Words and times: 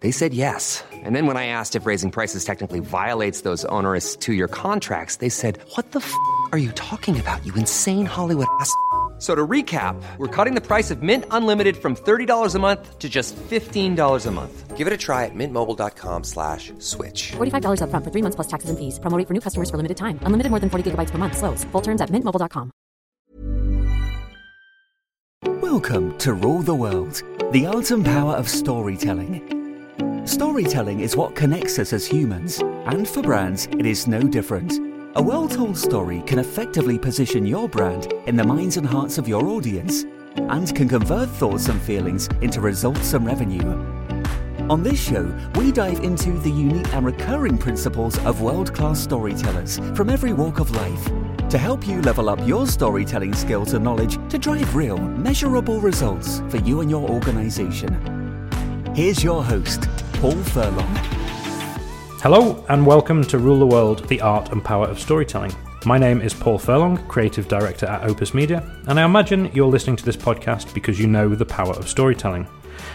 They 0.00 0.10
said 0.10 0.34
yes. 0.34 0.84
And 0.92 1.16
then 1.16 1.26
when 1.26 1.38
I 1.38 1.46
asked 1.46 1.74
if 1.74 1.86
raising 1.86 2.10
prices 2.10 2.44
technically 2.44 2.80
violates 2.80 3.40
those 3.40 3.64
onerous 3.70 4.14
two-year 4.16 4.48
contracts, 4.48 5.16
they 5.16 5.30
said, 5.30 5.58
what 5.76 5.92
the 5.92 6.00
f*** 6.00 6.12
are 6.52 6.58
you 6.58 6.72
talking 6.72 7.18
about, 7.18 7.44
you 7.46 7.54
insane 7.54 8.04
Hollywood 8.04 8.48
ass?" 8.60 8.70
So 9.18 9.34
to 9.34 9.46
recap, 9.46 9.96
we're 10.18 10.28
cutting 10.28 10.54
the 10.54 10.60
price 10.60 10.90
of 10.90 11.02
Mint 11.02 11.24
Unlimited 11.30 11.78
from 11.78 11.96
$30 11.96 12.54
a 12.54 12.58
month 12.58 12.98
to 12.98 13.08
just 13.08 13.34
$15 13.34 14.26
a 14.26 14.30
month. 14.30 14.76
Give 14.76 14.86
it 14.86 14.92
a 14.92 14.96
try 14.98 15.24
at 15.24 15.34
mintmobile.com 15.34 16.22
slash 16.22 16.70
switch. 16.80 17.32
$45 17.32 17.80
upfront 17.80 18.04
for 18.04 18.10
three 18.10 18.20
months 18.20 18.36
plus 18.36 18.46
taxes 18.46 18.68
and 18.68 18.78
fees. 18.78 18.98
Promo 19.00 19.16
rate 19.16 19.26
for 19.26 19.32
new 19.32 19.40
customers 19.40 19.70
for 19.70 19.78
limited 19.78 19.96
time. 19.96 20.20
Unlimited 20.20 20.50
more 20.50 20.60
than 20.60 20.68
40 20.68 20.90
gigabytes 20.90 21.10
per 21.10 21.16
month. 21.16 21.38
Slows. 21.38 21.64
Full 21.72 21.80
terms 21.80 22.02
at 22.02 22.10
mintmobile.com. 22.10 22.70
Welcome 25.62 26.18
to 26.18 26.34
Rule 26.34 26.60
the 26.60 26.74
World, 26.74 27.22
the 27.52 27.64
art 27.64 27.90
and 27.90 28.04
power 28.04 28.34
of 28.36 28.50
storytelling. 28.50 29.55
Storytelling 30.26 31.00
is 31.00 31.16
what 31.16 31.36
connects 31.36 31.78
us 31.78 31.92
as 31.92 32.04
humans, 32.04 32.58
and 32.86 33.06
for 33.08 33.22
brands, 33.22 33.66
it 33.78 33.86
is 33.86 34.08
no 34.08 34.20
different. 34.20 34.72
A 35.14 35.22
well 35.22 35.48
told 35.48 35.78
story 35.78 36.20
can 36.26 36.40
effectively 36.40 36.98
position 36.98 37.46
your 37.46 37.68
brand 37.68 38.12
in 38.26 38.34
the 38.34 38.42
minds 38.42 38.76
and 38.76 38.84
hearts 38.84 39.18
of 39.18 39.28
your 39.28 39.46
audience, 39.46 40.04
and 40.34 40.74
can 40.74 40.88
convert 40.88 41.28
thoughts 41.28 41.68
and 41.68 41.80
feelings 41.80 42.28
into 42.40 42.60
results 42.60 43.14
and 43.14 43.24
revenue. 43.24 43.62
On 44.68 44.82
this 44.82 45.00
show, 45.00 45.32
we 45.54 45.70
dive 45.70 46.00
into 46.00 46.32
the 46.32 46.50
unique 46.50 46.92
and 46.92 47.06
recurring 47.06 47.56
principles 47.56 48.18
of 48.24 48.42
world 48.42 48.74
class 48.74 49.00
storytellers 49.00 49.78
from 49.94 50.10
every 50.10 50.32
walk 50.32 50.58
of 50.58 50.72
life 50.72 51.04
to 51.50 51.56
help 51.56 51.86
you 51.86 52.02
level 52.02 52.28
up 52.28 52.40
your 52.48 52.66
storytelling 52.66 53.32
skills 53.32 53.74
and 53.74 53.84
knowledge 53.84 54.18
to 54.28 54.38
drive 54.38 54.74
real, 54.74 54.98
measurable 54.98 55.80
results 55.80 56.42
for 56.48 56.56
you 56.56 56.80
and 56.80 56.90
your 56.90 57.08
organization. 57.08 58.16
Here's 58.96 59.22
your 59.22 59.44
host, 59.44 59.88
Paul 60.20 60.32
Furlong. 60.32 60.96
Hello, 62.22 62.64
and 62.70 62.86
welcome 62.86 63.22
to 63.24 63.38
Rule 63.38 63.58
the 63.58 63.66
World 63.66 64.08
The 64.08 64.22
Art 64.22 64.50
and 64.50 64.64
Power 64.64 64.86
of 64.86 64.98
Storytelling. 64.98 65.52
My 65.84 65.98
name 65.98 66.22
is 66.22 66.32
Paul 66.32 66.58
Furlong, 66.58 66.96
Creative 67.06 67.46
Director 67.46 67.84
at 67.84 68.02
Opus 68.02 68.32
Media, 68.32 68.62
and 68.88 68.98
I 68.98 69.04
imagine 69.04 69.50
you're 69.52 69.68
listening 69.68 69.96
to 69.96 70.04
this 70.06 70.16
podcast 70.16 70.72
because 70.72 70.98
you 70.98 71.06
know 71.06 71.34
the 71.34 71.44
power 71.44 71.74
of 71.74 71.86
storytelling. 71.86 72.48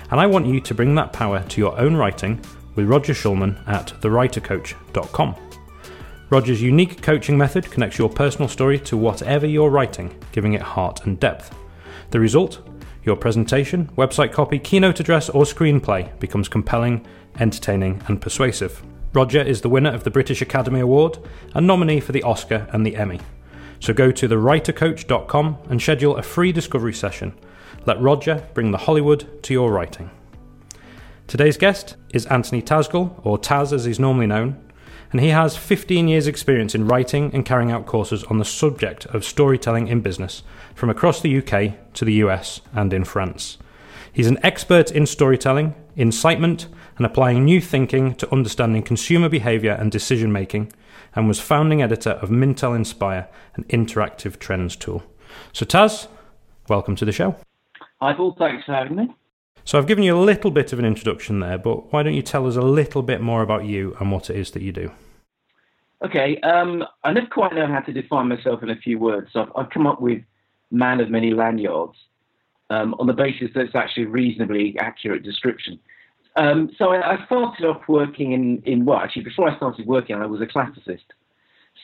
And 0.10 0.20
I 0.20 0.26
want 0.26 0.48
you 0.48 0.60
to 0.62 0.74
bring 0.74 0.96
that 0.96 1.14
power 1.14 1.44
to 1.44 1.62
your 1.62 1.80
own 1.80 1.96
writing 1.96 2.44
with 2.74 2.88
Roger 2.88 3.14
Schulman 3.14 3.68
at 3.68 3.94
thewritercoach.com. 4.02 5.36
Roger's 6.32 6.62
unique 6.62 7.04
coaching 7.04 7.38
method 7.38 7.70
connects 7.70 8.00
your 8.00 8.10
personal 8.10 8.48
story 8.48 8.80
to 8.80 8.98
whatever 8.98 9.46
you're 9.46 9.70
writing, 9.70 10.12
giving 10.32 10.54
it 10.54 10.62
heart 10.62 11.06
and 11.06 11.20
depth. 11.20 11.56
The 12.10 12.20
result? 12.20 12.68
Your 13.04 13.16
presentation, 13.16 13.90
website 13.98 14.32
copy, 14.32 14.60
keynote 14.60 15.00
address, 15.00 15.30
or 15.30 15.44
screenplay 15.44 16.18
becomes 16.20 16.48
compelling, 16.48 17.06
entertaining, 17.40 18.04
and 18.08 18.22
persuasive. 18.22 18.84
Roger 19.14 19.42
is 19.42 19.62
the 19.62 19.70
winner 19.70 19.92
of 19.92 20.04
the 20.04 20.12
British 20.12 20.42
Academy 20.42 20.80
Award 20.80 21.18
and 21.56 21.66
nominee 21.66 22.00
for 22.00 22.12
the 22.12 22.24
Oscar 22.24 22.68
and 22.72 22.86
the 22.86 22.96
Emmy. 22.96 23.20
So 23.80 23.94
go 23.94 24.12
to 24.12 24.28
thewritercoach.com 24.28 25.58
and 25.70 25.82
schedule 25.82 26.16
a 26.16 26.22
free 26.22 26.52
discovery 26.52 26.94
session. 26.94 27.34
Let 27.88 28.00
Roger 28.00 28.48
bring 28.54 28.70
the 28.70 28.78
Hollywood 28.78 29.44
to 29.44 29.54
your 29.54 29.72
writing. 29.72 30.12
Today's 31.26 31.58
guest 31.58 31.96
is 32.14 32.28
Anthony 32.28 32.62
Tasgal, 32.62 33.20
or 33.24 33.40
Taz 33.40 33.74
as 33.74 33.86
he's 33.86 34.00
normally 34.00 34.28
known, 34.28 34.62
and 35.12 35.20
he 35.20 35.30
has 35.30 35.58
15 35.58 36.08
years' 36.08 36.28
experience 36.28 36.74
in 36.74 36.88
writing 36.88 37.32
and 37.34 37.46
carrying 37.46 37.72
out 37.72 37.86
courses 37.86 38.24
on 38.26 38.38
the 38.38 38.46
subject 38.46 39.06
of 39.08 39.26
storytelling 39.26 39.88
in 39.88 40.02
business 40.02 40.44
from 40.74 40.90
across 40.90 41.22
the 41.22 41.38
UK 41.38 41.94
to 41.94 42.06
the 42.06 42.14
US 42.14 42.62
and 42.74 42.94
in 42.94 43.04
France. 43.04 43.58
He's 44.14 44.28
an 44.28 44.40
expert 44.44 44.92
in 44.92 45.06
storytelling, 45.06 45.76
incitement, 45.96 46.68
and 46.98 47.06
applying 47.06 47.44
new 47.44 47.62
thinking 47.62 48.16
to 48.16 48.32
understanding 48.32 48.84
consumer 48.84 49.30
behaviour 49.30 49.72
and 49.72 49.92
decision 49.92 50.32
making, 50.32 50.72
and 51.16 51.28
was 51.28 51.40
founding 51.40 51.82
editor 51.82 52.12
of 52.12 52.30
Mintel 52.30 52.76
Inspire, 52.76 53.28
an 53.56 53.64
interactive 53.66 54.40
trends 54.40 54.76
tool. 54.76 55.04
So, 55.52 55.66
Taz, 55.66 56.08
welcome 56.70 56.96
to 56.98 57.06
the 57.06 57.12
show. 57.12 57.36
Hi, 58.02 58.14
Paul. 58.14 58.36
Thanks 58.38 58.66
for 58.66 58.74
having 58.74 58.96
me. 58.96 59.16
So, 59.64 59.78
I've 59.78 59.88
given 59.88 60.04
you 60.04 60.18
a 60.18 60.20
little 60.20 60.52
bit 60.52 60.74
of 60.74 60.80
an 60.80 60.86
introduction 60.86 61.40
there, 61.40 61.58
but 61.58 61.94
why 61.94 62.04
don't 62.04 62.14
you 62.14 62.22
tell 62.22 62.48
us 62.48 62.56
a 62.56 62.62
little 62.62 63.04
bit 63.04 63.22
more 63.22 63.42
about 63.42 63.66
you 63.66 63.96
and 64.00 64.12
what 64.12 64.30
it 64.30 64.36
is 64.36 64.52
that 64.52 64.62
you 64.62 64.72
do? 64.72 64.92
Okay, 66.04 66.40
um, 66.42 66.84
I 67.04 67.14
never 67.14 67.28
quite 67.28 67.54
know 67.54 67.68
how 67.68 67.80
to 67.82 67.94
define 67.94 68.28
myself 68.28 68.64
in 68.64 68.72
a 68.72 68.76
few 68.76 68.98
words, 68.98 69.28
so 69.32 69.42
I've, 69.42 69.50
I've 69.56 69.70
come 69.70 69.86
up 69.86 70.02
with 70.02 70.22
man 70.72 71.00
of 71.00 71.10
many 71.10 71.32
lanyards 71.32 71.96
um, 72.72 72.96
on 72.98 73.06
the 73.06 73.14
basis 73.14 73.50
that 73.54 73.62
it's 73.62 73.76
actually 73.76 74.04
a 74.04 74.10
reasonably 74.10 74.76
accurate 74.80 75.24
description. 75.24 75.80
Um, 76.38 76.72
so 76.78 76.92
I, 76.92 77.16
I, 77.16 77.26
started 77.26 77.66
off 77.66 77.82
working 77.90 78.32
in, 78.32 78.64
in, 78.66 78.86
well, 78.86 79.00
actually, 79.00 79.24
before 79.24 79.50
I 79.50 79.58
started 79.58 79.86
working, 79.86 80.16
I 80.16 80.26
was 80.26 80.42
a 80.42 80.46
classicist. 80.46 81.04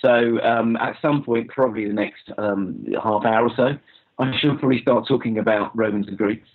So 0.01 0.39
um, 0.41 0.77
at 0.77 0.95
some 1.01 1.23
point, 1.23 1.49
probably 1.49 1.85
the 1.85 1.93
next 1.93 2.31
um, 2.37 2.85
half 3.03 3.25
hour 3.25 3.43
or 3.43 3.51
so, 3.55 3.77
I 4.19 4.31
should 4.39 4.57
probably 4.59 4.81
start 4.81 5.07
talking 5.07 5.37
about 5.37 5.77
Romans 5.77 6.07
and 6.07 6.17
Greeks. 6.17 6.47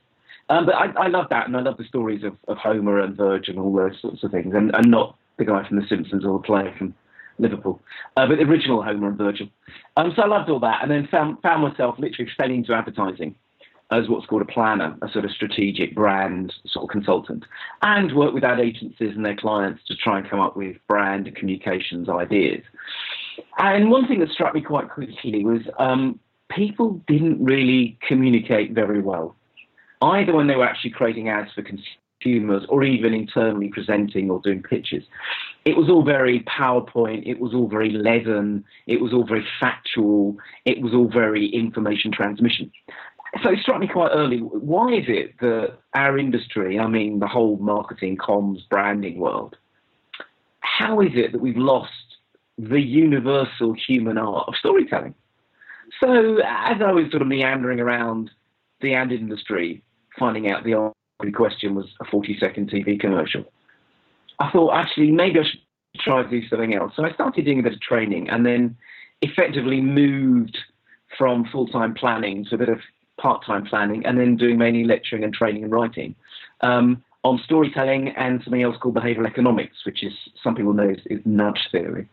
Um, 0.48 0.66
but 0.66 0.74
I, 0.74 0.86
I, 0.98 1.06
love 1.08 1.26
that, 1.30 1.46
and 1.46 1.56
I 1.56 1.60
love 1.60 1.76
the 1.76 1.84
stories 1.84 2.24
of, 2.24 2.36
of, 2.48 2.58
Homer 2.58 3.00
and 3.00 3.16
Virgil 3.16 3.54
and 3.56 3.64
all 3.64 3.74
those 3.74 4.00
sorts 4.00 4.22
of 4.22 4.30
things, 4.32 4.54
and, 4.54 4.74
and 4.74 4.90
not 4.90 5.16
the 5.38 5.44
guy 5.44 5.66
from 5.66 5.80
The 5.80 5.86
Simpsons 5.88 6.24
or 6.24 6.38
the 6.38 6.44
player 6.44 6.74
from 6.76 6.94
Liverpool, 7.38 7.80
uh, 8.16 8.26
but 8.26 8.36
the 8.36 8.44
original 8.44 8.82
Homer 8.82 9.08
and 9.08 9.18
Virgil. 9.18 9.48
Um, 9.96 10.12
so 10.14 10.22
I 10.22 10.26
loved 10.26 10.50
all 10.50 10.60
that, 10.60 10.82
and 10.82 10.90
then 10.90 11.08
found, 11.10 11.40
found 11.42 11.62
myself 11.62 11.96
literally 11.98 12.30
fell 12.36 12.50
into 12.50 12.74
advertising 12.74 13.34
as 13.92 14.08
what's 14.08 14.26
called 14.26 14.42
a 14.42 14.46
planner, 14.46 14.96
a 15.02 15.08
sort 15.10 15.24
of 15.24 15.30
strategic 15.30 15.94
brand 15.94 16.52
sort 16.66 16.84
of 16.84 16.90
consultant, 16.90 17.44
and 17.82 18.16
work 18.16 18.32
with 18.32 18.42
ad 18.42 18.58
agencies 18.58 19.14
and 19.14 19.24
their 19.24 19.36
clients 19.36 19.82
to 19.86 19.94
try 19.94 20.18
and 20.18 20.28
come 20.28 20.40
up 20.40 20.56
with 20.56 20.76
brand 20.88 21.26
and 21.26 21.36
communications 21.36 22.08
ideas. 22.08 22.62
And 23.58 23.90
one 23.90 24.08
thing 24.08 24.20
that 24.20 24.30
struck 24.30 24.54
me 24.54 24.62
quite 24.62 24.88
quickly 24.88 25.44
was 25.44 25.60
um, 25.78 26.18
people 26.50 27.02
didn't 27.06 27.44
really 27.44 27.98
communicate 28.06 28.72
very 28.72 29.00
well, 29.00 29.36
either 30.02 30.34
when 30.34 30.46
they 30.48 30.56
were 30.56 30.66
actually 30.66 30.90
creating 30.90 31.28
ads 31.28 31.52
for 31.52 31.62
consumers 31.62 32.64
or 32.68 32.84
even 32.84 33.14
internally 33.14 33.68
presenting 33.68 34.30
or 34.30 34.40
doing 34.40 34.62
pitches. 34.62 35.04
It 35.64 35.76
was 35.76 35.88
all 35.88 36.04
very 36.04 36.40
PowerPoint, 36.40 37.26
it 37.26 37.38
was 37.38 37.54
all 37.54 37.68
very 37.68 37.90
leaden, 37.90 38.64
it 38.86 39.00
was 39.00 39.12
all 39.12 39.24
very 39.26 39.46
factual, 39.60 40.36
it 40.64 40.80
was 40.80 40.92
all 40.92 41.08
very 41.08 41.46
information 41.46 42.10
transmission. 42.12 42.70
So 43.42 43.50
it 43.50 43.60
struck 43.60 43.80
me 43.80 43.88
quite 43.88 44.10
early. 44.12 44.38
Why 44.38 44.92
is 44.92 45.04
it 45.08 45.38
that 45.40 45.78
our 45.94 46.18
industry, 46.18 46.78
I 46.78 46.86
mean, 46.86 47.18
the 47.18 47.28
whole 47.28 47.56
marketing, 47.56 48.18
comms, 48.18 48.68
branding 48.68 49.18
world, 49.18 49.56
how 50.60 51.00
is 51.00 51.12
it 51.14 51.32
that 51.32 51.40
we've 51.40 51.56
lost 51.56 51.92
the 52.58 52.80
universal 52.80 53.74
human 53.74 54.18
art 54.18 54.48
of 54.48 54.54
storytelling? 54.56 55.14
So 56.00 56.38
as 56.46 56.82
I 56.82 56.92
was 56.92 57.10
sort 57.10 57.22
of 57.22 57.28
meandering 57.28 57.80
around 57.80 58.30
the 58.80 58.94
ad 58.94 59.12
industry, 59.12 59.82
finding 60.18 60.50
out 60.50 60.64
the 60.64 60.74
answer 60.74 60.94
to 61.20 61.26
the 61.26 61.32
question 61.32 61.74
was 61.74 61.86
a 62.00 62.04
40 62.04 62.38
second 62.38 62.70
TV 62.70 62.98
commercial, 62.98 63.44
I 64.38 64.50
thought 64.50 64.74
actually 64.74 65.10
maybe 65.10 65.40
I 65.40 65.44
should 65.44 65.60
try 66.00 66.22
to 66.22 66.28
do 66.28 66.46
something 66.48 66.74
else. 66.74 66.92
So 66.96 67.04
I 67.04 67.12
started 67.12 67.44
doing 67.44 67.60
a 67.60 67.62
bit 67.62 67.74
of 67.74 67.80
training 67.80 68.28
and 68.30 68.44
then 68.44 68.76
effectively 69.20 69.80
moved 69.80 70.58
from 71.16 71.44
full 71.52 71.68
time 71.68 71.94
planning 71.94 72.44
to 72.46 72.54
a 72.54 72.58
bit 72.58 72.68
of 72.68 72.78
part 73.20 73.44
time 73.44 73.64
planning, 73.64 74.04
and 74.04 74.18
then 74.18 74.36
doing 74.36 74.58
mainly 74.58 74.84
lecturing 74.84 75.22
and 75.22 75.32
training 75.32 75.62
and 75.62 75.72
writing 75.72 76.14
um, 76.62 77.02
on 77.22 77.40
storytelling 77.44 78.08
and 78.16 78.42
something 78.42 78.62
else 78.62 78.76
called 78.80 78.94
behavioral 78.94 79.26
economics, 79.26 79.84
which 79.84 80.02
is 80.02 80.12
some 80.42 80.54
people 80.54 80.72
know 80.72 80.88
is, 80.88 80.98
is 81.06 81.20
nudge 81.24 81.68
theory, 81.70 82.08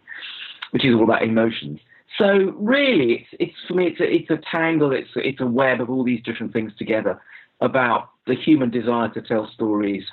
which 0.72 0.86
is 0.86 0.94
all 0.94 1.04
about 1.04 1.24
emotions. 1.24 1.80
So 2.18 2.54
really, 2.58 3.14
it's, 3.14 3.30
it's 3.40 3.56
for 3.68 3.76
me, 3.76 3.88
it's 3.88 4.00
a, 4.00 4.14
it's 4.14 4.30
a 4.30 4.40
tangle, 4.52 4.92
it's 4.92 5.10
it's 5.16 5.42
a 5.42 5.48
web 5.48 5.82
of 5.82 5.90
all 5.90 6.04
these 6.04 6.22
different 6.24 6.54
things 6.54 6.74
together 6.78 7.20
about 7.62 8.10
the 8.28 8.36
human 8.36 8.70
desire 8.70 9.10
to 9.10 9.22
tell 9.22 9.50
stories, 9.54 10.04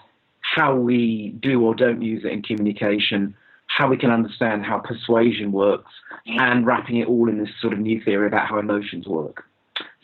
how 0.41 0.75
we 0.75 1.35
do 1.41 1.63
or 1.63 1.75
don't 1.75 2.03
use 2.03 2.25
it 2.25 2.33
in 2.33 2.43
communication, 2.43 3.35
how 3.67 3.89
we 3.89 3.97
can 3.97 4.11
understand 4.11 4.65
how 4.65 4.79
persuasion 4.79 5.53
works, 5.53 5.91
and 6.27 6.67
wrapping 6.67 6.97
it 6.97 7.09
all 7.09 7.29
in 7.29 7.39
this 7.39 7.51
sort 7.61 7.73
of 7.73 7.79
new 7.79 8.03
theory 8.03 8.27
about 8.27 8.49
how 8.49 8.59
emotions 8.59 9.07
work. 9.07 9.45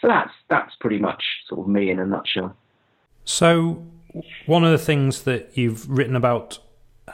So 0.00 0.08
that's 0.08 0.32
that's 0.50 0.74
pretty 0.80 0.98
much 0.98 1.22
sort 1.48 1.60
of 1.60 1.68
me 1.68 1.90
in 1.90 1.98
a 1.98 2.06
nutshell. 2.06 2.56
So 3.24 3.84
one 4.46 4.64
of 4.64 4.72
the 4.72 4.84
things 4.84 5.22
that 5.22 5.56
you've 5.56 5.88
written 5.88 6.16
about 6.16 6.58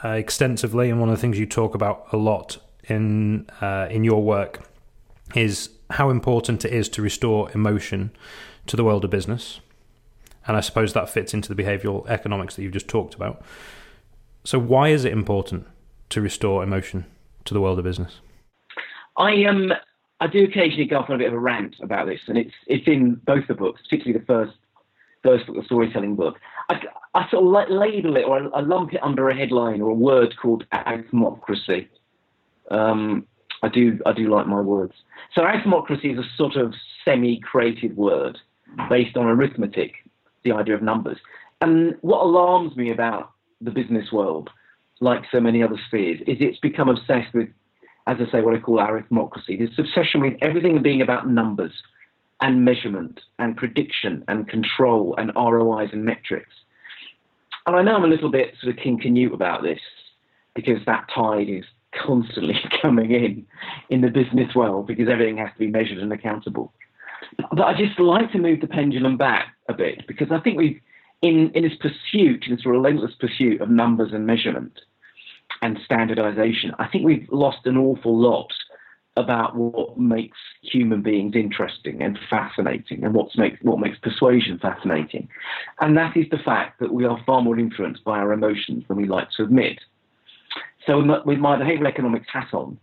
uh, 0.03 0.09
extensively, 0.09 0.89
and 0.89 0.99
one 0.99 1.09
of 1.09 1.15
the 1.15 1.21
things 1.21 1.39
you 1.39 1.45
talk 1.45 1.75
about 1.75 2.05
a 2.11 2.17
lot 2.17 2.57
in 2.83 3.47
uh, 3.61 3.87
in 3.89 4.03
your 4.03 4.23
work, 4.23 4.67
is 5.35 5.69
how 5.91 6.09
important 6.09 6.65
it 6.65 6.73
is 6.73 6.89
to 6.89 7.01
restore 7.01 7.51
emotion 7.51 8.11
to 8.67 8.75
the 8.75 8.83
world 8.83 9.05
of 9.05 9.11
business. 9.11 9.59
And 10.49 10.57
I 10.57 10.61
suppose 10.61 10.93
that 10.93 11.07
fits 11.07 11.35
into 11.35 11.53
the 11.53 11.63
behavioral 11.63 12.07
economics 12.09 12.55
that 12.55 12.63
you've 12.63 12.73
just 12.73 12.87
talked 12.87 13.13
about. 13.13 13.43
So, 14.43 14.57
why 14.57 14.89
is 14.89 15.05
it 15.05 15.13
important 15.13 15.67
to 16.09 16.21
restore 16.21 16.63
emotion 16.63 17.05
to 17.45 17.53
the 17.53 17.61
world 17.61 17.77
of 17.77 17.85
business? 17.85 18.19
I 19.15 19.43
um 19.43 19.71
I 20.19 20.25
do 20.25 20.43
occasionally 20.43 20.85
go 20.85 20.97
off 20.97 21.09
on 21.11 21.15
a 21.15 21.19
bit 21.19 21.27
of 21.27 21.35
a 21.35 21.39
rant 21.39 21.75
about 21.83 22.07
this, 22.07 22.21
and 22.25 22.35
it's 22.35 22.55
it's 22.65 22.87
in 22.87 23.21
both 23.27 23.47
the 23.47 23.53
books, 23.53 23.81
particularly 23.83 24.17
the 24.17 24.25
first 24.25 24.57
first 25.21 25.45
book, 25.45 25.55
the 25.55 25.63
storytelling 25.65 26.15
book. 26.15 26.39
I, 26.67 26.81
I 27.13 27.29
sort 27.29 27.43
of 27.43 27.69
label 27.69 28.17
it 28.17 28.23
or 28.23 28.55
I, 28.55 28.61
lump 28.61 28.95
it 28.95 29.03
under 29.03 29.29
a 29.29 29.35
headline 29.35 29.81
or 29.81 29.91
a 29.91 29.93
word 29.93 30.33
called 30.41 30.65
arithmocracy. 30.73 31.87
Um, 32.71 33.27
I 33.61 33.67
do 33.67 33.99
I 34.07 34.13
do 34.13 34.33
like 34.33 34.47
my 34.47 34.61
words. 34.61 34.93
So 35.35 35.41
arithmocracy 35.43 36.13
is 36.13 36.17
a 36.17 36.27
sort 36.37 36.55
of 36.55 36.73
semi-created 37.05 37.95
word 37.95 38.39
based 38.89 39.15
on 39.15 39.27
arithmetic, 39.27 39.93
the 40.49 40.55
idea 40.55 40.75
of 40.75 40.81
numbers. 40.81 41.17
And 41.61 41.95
what 42.01 42.21
alarms 42.21 42.75
me 42.75 42.91
about 42.91 43.31
the 43.61 43.71
business 43.71 44.11
world, 44.11 44.49
like 44.99 45.23
so 45.31 45.39
many 45.39 45.61
other 45.61 45.77
spheres, 45.87 46.19
is 46.27 46.37
it's 46.39 46.59
become 46.59 46.89
obsessed 46.89 47.33
with, 47.33 47.49
as 48.07 48.17
I 48.19 48.31
say, 48.31 48.41
what 48.41 48.55
I 48.55 48.59
call 48.59 48.77
arithmocracy. 48.77 49.59
This 49.59 49.77
obsession 49.77 50.21
with 50.21 50.33
everything 50.41 50.81
being 50.81 51.01
about 51.01 51.29
numbers 51.29 51.73
and 52.41 52.63
measurement 52.63 53.19
and 53.37 53.57
prediction 53.57 54.23
and 54.27 54.47
control 54.47 55.15
and 55.17 55.31
ROIs 55.35 55.89
and 55.91 56.05
metrics. 56.05 56.53
And 57.65 57.75
I 57.75 57.81
know 57.81 57.95
I'm 57.95 58.05
a 58.05 58.07
little 58.07 58.31
bit 58.31 58.55
sort 58.61 58.75
of 58.75 58.81
King 58.81 58.99
Canute 58.99 59.33
about 59.33 59.61
this 59.61 59.79
because 60.55 60.79
that 60.85 61.07
tide 61.13 61.49
is 61.49 61.65
constantly 62.05 62.55
coming 62.81 63.11
in 63.11 63.45
in 63.89 64.01
the 64.01 64.09
business 64.09 64.55
world 64.55 64.87
because 64.87 65.09
everything 65.09 65.37
has 65.37 65.51
to 65.53 65.59
be 65.59 65.67
measured 65.67 65.97
and 65.97 66.13
accountable. 66.13 66.73
But 67.37 67.61
I 67.61 67.73
just 67.77 67.99
like 67.99 68.31
to 68.31 68.39
move 68.39 68.61
the 68.61 68.67
pendulum 68.67 69.17
back 69.17 69.55
a 69.67 69.73
bit 69.73 70.05
because 70.07 70.31
I 70.31 70.39
think 70.39 70.57
we've, 70.57 70.79
in, 71.21 71.51
in 71.53 71.63
this 71.63 71.77
pursuit, 71.79 72.45
in 72.47 72.55
this 72.55 72.65
relentless 72.65 73.13
pursuit 73.19 73.61
of 73.61 73.69
numbers 73.69 74.11
and 74.13 74.25
measurement 74.25 74.79
and 75.61 75.77
standardization, 75.83 76.73
I 76.79 76.87
think 76.87 77.05
we've 77.05 77.27
lost 77.31 77.65
an 77.65 77.77
awful 77.77 78.17
lot 78.17 78.51
about 79.17 79.55
what 79.55 79.97
makes 79.97 80.37
human 80.61 81.01
beings 81.01 81.35
interesting 81.35 82.01
and 82.01 82.17
fascinating 82.29 83.03
and 83.03 83.13
what 83.13 83.27
makes, 83.37 83.61
what 83.61 83.79
makes 83.79 83.97
persuasion 83.99 84.57
fascinating. 84.59 85.27
And 85.81 85.97
that 85.97 86.15
is 86.15 86.25
the 86.31 86.37
fact 86.37 86.79
that 86.79 86.93
we 86.93 87.05
are 87.05 87.21
far 87.25 87.41
more 87.41 87.59
influenced 87.59 88.03
by 88.03 88.17
our 88.19 88.31
emotions 88.31 88.85
than 88.87 88.97
we 88.97 89.05
like 89.05 89.29
to 89.31 89.43
admit. 89.43 89.79
So 90.85 91.21
with 91.25 91.39
my 91.39 91.57
behavioral 91.57 91.89
economics 91.89 92.27
hat 92.31 92.47
on, 92.53 92.77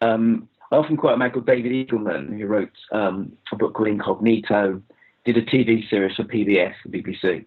um, 0.00 0.48
I 0.72 0.76
often 0.76 0.96
quote 0.96 1.14
a 1.14 1.16
man 1.16 1.30
called 1.30 1.46
David 1.46 1.72
Eagleman, 1.72 2.38
who 2.38 2.46
wrote 2.46 2.72
um, 2.92 3.32
a 3.52 3.56
book 3.56 3.74
called 3.74 3.88
Incognito, 3.88 4.82
did 5.24 5.36
a 5.36 5.42
TV 5.42 5.88
series 5.88 6.16
for 6.16 6.24
PBS, 6.24 6.74
the 6.84 7.02
BBC. 7.02 7.44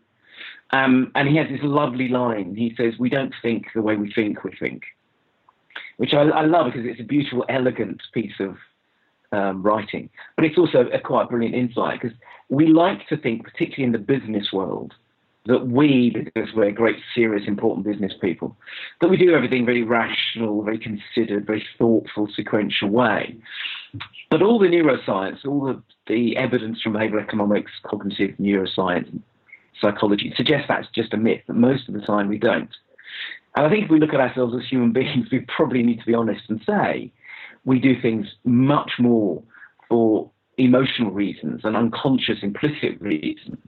Um, 0.72 1.12
and 1.16 1.28
he 1.28 1.38
has 1.38 1.48
this 1.50 1.60
lovely 1.64 2.10
line. 2.10 2.56
He 2.56 2.74
says, 2.78 2.94
We 3.00 3.10
don't 3.10 3.34
think 3.42 3.68
the 3.74 3.82
way 3.82 3.96
we 3.96 4.12
think 4.14 4.44
we 4.44 4.52
think, 4.60 4.84
which 5.98 6.14
I, 6.14 6.24
I 6.24 6.46
love 6.46 6.68
because 6.68 6.86
it's 6.86 7.00
a 7.00 7.04
beautiful, 7.04 7.46
elegant 7.50 8.02
piece 8.14 8.40
of 8.40 8.58
um, 9.32 9.64
writing. 9.64 10.10
But 10.36 10.46
it's 10.46 10.58
also 10.58 10.88
a 10.88 11.00
quite 11.00 11.30
brilliant 11.30 11.56
insight 11.56 12.02
because 12.02 12.18
we 12.50 12.68
like 12.68 13.08
to 13.08 13.18
think, 13.18 13.44
particularly 13.44 13.84
in 13.84 13.92
the 13.92 13.98
business 13.98 14.52
world, 14.52 14.94
that 15.48 15.68
we, 15.68 16.10
because 16.10 16.54
we're 16.54 16.72
great, 16.72 16.98
serious, 17.16 17.48
important 17.48 17.86
business 17.86 18.12
people, 18.20 18.56
that 19.00 19.10
we 19.10 19.16
do 19.16 19.34
everything 19.34 19.66
very 19.66 19.82
rational, 19.82 20.62
very 20.62 20.78
considered, 20.78 21.48
very 21.48 21.66
thoughtful, 21.78 22.28
sequential 22.36 22.90
way. 22.90 23.36
But 24.30 24.42
all 24.42 24.60
the 24.60 24.68
neuroscience, 24.68 25.46
all 25.46 25.66
the, 25.66 25.82
the 26.08 26.36
evidence 26.36 26.82
from 26.82 26.94
behavioral 26.94 27.24
economics, 27.24 27.72
cognitive 27.86 28.36
neuroscience, 28.38 29.22
psychology 29.80 30.34
suggests 30.36 30.66
that's 30.68 30.88
just 30.94 31.14
a 31.14 31.18
myth, 31.18 31.42
that 31.48 31.54
most 31.54 31.88
of 31.88 31.94
the 31.94 32.02
time 32.02 32.28
we 32.28 32.38
don't. 32.38 32.76
And 33.56 33.66
I 33.66 33.70
think 33.70 33.86
if 33.86 33.90
we 33.90 34.00
look 34.00 34.14
at 34.14 34.20
ourselves 34.20 34.54
as 34.54 34.68
human 34.70 34.92
beings, 34.94 35.28
we 35.32 35.46
probably 35.56 35.82
need 35.82 36.00
to 36.00 36.06
be 36.06 36.14
honest 36.14 36.44
and 36.50 36.62
say 36.66 37.12
we 37.64 37.80
do 37.80 38.00
things 38.02 38.28
much 38.44 38.92
more 39.00 39.42
for 39.88 40.30
emotional 40.58 41.12
reasons 41.12 41.62
and 41.64 41.78
unconscious, 41.78 42.40
implicit 42.42 43.00
reasons 43.00 43.60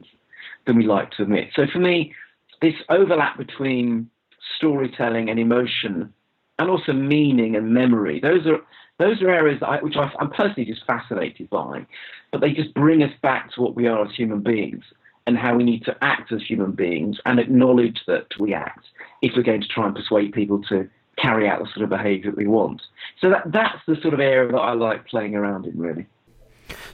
than 0.70 0.78
we 0.78 0.86
like 0.86 1.10
to 1.10 1.24
admit. 1.24 1.50
So 1.56 1.66
for 1.66 1.80
me, 1.80 2.14
this 2.62 2.76
overlap 2.90 3.38
between 3.38 4.08
storytelling 4.56 5.28
and 5.28 5.40
emotion, 5.40 6.14
and 6.60 6.70
also 6.70 6.94
meaning 6.94 7.56
and 7.56 7.74
memory, 7.74 8.20
those 8.20 8.46
are 8.46 8.60
those 9.00 9.22
are 9.24 9.32
areas 9.32 9.64
I, 9.66 9.78
which 9.78 9.96
I, 9.96 10.12
I'm 10.20 10.30
personally 10.30 10.66
just 10.66 10.86
fascinated 10.86 11.50
by, 11.50 11.88
but 12.32 12.42
they 12.42 12.52
just 12.52 12.74
bring 12.76 13.02
us 13.02 13.14
back 13.24 13.52
to 13.54 13.62
what 13.62 13.76
we 13.76 13.88
are 13.88 14.06
as 14.06 14.14
human 14.14 14.42
beings 14.42 14.84
and 15.26 15.38
how 15.38 15.56
we 15.56 15.64
need 15.64 15.86
to 15.86 15.98
act 16.04 16.32
as 16.32 16.44
human 16.44 16.74
beings 16.74 17.18
and 17.26 17.40
acknowledge 17.40 18.02
that 18.06 18.28
we 18.40 18.54
act 18.54 18.86
if 19.22 19.32
we're 19.36 19.44
going 19.44 19.62
to 19.62 19.68
try 19.68 19.88
and 19.88 19.96
persuade 19.96 20.34
people 20.34 20.62
to 20.64 20.88
carry 21.18 21.48
out 21.48 21.60
the 21.60 21.70
sort 21.74 21.84
of 21.84 21.90
behaviour 21.90 22.30
that 22.32 22.38
we 22.38 22.48
want. 22.48 22.82
So 23.22 23.30
that, 23.30 23.52
that's 23.52 23.80
the 23.88 23.96
sort 24.02 24.14
of 24.14 24.20
area 24.20 24.52
that 24.52 24.58
I 24.58 24.74
like 24.74 25.08
playing 25.08 25.34
around 25.34 25.66
in, 25.66 25.80
really. 25.80 26.06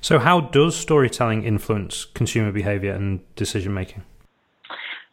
So, 0.01 0.19
how 0.19 0.41
does 0.41 0.75
storytelling 0.75 1.43
influence 1.43 2.05
consumer 2.05 2.51
behaviour 2.51 2.93
and 2.93 3.21
decision 3.35 3.73
making? 3.73 4.03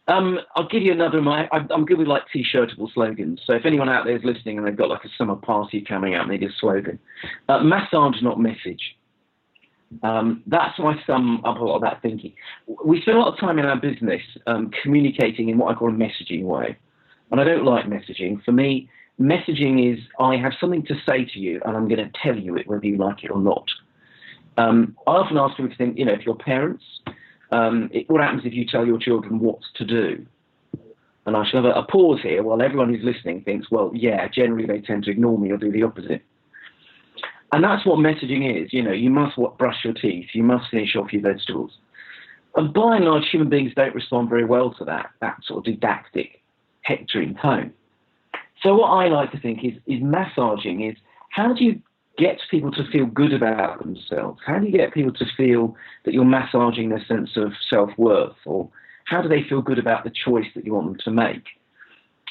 Um, 0.07 0.39
I'll 0.55 0.67
give 0.67 0.83
you 0.83 0.91
another. 0.91 1.21
My, 1.21 1.47
I'm 1.51 1.85
good 1.85 1.97
with 1.97 2.07
like 2.07 2.23
t-shirtable 2.33 2.93
slogans. 2.93 3.39
So 3.45 3.53
if 3.53 3.65
anyone 3.65 3.87
out 3.87 4.05
there 4.05 4.15
is 4.15 4.23
listening 4.23 4.57
and 4.57 4.67
they've 4.67 4.75
got 4.75 4.89
like 4.89 5.05
a 5.05 5.09
summer 5.17 5.35
party 5.35 5.81
coming 5.87 6.15
up, 6.15 6.27
and 6.27 6.41
they 6.41 6.45
a 6.45 6.49
slogan. 6.59 6.99
Uh, 7.47 7.59
massage, 7.63 8.21
not 8.21 8.39
message. 8.39 8.81
Um, 10.01 10.43
that's 10.47 10.77
why 10.79 10.95
sum 11.05 11.41
up 11.45 11.57
a 11.57 11.63
lot 11.63 11.75
of 11.75 11.81
that 11.83 12.01
thinking. 12.01 12.33
We 12.83 13.01
spend 13.01 13.17
a 13.17 13.19
lot 13.19 13.33
of 13.33 13.39
time 13.39 13.59
in 13.59 13.65
our 13.65 13.79
business 13.79 14.21
um, 14.47 14.71
communicating 14.81 15.49
in 15.49 15.57
what 15.57 15.73
I 15.73 15.77
call 15.77 15.89
a 15.89 15.93
messaging 15.93 16.43
way, 16.43 16.77
and 17.31 17.39
I 17.39 17.43
don't 17.43 17.63
like 17.63 17.85
messaging. 17.85 18.43
For 18.43 18.51
me, 18.51 18.89
messaging 19.21 19.93
is 19.93 19.99
I 20.19 20.35
have 20.37 20.53
something 20.59 20.83
to 20.87 20.95
say 21.05 21.25
to 21.25 21.39
you, 21.39 21.61
and 21.63 21.77
I'm 21.77 21.87
going 21.87 22.03
to 22.03 22.11
tell 22.21 22.37
you 22.37 22.57
it 22.57 22.67
whether 22.67 22.85
you 22.85 22.97
like 22.97 23.23
it 23.23 23.31
or 23.31 23.39
not. 23.39 23.65
Um, 24.57 24.95
I 25.07 25.11
often 25.11 25.37
ask 25.37 25.57
people 25.57 25.71
to 25.71 25.77
think, 25.77 25.97
you 25.97 26.05
know, 26.05 26.13
if 26.13 26.25
you're 26.25 26.35
parents, 26.35 26.83
um, 27.51 27.89
it, 27.91 28.09
what 28.09 28.21
happens 28.21 28.43
if 28.45 28.53
you 28.53 28.65
tell 28.65 28.85
your 28.85 28.99
children 28.99 29.39
what 29.39 29.59
to 29.75 29.85
do? 29.85 30.25
And 31.25 31.37
I 31.37 31.43
shall 31.49 31.63
have 31.63 31.75
a, 31.75 31.79
a, 31.79 31.87
pause 31.87 32.19
here 32.21 32.43
while 32.43 32.61
everyone 32.61 32.93
who's 32.93 33.03
listening 33.03 33.41
thinks, 33.43 33.71
well, 33.71 33.91
yeah, 33.93 34.27
generally 34.27 34.65
they 34.65 34.81
tend 34.81 35.05
to 35.05 35.11
ignore 35.11 35.37
me 35.37 35.51
or 35.51 35.57
do 35.57 35.71
the 35.71 35.83
opposite. 35.83 36.21
And 37.53 37.63
that's 37.63 37.85
what 37.85 37.99
messaging 37.99 38.63
is. 38.63 38.73
You 38.73 38.83
know, 38.83 38.91
you 38.91 39.09
must 39.09 39.37
what, 39.37 39.57
brush 39.57 39.77
your 39.83 39.93
teeth, 39.93 40.27
you 40.33 40.43
must 40.43 40.69
finish 40.69 40.95
off 40.95 41.13
your 41.13 41.21
vegetables. 41.21 41.71
And 42.55 42.73
by 42.73 42.97
and 42.97 43.05
large, 43.05 43.29
human 43.29 43.49
beings 43.49 43.71
don't 43.75 43.95
respond 43.95 44.29
very 44.29 44.45
well 44.45 44.73
to 44.73 44.85
that, 44.85 45.11
that 45.21 45.37
sort 45.45 45.59
of 45.59 45.73
didactic, 45.73 46.41
hectoring 46.81 47.35
tone. 47.41 47.71
So 48.61 48.75
what 48.75 48.89
I 48.89 49.07
like 49.07 49.31
to 49.31 49.39
think 49.39 49.63
is, 49.63 49.73
is 49.87 50.01
massaging 50.01 50.81
is 50.81 50.95
how 51.29 51.53
do 51.53 51.63
you 51.63 51.81
get 52.17 52.39
people 52.49 52.71
to 52.71 52.89
feel 52.91 53.05
good 53.05 53.33
about 53.33 53.79
themselves? 53.79 54.39
How 54.45 54.59
do 54.59 54.65
you 54.65 54.71
get 54.71 54.93
people 54.93 55.13
to 55.13 55.25
feel 55.35 55.75
that 56.05 56.13
you're 56.13 56.25
massaging 56.25 56.89
their 56.89 57.03
sense 57.05 57.31
of 57.35 57.53
self 57.69 57.89
worth? 57.97 58.35
Or 58.45 58.69
how 59.05 59.21
do 59.21 59.29
they 59.29 59.43
feel 59.43 59.61
good 59.61 59.79
about 59.79 60.03
the 60.03 60.11
choice 60.11 60.47
that 60.55 60.65
you 60.65 60.73
want 60.73 60.87
them 60.87 60.97
to 61.03 61.11
make? 61.11 61.43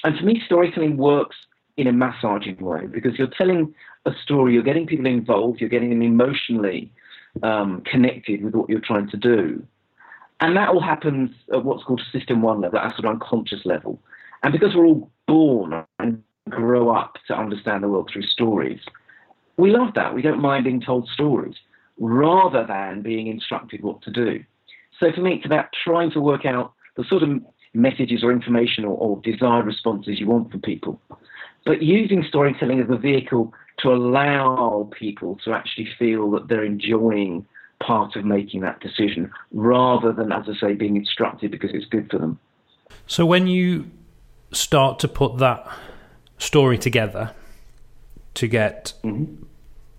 And 0.05 0.19
for 0.19 0.25
me, 0.25 0.43
storytelling 0.45 0.97
works 0.97 1.37
in 1.77 1.87
a 1.87 1.93
massaging 1.93 2.57
way 2.57 2.87
because 2.87 3.19
you're 3.19 3.29
telling 3.29 3.75
a 4.05 4.13
story, 4.23 4.55
you're 4.55 4.63
getting 4.63 4.87
people 4.87 5.07
involved, 5.07 5.61
you're 5.61 5.71
getting 5.71 5.91
them 5.91 6.03
emotionally 6.03 6.93
um, 7.43 7.83
connected 7.83 8.43
with 8.43 8.55
what 8.55 8.69
you're 8.69 8.81
trying 8.81 9.09
to 9.11 9.17
do. 9.17 9.65
And 10.41 10.57
that 10.57 10.71
all 10.71 10.81
happens 10.81 11.31
at 11.53 11.65
what's 11.65 11.85
called 11.85 12.03
system 12.13 12.43
one 12.43 12.61
level, 12.61 12.79
at 12.79 12.87
a 12.87 12.91
sort 12.91 13.05
of 13.05 13.13
unconscious 13.13 13.65
level. 13.65 14.01
And 14.43 14.53
because 14.53 14.75
we're 14.75 14.87
all 14.87 15.09
born 15.29 15.85
and 16.01 16.23
grow 16.49 16.91
up 16.91 17.17
to 17.29 17.39
understand 17.39 17.85
the 17.85 17.89
world 17.89 18.11
through 18.13 18.23
stories, 18.23 18.81
we 19.57 19.71
love 19.71 19.95
that. 19.95 20.15
We 20.15 20.23
don't 20.23 20.41
mind 20.41 20.65
being 20.65 20.81
told 20.81 21.09
stories. 21.09 21.57
rather 21.99 22.67
than 22.67 23.03
being 23.03 23.27
instructed 23.29 23.83
what 23.83 24.01
to 24.03 24.11
do. 24.11 24.43
So 24.99 25.13
for 25.13 25.21
me, 25.21 25.35
it's 25.35 25.47
about 25.47 25.67
trying 25.85 26.11
to 26.13 26.21
work 26.21 26.45
out 26.47 26.73
the 26.97 27.05
sort 27.05 27.23
of 27.23 27.29
messages 27.75 28.25
or 28.25 28.33
information 28.33 28.85
or, 28.85 28.97
or 28.97 29.21
desired 29.23 29.67
responses 29.67 30.19
you 30.19 30.27
want 30.27 30.51
from 30.51 30.63
people, 30.63 31.01
but 31.65 31.83
using 31.83 32.25
storytelling 32.27 32.81
as 32.81 32.87
a 32.91 32.97
vehicle 32.97 33.53
to 33.79 33.91
allow 33.91 34.89
people 34.99 35.39
to 35.45 35.53
actually 35.53 35.89
feel 35.99 36.31
that 36.31 36.49
they're 36.49 36.65
enjoying 36.65 37.47
part 37.81 38.17
of 38.17 38.25
making 38.25 38.61
that 38.61 38.81
decision 38.81 39.31
rather 39.53 40.13
than, 40.13 40.33
as 40.33 40.45
I 40.49 40.59
say, 40.61 40.75
being 40.75 40.97
instructed 40.97 41.51
because 41.51 41.71
it's 41.73 41.87
good 41.87 42.11
for 42.11 42.19
them. 42.19 42.39
So 43.07 43.27
when 43.27 43.47
you 43.47 43.91
start 44.53 44.99
to 45.01 45.09
put 45.09 45.39
that 45.39 45.67
story 46.39 46.79
together 46.79 47.35
to 48.35 48.49
get 48.49 48.95
mm-hmm. 49.05 49.43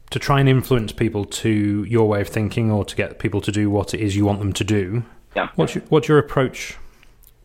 to 0.09 0.19
try 0.19 0.39
and 0.39 0.49
influence 0.49 0.91
people 0.91 1.25
to 1.25 1.83
your 1.85 2.07
way 2.07 2.21
of 2.21 2.27
thinking 2.27 2.71
or 2.71 2.85
to 2.85 2.95
get 2.95 3.19
people 3.19 3.41
to 3.41 3.51
do 3.51 3.69
what 3.69 3.93
it 3.93 3.99
is 3.99 4.15
you 4.15 4.25
want 4.25 4.39
them 4.39 4.53
to 4.53 4.63
do, 4.63 5.03
yeah. 5.35 5.49
what's 5.55 5.75
your, 5.75 5.83
what's 5.89 6.07
your 6.07 6.17
approach 6.17 6.77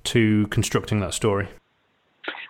to 0.04 0.46
constructing 0.48 1.00
that 1.00 1.14
story? 1.14 1.48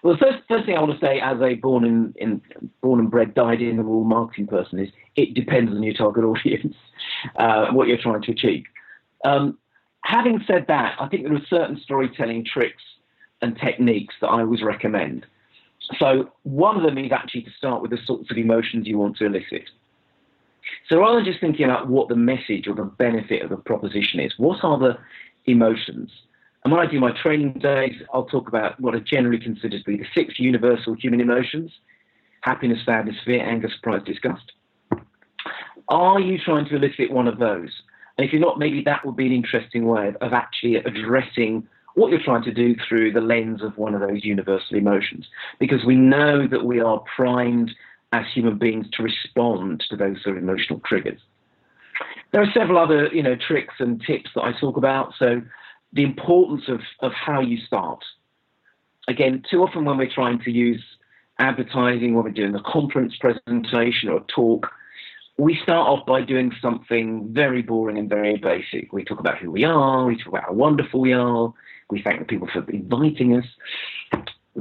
Well, 0.03 0.15
the 0.15 0.19
first, 0.19 0.39
first 0.49 0.67
thing 0.67 0.77
I 0.77 0.81
want 0.81 0.99
to 0.99 1.05
say, 1.05 1.21
as 1.21 1.41
a 1.41 1.55
born 1.55 1.85
in, 1.85 2.15
in 2.17 2.41
born 2.83 3.01
and 3.01 3.11
bred, 3.11 3.35
died 3.35 3.61
in 3.61 3.77
the 3.77 3.83
wool 3.83 4.05
marketing 4.05 4.47
person, 4.47 4.79
is 4.79 4.91
it 5.17 5.35
depends 5.35 5.73
on 5.73 5.83
your 5.83 5.95
target 5.95 6.25
audience, 6.25 6.75
uh, 7.37 7.67
what 7.73 7.89
you're 7.89 7.99
trying 7.99 8.23
to 8.23 8.33
achieve. 8.33 8.65
Um, 9.25 9.59
having 10.05 10.43
said 10.47 10.67
that, 10.69 10.97
I 11.01 11.09
think 11.09 11.25
there 11.25 11.35
are 11.35 11.47
certain 11.49 11.81
storytelling 11.83 12.45
tricks 12.45 12.83
and 13.43 13.59
techniques 13.59 14.15
that 14.21 14.29
I 14.29 14.41
always 14.41 14.63
recommend. 14.63 15.27
So 15.99 16.31
one 16.43 16.77
of 16.77 16.83
them 16.83 16.99
is 16.99 17.13
actually 17.13 17.43
to 17.43 17.51
start 17.57 17.81
with 17.83 17.91
the 17.91 17.99
sorts 18.05 18.31
of 18.31 18.37
emotions 18.37 18.87
you 18.87 18.99
want 18.99 19.17
to 19.19 19.27
elicit. 19.27 19.65
So 20.89 20.99
rather 20.99 21.17
than 21.17 21.25
just 21.25 21.41
thinking 21.41 21.65
about 21.65 21.89
what 21.89 22.09
the 22.09 22.17
message 22.17 22.67
or 22.67 22.75
the 22.75 22.85
benefit 22.85 23.43
of 23.43 23.51
the 23.51 23.57
proposition 23.57 24.21
is, 24.21 24.35
what 24.37 24.63
are 24.63 24.79
the 24.79 24.99
emotions? 25.47 26.11
And 26.65 26.73
when 26.73 26.87
I 26.87 26.91
do 26.91 27.01
my 27.01 27.13
training 27.23 27.55
days, 27.55 27.95
I'll 28.13 28.27
talk 28.27 28.49
about 28.49 28.79
what 28.81 28.95
are 28.95 29.01
generally 29.01 29.39
considered 29.39 29.79
to 29.79 29.85
be 29.85 29.97
the 29.97 30.07
six 30.15 30.39
universal 30.39 30.95
human 30.95 31.21
emotions 31.21 31.73
happiness, 32.43 32.79
sadness, 32.87 33.17
fear, 33.25 33.45
anger, 33.45 33.69
surprise, 33.69 34.01
disgust. 34.07 34.53
Are 35.89 36.21
you 36.21 36.39
trying 36.39 36.67
to 36.67 36.77
elicit 36.77 37.11
one 37.11 37.27
of 37.27 37.39
those? 37.39 37.71
And 38.17 38.27
if 38.27 38.33
you're 38.33 38.41
not, 38.41 38.59
maybe 38.59 38.83
that 38.85 39.05
would 39.05 39.17
be 39.17 39.27
an 39.27 39.33
interesting 39.33 39.87
way 39.87 40.09
of, 40.09 40.17
of 40.17 40.33
actually 40.33 40.77
addressing 40.77 41.67
what 41.99 42.11
you're 42.11 42.23
trying 42.23 42.45
to 42.45 42.53
do 42.53 42.77
through 42.89 43.13
the 43.13 43.21
lens 43.21 43.63
of 43.63 43.77
one 43.77 43.95
of 43.95 44.01
those 44.01 44.25
universal 44.25 44.77
emotions. 44.77 45.27
Because 45.59 45.85
we 45.85 45.97
know 45.97 46.47
that 46.47 46.65
we 46.65 46.81
are 46.81 47.03
primed 47.17 47.73
as 48.13 48.25
human 48.33 48.57
beings 48.57 48.87
to 48.93 49.03
respond 49.03 49.85
to 49.91 49.97
those 49.97 50.23
sort 50.23 50.37
of 50.37 50.43
emotional 50.43 50.81
triggers. 50.87 51.21
There 52.31 52.41
are 52.41 52.53
several 52.53 52.79
other, 52.79 53.09
you 53.09 53.23
know, 53.23 53.35
tricks 53.35 53.75
and 53.81 54.01
tips 54.01 54.31
that 54.35 54.45
I 54.45 54.53
talk 54.53 54.77
about. 54.77 55.13
So 55.19 55.43
the 55.93 56.05
importance 56.05 56.69
of, 56.69 56.81
of 57.01 57.13
how 57.13 57.41
you 57.41 57.59
start. 57.67 58.05
Again, 59.09 59.43
too 59.51 59.63
often 59.63 59.85
when 59.85 59.99
we're 59.99 60.13
trying 60.13 60.39
to 60.41 60.51
use 60.51 60.83
advertising, 61.39 62.15
when 62.15 62.25
we're 62.25 62.31
doing 62.31 62.55
a 62.55 62.63
conference 62.63 63.17
presentation 63.17 64.09
or 64.09 64.19
a 64.19 64.25
talk, 64.35 64.71
we 65.39 65.59
start 65.63 65.89
off 65.89 66.05
by 66.07 66.23
doing 66.23 66.53
something 66.61 67.29
very 67.33 67.63
boring 67.63 67.97
and 67.97 68.09
very 68.09 68.37
basic. 68.37 68.93
We 68.93 69.05
talk 69.05 69.21
about 69.21 69.39
who 69.39 69.51
we 69.51 69.65
are, 69.65 70.05
we 70.05 70.17
talk 70.17 70.29
about 70.29 70.45
how 70.45 70.53
wonderful 70.53 71.01
we 71.01 71.13
are, 71.13 71.53
we 71.91 72.03
thank 72.03 72.19
the 72.19 72.25
people 72.25 72.49
for 72.53 72.69
inviting 72.71 73.37
us. 73.37 73.45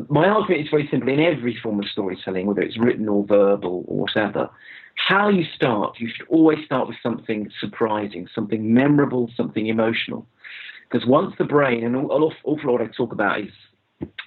My 0.10 0.27
argument 0.27 0.65
is 0.65 0.69
very 0.69 0.88
simple 0.89 1.10
in 1.10 1.19
every 1.19 1.57
form 1.62 1.79
of 1.79 1.88
storytelling, 1.88 2.46
whether 2.46 2.62
it's 2.62 2.79
written 2.79 3.10
or 3.10 3.25
verbal 3.25 3.84
or 3.88 4.00
whatever. 4.00 4.50
How 4.96 5.29
you 5.29 5.46
start, 5.55 6.00
you 6.00 6.10
should 6.10 6.27
always 6.27 6.63
start 6.65 6.88
with 6.88 6.98
something 7.01 7.51
surprising, 7.60 8.27
something 8.34 8.74
memorable, 8.74 9.29
something 9.36 9.67
emotional. 9.67 10.27
Because 10.89 11.07
once 11.07 11.36
the 11.38 11.43
brain, 11.43 11.84
and 11.84 11.96
an 11.96 12.05
awful 12.05 12.72
lot 12.72 12.81
I 12.81 12.88
talk 12.88 13.12
about 13.12 13.41
is 13.41 13.51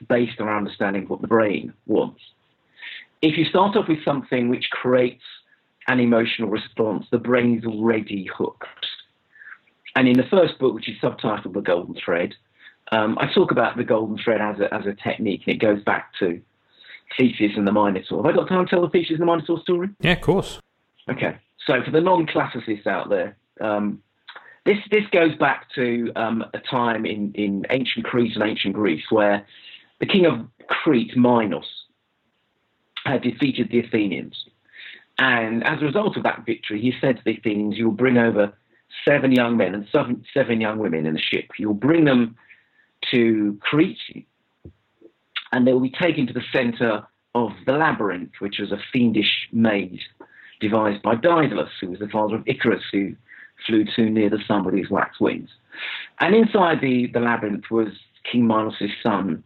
based 0.08 0.40
on 0.40 0.48
our 0.48 0.56
understanding 0.56 1.04
of 1.04 1.10
what 1.10 1.20
the 1.20 1.28
brain 1.28 1.72
wants. 1.86 2.20
If 3.22 3.36
you 3.36 3.44
start 3.44 3.76
off 3.76 3.88
with 3.88 4.04
something 4.04 4.48
which 4.48 4.68
creates 4.70 5.22
an 5.88 6.00
emotional 6.00 6.48
response, 6.48 7.06
the 7.10 7.18
brain 7.18 7.58
is 7.58 7.64
already 7.64 8.28
hooked. 8.36 8.86
And 9.96 10.08
in 10.08 10.16
the 10.16 10.28
first 10.30 10.58
book, 10.58 10.74
which 10.74 10.88
is 10.88 10.96
subtitled 11.02 11.52
The 11.52 11.60
Golden 11.60 11.94
Thread, 11.94 12.34
um, 12.92 13.18
I 13.18 13.32
talk 13.32 13.50
about 13.50 13.76
the 13.76 13.84
golden 13.84 14.18
thread 14.18 14.40
as 14.40 14.60
a, 14.60 14.72
as 14.74 14.86
a 14.86 14.94
technique, 14.94 15.42
and 15.46 15.54
it 15.54 15.60
goes 15.60 15.82
back 15.84 16.12
to 16.18 16.40
Theseus 17.16 17.52
and 17.56 17.66
the 17.66 17.72
Minotaur. 17.72 18.24
Have 18.24 18.32
I 18.32 18.36
got 18.36 18.48
time 18.48 18.64
to 18.64 18.70
tell 18.70 18.82
the 18.82 18.88
Theseus 18.88 19.18
and 19.18 19.20
the 19.20 19.26
Minotaur 19.26 19.60
story? 19.60 19.88
Yeah, 20.00 20.12
of 20.12 20.20
course. 20.20 20.60
Okay. 21.08 21.36
So 21.66 21.82
for 21.84 21.90
the 21.90 22.00
non-classicists 22.00 22.86
out 22.86 23.10
there, 23.10 23.36
um, 23.60 24.02
this 24.64 24.78
this 24.90 25.04
goes 25.12 25.34
back 25.36 25.66
to 25.74 26.12
um, 26.16 26.44
a 26.54 26.58
time 26.58 27.06
in, 27.06 27.32
in 27.34 27.64
ancient 27.70 28.04
Crete 28.04 28.34
and 28.34 28.44
ancient 28.44 28.74
Greece 28.74 29.04
where 29.10 29.46
the 30.00 30.06
king 30.06 30.26
of 30.26 30.46
Crete, 30.68 31.16
Minos, 31.16 31.66
had 33.04 33.22
defeated 33.22 33.70
the 33.70 33.80
Athenians. 33.80 34.44
And 35.18 35.64
as 35.64 35.82
a 35.82 35.84
result 35.86 36.16
of 36.16 36.22
that 36.22 36.44
victory, 36.46 36.80
he 36.80 36.92
said 37.00 37.16
to 37.16 37.22
the 37.24 37.36
Athenians, 37.36 37.76
You'll 37.76 37.92
bring 37.92 38.18
over 38.18 38.52
seven 39.04 39.32
young 39.32 39.56
men 39.56 39.74
and 39.74 39.86
seven, 39.92 40.24
seven 40.32 40.60
young 40.60 40.78
women 40.78 41.06
in 41.06 41.16
a 41.16 41.20
ship. 41.20 41.50
You'll 41.58 41.74
bring 41.74 42.04
them 42.04 42.36
to 43.10 43.58
Crete, 43.60 44.26
and 45.52 45.66
they 45.66 45.72
will 45.72 45.80
be 45.80 45.90
taken 45.90 46.26
to 46.26 46.32
the 46.32 46.44
center 46.52 47.06
of 47.34 47.50
the 47.66 47.72
labyrinth, 47.72 48.32
which 48.40 48.58
was 48.58 48.72
a 48.72 48.80
fiendish 48.92 49.48
maze 49.52 50.00
devised 50.60 51.02
by 51.02 51.14
Daedalus, 51.14 51.70
who 51.80 51.88
was 51.90 51.98
the 51.98 52.08
father 52.08 52.36
of 52.36 52.46
Icarus, 52.46 52.82
who 52.92 53.14
flew 53.66 53.84
too 53.96 54.10
near 54.10 54.30
the 54.30 54.42
sun 54.46 54.64
with 54.64 54.74
his 54.74 54.90
wax 54.90 55.20
wings. 55.20 55.48
And 56.20 56.34
inside 56.34 56.80
the, 56.80 57.08
the 57.12 57.20
labyrinth 57.20 57.70
was 57.70 57.88
King 58.30 58.46
Minos' 58.46 58.90
son, 59.02 59.42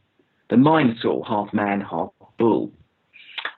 the 0.50 0.56
Minotaur, 0.56 1.24
half 1.26 1.52
man, 1.52 1.80
half 1.80 2.10
bull. 2.38 2.72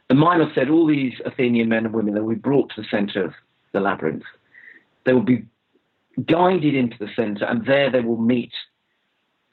The 0.09 0.15
Minotaur 0.15 0.53
said 0.55 0.71
all 0.71 0.87
these 0.87 1.15
Athenian 1.25 1.69
men 1.69 1.87
and 1.87 1.95
women 1.95 2.15
that 2.15 2.25
we 2.25 2.35
brought 2.35 2.71
to 2.75 2.83
the 2.83 2.89
center 2.91 3.25
of 3.25 3.33
the 3.73 3.81
labyrinth. 3.81 4.25
They 5.05 5.13
will 5.13 5.23
be 5.23 5.47
guided 6.27 6.75
into 6.75 6.97
the 6.99 7.09
center, 7.17 7.45
and 7.45 7.65
there 7.67 7.91
they 7.91 8.01
will 8.01 8.17
meet 8.17 8.53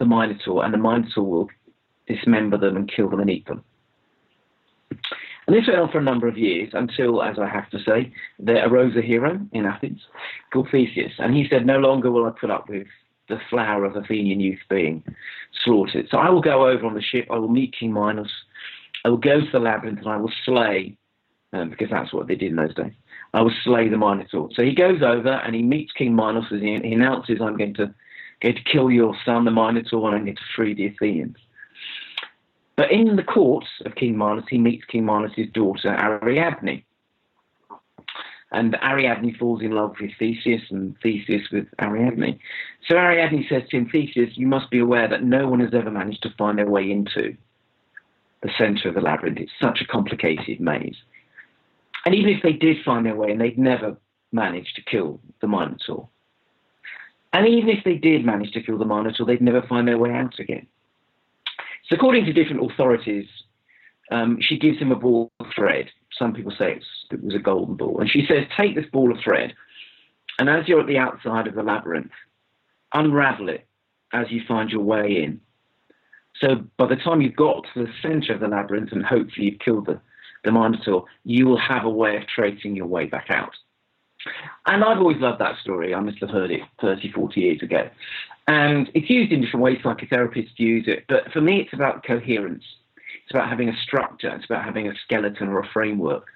the 0.04 0.10
Minotaur, 0.10 0.64
and 0.64 0.74
the 0.74 0.78
Minotaur 0.78 1.24
will 1.24 1.50
dismember 2.08 2.58
them 2.58 2.76
and 2.76 2.92
kill 2.92 3.10
them 3.10 3.22
and 3.22 3.30
eat 3.30 3.46
them. 3.48 3.64
And 5.48 5.56
this 5.56 5.68
went 5.68 5.80
on 5.80 5.92
for 5.92 6.00
a 6.00 6.04
number 6.04 6.28
of 6.28 6.38
years 6.38 6.70
until, 6.74 7.22
as 7.22 7.38
I 7.38 7.48
have 7.48 7.70
to 7.72 7.80
say, 7.80 8.14
there 8.40 8.68
arose 8.68 8.96
a 8.96 9.02
hero 9.02 9.40
in 9.52 9.66
Athens 9.66 10.02
called 10.52 10.70
Theseus. 10.72 11.12
And 11.20 11.36
he 11.36 11.48
said, 11.50 11.66
No 11.66 11.80
longer 11.80 12.12
will 12.12 12.26
I 12.26 12.32
put 12.32 12.52
up 12.52 12.70
with 12.70 12.88
the 13.30 13.40
flower 13.50 13.86
of 13.86 13.96
Athenian 13.96 14.40
youth 14.40 14.60
being 14.70 15.04
slaughtered. 15.64 16.08
So 16.12 16.18
I 16.18 16.30
will 16.30 16.42
go 16.42 16.68
over 16.68 16.86
on 16.86 16.94
the 16.94 17.02
ship, 17.02 17.28
I 17.30 17.38
will 17.38 17.50
meet 17.50 17.76
King 17.78 17.94
Minos, 17.94 18.32
I 19.06 19.10
will 19.10 19.18
go 19.18 19.40
to 19.40 19.52
the 19.52 19.60
labyrinth, 19.60 20.00
and 20.00 20.08
I 20.08 20.18
will 20.18 20.32
slay, 20.46 20.98
um, 21.52 21.70
because 21.70 21.90
that's 21.90 22.14
what 22.14 22.28
they 22.28 22.36
did 22.36 22.52
in 22.52 22.58
those 22.58 22.76
days. 22.76 22.94
I 23.34 23.42
will 23.42 23.54
slay 23.64 23.90
the 23.90 23.98
Minotaur. 23.98 24.50
So 24.54 24.64
he 24.64 24.76
goes 24.76 25.02
over 25.02 25.30
and 25.30 25.56
he 25.56 25.62
meets 25.62 25.92
King 25.94 26.16
Minos 26.16 26.46
and 26.52 26.62
he, 26.62 26.80
he 26.88 26.94
announces, 26.94 27.40
I'm 27.42 27.58
going 27.58 27.74
to, 27.76 27.94
to 28.52 28.64
kill 28.64 28.92
your 28.92 29.16
son, 29.24 29.46
the 29.46 29.52
Minotaur, 29.52 30.14
and 30.14 30.26
to 30.28 30.36
free 30.56 30.74
the 30.74 30.88
Athenians. 30.88 31.38
But 32.76 32.92
in 32.92 33.16
the 33.16 33.24
court 33.24 33.66
of 33.86 33.96
King 33.96 34.18
Minos, 34.18 34.46
he 34.50 34.58
meets 34.58 34.86
King 34.86 35.06
Minos' 35.06 35.48
daughter, 35.54 35.90
Ariadne. 35.90 36.84
And 38.52 38.76
Ariadne 38.84 39.36
falls 39.38 39.62
in 39.62 39.72
love 39.72 39.96
with 40.00 40.12
Theseus 40.20 40.62
and 40.70 40.96
Theseus 41.02 41.50
with 41.52 41.68
Ariadne. 41.82 42.40
So 42.88 42.96
Ariadne 42.96 43.46
says 43.50 43.64
to 43.70 43.78
him, 43.78 43.90
Theseus, 43.90 44.32
you 44.36 44.48
must 44.48 44.70
be 44.70 44.80
aware 44.80 45.08
that 45.08 45.24
no 45.24 45.48
one 45.48 45.60
has 45.60 45.74
ever 45.74 45.90
managed 45.90 46.24
to 46.24 46.34
find 46.38 46.58
their 46.58 46.70
way 46.70 46.92
into 46.92 47.36
the 48.42 48.52
center 48.58 48.90
of 48.90 48.96
the 48.96 49.02
labyrinth. 49.02 49.40
It's 49.40 49.52
such 49.60 49.82
a 49.82 49.88
complicated 49.88 50.60
maze. 50.60 50.98
And 52.06 52.14
even 52.14 52.30
if 52.30 52.44
they 52.44 52.54
did 52.54 52.84
find 52.84 53.06
their 53.06 53.16
way 53.16 53.32
and 53.32 53.42
they'd 53.42 53.58
never 53.58 53.98
managed 54.32 54.76
to 54.76 54.82
kill 54.84 55.20
the 55.42 55.48
Minotaur. 55.48 56.08
And 57.34 57.48
even 57.48 57.70
if 57.70 57.84
they 57.84 57.96
did 57.96 58.24
manage 58.24 58.52
to 58.52 58.62
kill 58.62 58.78
the 58.78 58.86
Minotaur, 58.86 59.26
they'd 59.26 59.42
never 59.42 59.64
find 59.64 59.88
their 59.88 59.98
way 59.98 60.12
out 60.12 60.40
again. 60.40 60.68
So, 61.90 61.96
according 61.96 62.26
to 62.26 62.34
different 62.34 62.72
authorities, 62.72 63.28
um, 64.12 64.38
she 64.40 64.58
gives 64.58 64.78
him 64.78 64.92
a 64.92 64.96
ball 64.96 65.32
of 65.40 65.48
thread. 65.56 65.90
Some 66.18 66.34
people 66.34 66.54
say 66.58 66.80
it 67.12 67.24
was 67.24 67.36
a 67.36 67.40
golden 67.40 67.76
ball. 67.76 68.00
And 68.00 68.10
she 68.10 68.26
says, 68.28 68.46
Take 68.56 68.76
this 68.76 68.86
ball 68.92 69.12
of 69.12 69.18
thread, 69.24 69.54
and 70.40 70.50
as 70.50 70.68
you're 70.68 70.80
at 70.80 70.88
the 70.88 70.98
outside 71.00 71.48
of 71.48 71.56
the 71.56 71.64
labyrinth, 71.64 72.12
unravel 72.94 73.50
it 73.50 73.68
as 74.14 74.28
you 74.30 74.42
find 74.48 74.70
your 74.70 74.82
way 74.82 75.24
in. 75.24 75.42
So, 76.40 76.64
by 76.78 76.88
the 76.88 76.96
time 76.96 77.22
you've 77.22 77.36
got 77.36 77.66
to 77.74 77.86
the 77.86 77.92
center 78.02 78.34
of 78.34 78.40
the 78.40 78.48
labyrinth 78.48 78.92
and 78.92 79.04
hopefully 79.04 79.48
you've 79.48 79.60
killed 79.60 79.88
the, 79.88 80.00
the 80.44 80.52
Minotaur, 80.52 81.06
you 81.24 81.48
will 81.48 81.60
have 81.60 81.84
a 81.84 81.90
way 81.90 82.16
of 82.16 82.28
tracing 82.28 82.76
your 82.76 82.88
way 82.88 83.06
back 83.06 83.28
out. 83.30 83.56
And 84.66 84.84
I've 84.84 85.00
always 85.00 85.18
loved 85.18 85.42
that 85.42 85.58
story. 85.60 85.94
I 85.94 86.00
must 86.00 86.20
have 86.20 86.30
heard 86.30 86.52
it 86.52 86.62
30, 86.82 87.12
40 87.12 87.40
years 87.40 87.62
ago. 87.62 87.90
And 88.48 88.90
it's 88.94 89.10
used 89.10 89.32
in 89.32 89.42
different 89.42 89.64
ways, 89.64 89.80
psychotherapists 89.84 90.58
use 90.58 90.86
it. 90.88 91.06
But 91.08 91.32
for 91.32 91.42
me, 91.42 91.62
it's 91.62 91.74
about 91.74 92.06
coherence. 92.06 92.64
It's 93.24 93.32
about 93.32 93.50
having 93.50 93.70
a 93.70 93.78
structure. 93.78 94.34
It's 94.36 94.46
about 94.46 94.66
having 94.66 94.88
a 94.88 94.94
skeleton 95.06 95.48
or 95.48 95.60
a 95.60 95.68
framework. 95.72 96.28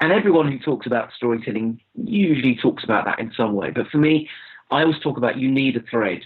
And 0.00 0.12
everyone 0.12 0.50
who 0.50 0.58
talks 0.58 0.86
about 0.86 1.12
storytelling 1.12 1.80
usually 1.94 2.56
talks 2.56 2.84
about 2.84 3.04
that 3.04 3.18
in 3.18 3.32
some 3.36 3.54
way. 3.54 3.70
But 3.70 3.88
for 3.88 3.98
me, 3.98 4.28
I 4.70 4.82
always 4.82 4.98
talk 5.00 5.18
about 5.18 5.36
you 5.36 5.50
need 5.50 5.76
a 5.76 5.82
thread. 5.90 6.22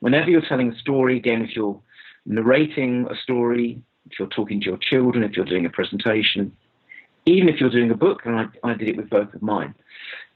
Whenever 0.00 0.30
you're 0.30 0.42
telling 0.42 0.72
a 0.72 0.78
story, 0.78 1.16
again, 1.16 1.42
if 1.42 1.56
you're 1.56 1.80
narrating 2.26 3.06
a 3.10 3.16
story, 3.16 3.80
if 4.10 4.18
you're 4.18 4.28
talking 4.28 4.60
to 4.60 4.66
your 4.66 4.78
children, 4.78 5.24
if 5.24 5.36
you're 5.36 5.46
doing 5.46 5.64
a 5.64 5.70
presentation, 5.70 6.52
even 7.24 7.48
if 7.48 7.60
you're 7.60 7.70
doing 7.70 7.90
a 7.90 7.96
book, 7.96 8.22
and 8.24 8.36
I, 8.36 8.46
I 8.62 8.74
did 8.74 8.88
it 8.88 8.96
with 8.96 9.08
both 9.08 9.32
of 9.32 9.42
mine, 9.42 9.74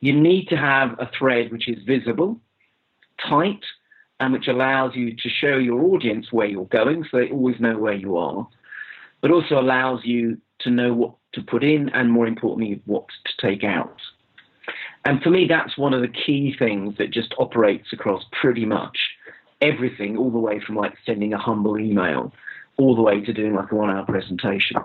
you 0.00 0.18
need 0.18 0.48
to 0.48 0.56
have 0.56 0.98
a 0.98 1.10
thread 1.18 1.52
which 1.52 1.68
is 1.68 1.82
visible, 1.84 2.40
tight, 3.28 3.60
and 4.18 4.32
which 4.32 4.48
allows 4.48 4.94
you 4.94 5.14
to 5.16 5.28
show 5.28 5.56
your 5.56 5.80
audience 5.82 6.26
where 6.30 6.46
you're 6.46 6.64
going 6.66 7.04
so 7.10 7.18
they 7.18 7.30
always 7.30 7.60
know 7.60 7.78
where 7.78 7.94
you 7.94 8.16
are, 8.16 8.46
but 9.20 9.30
also 9.30 9.58
allows 9.58 10.00
you 10.04 10.38
to 10.60 10.70
know 10.70 10.92
what 10.92 11.14
to 11.32 11.42
put 11.42 11.64
in 11.64 11.88
and, 11.90 12.10
more 12.10 12.26
importantly, 12.26 12.82
what 12.86 13.06
to 13.24 13.32
take 13.46 13.64
out. 13.64 14.00
And 15.04 15.22
for 15.22 15.30
me, 15.30 15.46
that's 15.48 15.78
one 15.78 15.94
of 15.94 16.02
the 16.02 16.08
key 16.08 16.54
things 16.58 16.96
that 16.98 17.10
just 17.10 17.34
operates 17.38 17.92
across 17.92 18.24
pretty 18.40 18.66
much 18.66 18.98
everything, 19.60 20.16
all 20.16 20.30
the 20.30 20.38
way 20.38 20.60
from 20.60 20.76
like 20.76 20.94
sending 21.06 21.32
a 21.32 21.38
humble 21.38 21.78
email 21.78 22.32
all 22.78 22.94
the 22.94 23.02
way 23.02 23.20
to 23.20 23.32
doing 23.32 23.54
like 23.54 23.70
a 23.72 23.74
one 23.74 23.90
hour 23.90 24.04
presentation. 24.06 24.76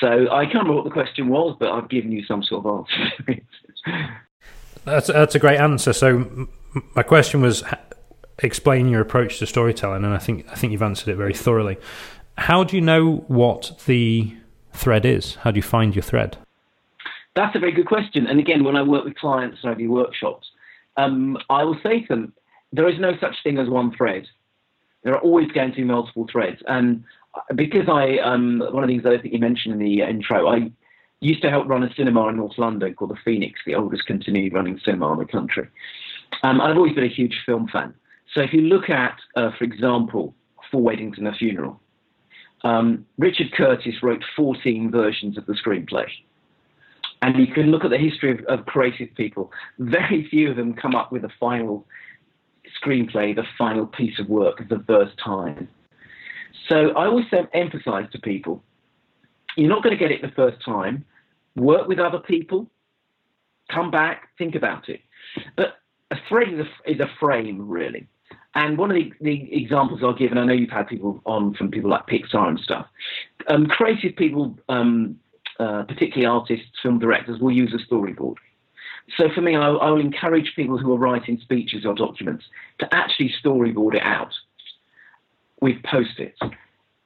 So 0.00 0.30
I 0.30 0.44
can't 0.44 0.64
remember 0.64 0.74
what 0.74 0.84
the 0.84 0.90
question 0.90 1.28
was, 1.28 1.56
but 1.58 1.70
I've 1.70 1.88
given 1.88 2.12
you 2.12 2.24
some 2.24 2.42
sort 2.42 2.64
of 2.64 2.86
answer. 3.26 3.42
That's, 4.84 5.06
that's 5.08 5.34
a 5.34 5.38
great 5.38 5.58
answer. 5.58 5.92
So 5.92 6.48
my 6.94 7.02
question 7.02 7.40
was 7.40 7.62
explain 8.42 8.88
your 8.88 9.00
approach 9.00 9.38
to 9.38 9.46
storytelling, 9.46 10.04
and 10.04 10.14
I 10.14 10.18
think 10.18 10.46
I 10.50 10.54
think 10.54 10.72
you've 10.72 10.82
answered 10.82 11.08
it 11.08 11.16
very 11.16 11.34
thoroughly. 11.34 11.76
How 12.36 12.64
do 12.64 12.76
you 12.76 12.82
know 12.82 13.24
what 13.28 13.80
the 13.86 14.34
thread 14.72 15.04
is? 15.04 15.34
How 15.36 15.50
do 15.50 15.56
you 15.56 15.62
find 15.62 15.94
your 15.94 16.02
thread? 16.02 16.38
That's 17.34 17.54
a 17.56 17.58
very 17.58 17.72
good 17.72 17.86
question. 17.86 18.26
And 18.26 18.38
again, 18.38 18.64
when 18.64 18.76
I 18.76 18.82
work 18.82 19.04
with 19.04 19.16
clients 19.16 19.58
and 19.62 19.72
I 19.72 19.74
do 19.74 19.90
workshops, 19.90 20.48
um, 20.96 21.36
I 21.50 21.64
will 21.64 21.78
say 21.82 22.00
to 22.02 22.06
them, 22.08 22.32
there 22.72 22.88
is 22.88 22.98
no 22.98 23.12
such 23.20 23.36
thing 23.42 23.58
as 23.58 23.68
one 23.68 23.94
thread. 23.96 24.26
There 25.02 25.14
are 25.14 25.20
always 25.20 25.50
going 25.52 25.70
to 25.70 25.76
be 25.76 25.84
multiple 25.84 26.26
threads. 26.30 26.60
And 26.66 27.04
because 27.54 27.88
I, 27.88 28.18
um, 28.18 28.58
one 28.72 28.82
of 28.82 28.88
the 28.88 28.94
things 28.94 29.04
that 29.04 29.12
I 29.12 29.18
think 29.18 29.34
you 29.34 29.40
mentioned 29.40 29.74
in 29.74 29.80
the 29.80 30.02
intro, 30.02 30.48
I 30.48 30.70
used 31.20 31.42
to 31.42 31.50
help 31.50 31.68
run 31.68 31.82
a 31.82 31.92
cinema 31.94 32.28
in 32.28 32.36
North 32.36 32.58
London 32.58 32.94
called 32.94 33.10
the 33.10 33.18
Phoenix, 33.24 33.60
the 33.66 33.74
oldest 33.74 34.06
continued 34.06 34.52
running 34.52 34.80
cinema 34.84 35.12
in 35.12 35.18
the 35.18 35.24
country. 35.24 35.68
Um, 36.42 36.60
I've 36.60 36.76
always 36.76 36.94
been 36.94 37.04
a 37.04 37.08
huge 37.08 37.42
film 37.44 37.68
fan. 37.68 37.94
So 38.34 38.40
if 38.40 38.52
you 38.52 38.62
look 38.62 38.90
at, 38.90 39.18
uh, 39.36 39.50
for 39.56 39.64
example, 39.64 40.34
Four 40.70 40.82
Weddings 40.82 41.18
and 41.18 41.26
a 41.26 41.32
Funeral, 41.32 41.80
um, 42.62 43.06
Richard 43.18 43.52
Curtis 43.52 44.02
wrote 44.02 44.22
14 44.36 44.90
versions 44.90 45.38
of 45.38 45.46
the 45.46 45.54
screenplay. 45.54 46.06
And 47.22 47.36
you 47.36 47.52
can 47.52 47.70
look 47.70 47.84
at 47.84 47.90
the 47.90 47.98
history 47.98 48.30
of, 48.30 48.44
of 48.46 48.66
creative 48.66 49.12
people. 49.16 49.50
Very 49.78 50.28
few 50.28 50.50
of 50.50 50.56
them 50.56 50.74
come 50.74 50.94
up 50.94 51.10
with 51.10 51.24
a 51.24 51.30
final 51.40 51.86
screenplay, 52.80 53.34
the 53.34 53.46
final 53.56 53.86
piece 53.86 54.18
of 54.18 54.28
work 54.28 54.68
the 54.68 54.82
first 54.86 55.16
time. 55.24 55.68
So 56.68 56.90
I 56.90 57.06
always 57.06 57.26
emphasize 57.54 58.06
to 58.12 58.18
people, 58.20 58.62
you're 59.58 59.68
not 59.68 59.82
going 59.82 59.96
to 59.96 59.98
get 59.98 60.12
it 60.12 60.22
the 60.22 60.30
first 60.36 60.64
time. 60.64 61.04
Work 61.56 61.88
with 61.88 61.98
other 61.98 62.20
people, 62.20 62.70
come 63.70 63.90
back, 63.90 64.28
think 64.38 64.54
about 64.54 64.88
it. 64.88 65.00
But 65.56 65.78
a 66.12 66.16
thread 66.28 66.48
is 66.86 67.00
a, 67.00 67.06
frame, 67.18 67.68
really. 67.68 68.06
And 68.54 68.78
one 68.78 68.90
of 68.90 68.94
the, 68.94 69.12
the, 69.20 69.52
examples 69.52 70.00
I'll 70.02 70.14
give, 70.14 70.30
and 70.30 70.38
I 70.38 70.44
know 70.44 70.52
you've 70.52 70.70
had 70.70 70.86
people 70.86 71.20
on 71.26 71.54
from 71.54 71.70
people 71.70 71.90
like 71.90 72.06
Pixar 72.06 72.48
and 72.48 72.60
stuff, 72.60 72.86
um, 73.48 73.66
creative 73.66 74.14
people, 74.16 74.56
um, 74.68 75.18
uh, 75.58 75.82
particularly 75.82 76.26
artists, 76.26 76.66
film 76.80 77.00
directors, 77.00 77.40
will 77.40 77.52
use 77.52 77.74
a 77.74 77.92
storyboard. 77.92 78.36
So 79.16 79.28
for 79.34 79.40
me, 79.40 79.56
I, 79.56 79.68
I 79.68 79.90
will 79.90 80.00
encourage 80.00 80.52
people 80.54 80.78
who 80.78 80.92
are 80.92 80.98
writing 80.98 81.38
speeches 81.42 81.84
or 81.84 81.94
documents 81.94 82.44
to 82.78 82.94
actually 82.94 83.34
storyboard 83.44 83.94
it 83.94 84.02
out 84.02 84.32
with 85.60 85.82
post-its 85.82 86.38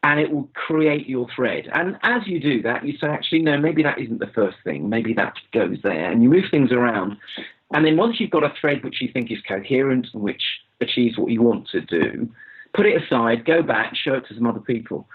and 0.03 0.19
it 0.19 0.33
will 0.33 0.49
create 0.55 1.09
your 1.09 1.29
thread. 1.35 1.69
And 1.73 1.97
as 2.03 2.27
you 2.27 2.41
do 2.41 2.61
that, 2.63 2.85
you 2.85 2.97
say, 2.99 3.07
actually, 3.07 3.43
no, 3.43 3.57
maybe 3.57 3.83
that 3.85 3.99
isn't 3.99 4.19
the 4.19 4.31
first 4.35 4.57
thing. 4.65 4.89
Maybe 4.89 5.15
that 5.15 5.35
goes 5.53 5.79
there. 5.83 6.11
And 6.11 6.23
you 6.23 6.29
move 6.29 6.45
things 6.51 6.73
around. 6.73 7.17
And 7.73 7.87
then 7.87 7.97
once 7.97 8.19
you've 8.19 8.31
got 8.31 8.45
a 8.45 8.53
thread 8.61 8.83
which 8.83 9.01
you 9.01 9.11
think 9.13 9.31
is 9.31 9.39
coherent 9.47 10.09
and 10.13 10.23
which 10.23 10.43
achieves 10.81 11.17
what 11.17 11.31
you 11.31 11.41
want 11.41 11.69
to 11.69 11.81
do, 11.81 12.29
put 12.75 12.87
it 12.87 13.01
aside, 13.01 13.45
go 13.45 13.63
back, 13.63 13.95
show 13.95 14.15
it 14.15 14.27
to 14.27 14.35
some 14.35 14.47
other 14.47 14.61
people. 14.61 15.09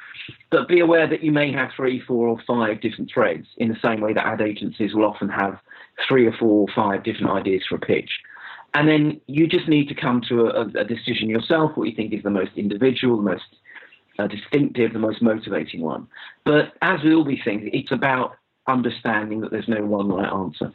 But 0.52 0.70
be 0.70 0.80
aware 0.80 1.08
that 1.08 1.24
you 1.24 1.34
may 1.34 1.52
have 1.52 1.72
three, 1.76 2.00
four, 2.00 2.28
or 2.30 2.40
five 2.48 2.80
different 2.82 3.12
threads 3.14 3.48
in 3.58 3.68
the 3.68 3.78
same 3.84 4.00
way 4.00 4.14
that 4.14 4.26
ad 4.26 4.42
agencies 4.42 4.94
will 4.94 5.06
often 5.06 5.30
have 5.30 5.60
three 6.08 6.26
or 6.26 6.34
four 6.34 6.62
or 6.62 6.74
five 6.74 7.04
different 7.04 7.32
ideas 7.32 7.64
for 7.68 7.76
a 7.76 7.80
pitch. 7.80 8.12
And 8.74 8.88
then 8.88 9.20
you 9.28 9.48
just 9.48 9.68
need 9.68 9.88
to 9.90 9.96
come 9.96 10.22
to 10.30 10.48
a, 10.48 10.62
a 10.62 10.84
decision 10.84 11.30
yourself, 11.30 11.72
what 11.76 11.90
you 11.90 11.96
think 11.96 12.14
is 12.14 12.24
the 12.24 12.30
most 12.30 12.52
individual, 12.56 13.18
the 13.18 13.24
most 13.24 13.44
uh, 14.18 14.28
distinctive, 14.28 14.94
the 14.94 15.00
most 15.00 15.22
motivating 15.22 15.82
one. 15.82 16.08
But 16.44 16.74
as 16.82 17.04
with 17.04 17.14
all 17.14 17.24
these 17.24 17.44
things, 17.44 17.70
it's 17.74 17.92
about 17.92 18.36
understanding 18.68 19.42
that 19.42 19.52
there's 19.52 19.68
no 19.68 19.86
one 19.86 20.10
right 20.10 20.32
answer. 20.32 20.74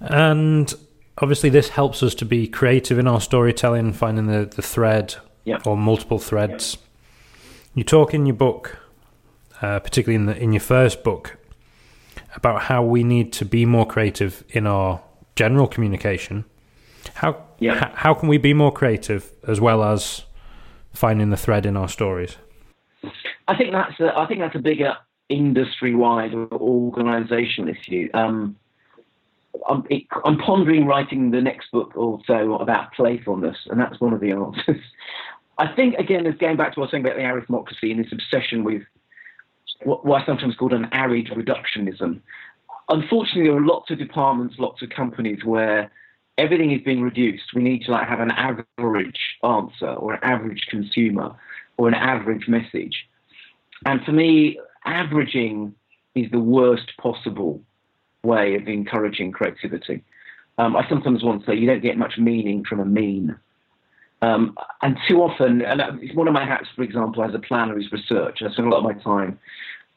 And 0.00 0.72
obviously, 1.18 1.50
this 1.50 1.70
helps 1.70 2.02
us 2.02 2.14
to 2.16 2.24
be 2.24 2.46
creative 2.48 2.98
in 2.98 3.06
our 3.06 3.20
storytelling, 3.20 3.92
finding 3.92 4.26
the, 4.26 4.44
the 4.44 4.62
thread 4.62 5.16
yep. 5.44 5.66
or 5.66 5.76
multiple 5.76 6.18
threads. 6.18 6.74
Yep. 6.74 6.84
You 7.74 7.84
talk 7.84 8.14
in 8.14 8.26
your 8.26 8.36
book, 8.36 8.78
uh, 9.60 9.80
particularly 9.80 10.16
in 10.16 10.26
the 10.26 10.36
in 10.36 10.52
your 10.52 10.60
first 10.60 11.02
book, 11.02 11.38
about 12.34 12.62
how 12.62 12.82
we 12.82 13.02
need 13.02 13.32
to 13.34 13.44
be 13.44 13.64
more 13.64 13.86
creative 13.86 14.44
in 14.50 14.66
our 14.66 15.02
general 15.36 15.66
communication. 15.66 16.44
How 17.14 17.44
yep. 17.58 17.76
h- 17.76 17.92
how 17.94 18.14
can 18.14 18.28
we 18.28 18.38
be 18.38 18.52
more 18.52 18.72
creative 18.72 19.32
as 19.46 19.60
well 19.60 19.82
as 19.82 20.24
finding 20.92 21.30
the 21.30 21.36
thread 21.36 21.64
in 21.64 21.76
our 21.76 21.88
stories? 21.88 22.36
I 23.48 23.56
think 23.56 23.72
that's 23.72 23.98
a, 24.00 24.16
I 24.16 24.26
think 24.26 24.40
that's 24.40 24.54
a 24.54 24.60
bigger 24.60 24.96
industry-wide 25.28 26.34
or 26.34 26.48
organisational 26.48 27.70
issue. 27.70 28.08
Um, 28.14 28.56
I'm, 29.68 29.84
it, 29.90 30.04
I'm, 30.24 30.38
pondering 30.38 30.86
writing 30.86 31.30
the 31.30 31.40
next 31.40 31.70
book 31.72 31.92
also 31.96 32.54
about 32.54 32.92
playfulness, 32.94 33.56
and 33.66 33.80
that's 33.80 34.00
one 34.00 34.12
of 34.12 34.20
the 34.20 34.32
answers. 34.32 34.82
I 35.58 35.74
think 35.74 35.96
again, 35.96 36.26
as 36.26 36.34
going 36.36 36.56
back 36.56 36.74
to 36.74 36.80
what 36.80 36.84
I 36.84 36.86
was 36.86 36.90
saying 36.92 37.04
about 37.04 37.16
the 37.16 37.22
arithmocracy 37.22 37.90
and 37.90 38.04
this 38.04 38.12
obsession 38.12 38.64
with 38.64 38.82
what, 39.84 40.04
what 40.04 40.22
I 40.22 40.26
sometimes 40.26 40.56
called 40.56 40.72
an 40.72 40.88
arid 40.92 41.28
reductionism. 41.28 42.20
Unfortunately, 42.88 43.44
there 43.44 43.56
are 43.56 43.64
lots 43.64 43.90
of 43.90 43.98
departments, 43.98 44.56
lots 44.58 44.82
of 44.82 44.90
companies 44.90 45.44
where 45.44 45.90
everything 46.38 46.72
is 46.72 46.80
being 46.82 47.02
reduced. 47.02 47.54
We 47.54 47.62
need 47.62 47.84
to 47.84 47.92
like 47.92 48.08
have 48.08 48.20
an 48.20 48.32
average 48.32 49.36
answer 49.44 49.92
or 49.92 50.14
an 50.14 50.20
average 50.22 50.66
consumer 50.68 51.34
or 51.76 51.88
an 51.88 51.94
average 51.94 52.48
message. 52.48 53.06
And 53.86 54.02
for 54.04 54.12
me, 54.12 54.58
averaging 54.84 55.74
is 56.14 56.30
the 56.30 56.38
worst 56.38 56.92
possible 57.00 57.60
way 58.22 58.54
of 58.54 58.68
encouraging 58.68 59.32
creativity. 59.32 60.04
Um, 60.58 60.76
I 60.76 60.88
sometimes 60.88 61.24
want 61.24 61.40
to 61.40 61.46
say 61.46 61.56
you 61.56 61.66
don't 61.66 61.82
get 61.82 61.96
much 61.96 62.18
meaning 62.18 62.64
from 62.64 62.80
a 62.80 62.84
mean. 62.84 63.36
Um, 64.20 64.56
and 64.82 64.96
too 65.08 65.20
often, 65.20 65.62
and 65.62 65.82
it's 66.00 66.14
one 66.14 66.28
of 66.28 66.34
my 66.34 66.44
hats, 66.44 66.68
for 66.76 66.82
example, 66.82 67.24
as 67.24 67.34
a 67.34 67.40
planner 67.40 67.76
is 67.78 67.90
research. 67.90 68.40
I 68.40 68.50
spend 68.52 68.68
a 68.68 68.70
lot 68.70 68.78
of 68.78 68.84
my 68.84 69.02
time 69.02 69.38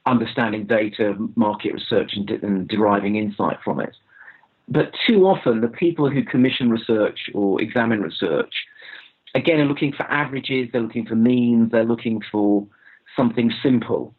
understanding 0.08 0.66
data, 0.66 1.16
market 1.36 1.74
research, 1.74 2.14
and, 2.16 2.30
and 2.30 2.68
deriving 2.68 3.16
insight 3.16 3.58
from 3.64 3.80
it. 3.80 3.96
But 4.68 4.92
too 5.06 5.28
often, 5.28 5.62
the 5.62 5.68
people 5.68 6.10
who 6.10 6.24
commission 6.24 6.72
research 6.72 7.30
or 7.34 7.62
examine 7.62 8.02
research, 8.02 8.54
again, 9.36 9.60
are 9.60 9.66
looking 9.66 9.94
for 9.94 10.04
averages, 10.04 10.70
they're 10.72 10.82
looking 10.82 11.06
for 11.06 11.16
means, 11.16 11.72
they're 11.72 11.84
looking 11.84 12.22
for 12.32 12.66
something 13.16 13.52
simple. 13.64 14.14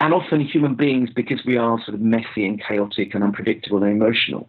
And 0.00 0.14
often 0.14 0.40
human 0.40 0.74
beings, 0.74 1.10
because 1.14 1.40
we 1.46 1.56
are 1.56 1.78
sort 1.84 1.94
of 1.94 2.00
messy 2.00 2.46
and 2.46 2.62
chaotic 2.62 3.14
and 3.14 3.22
unpredictable 3.22 3.82
and 3.82 3.92
emotional, 3.92 4.48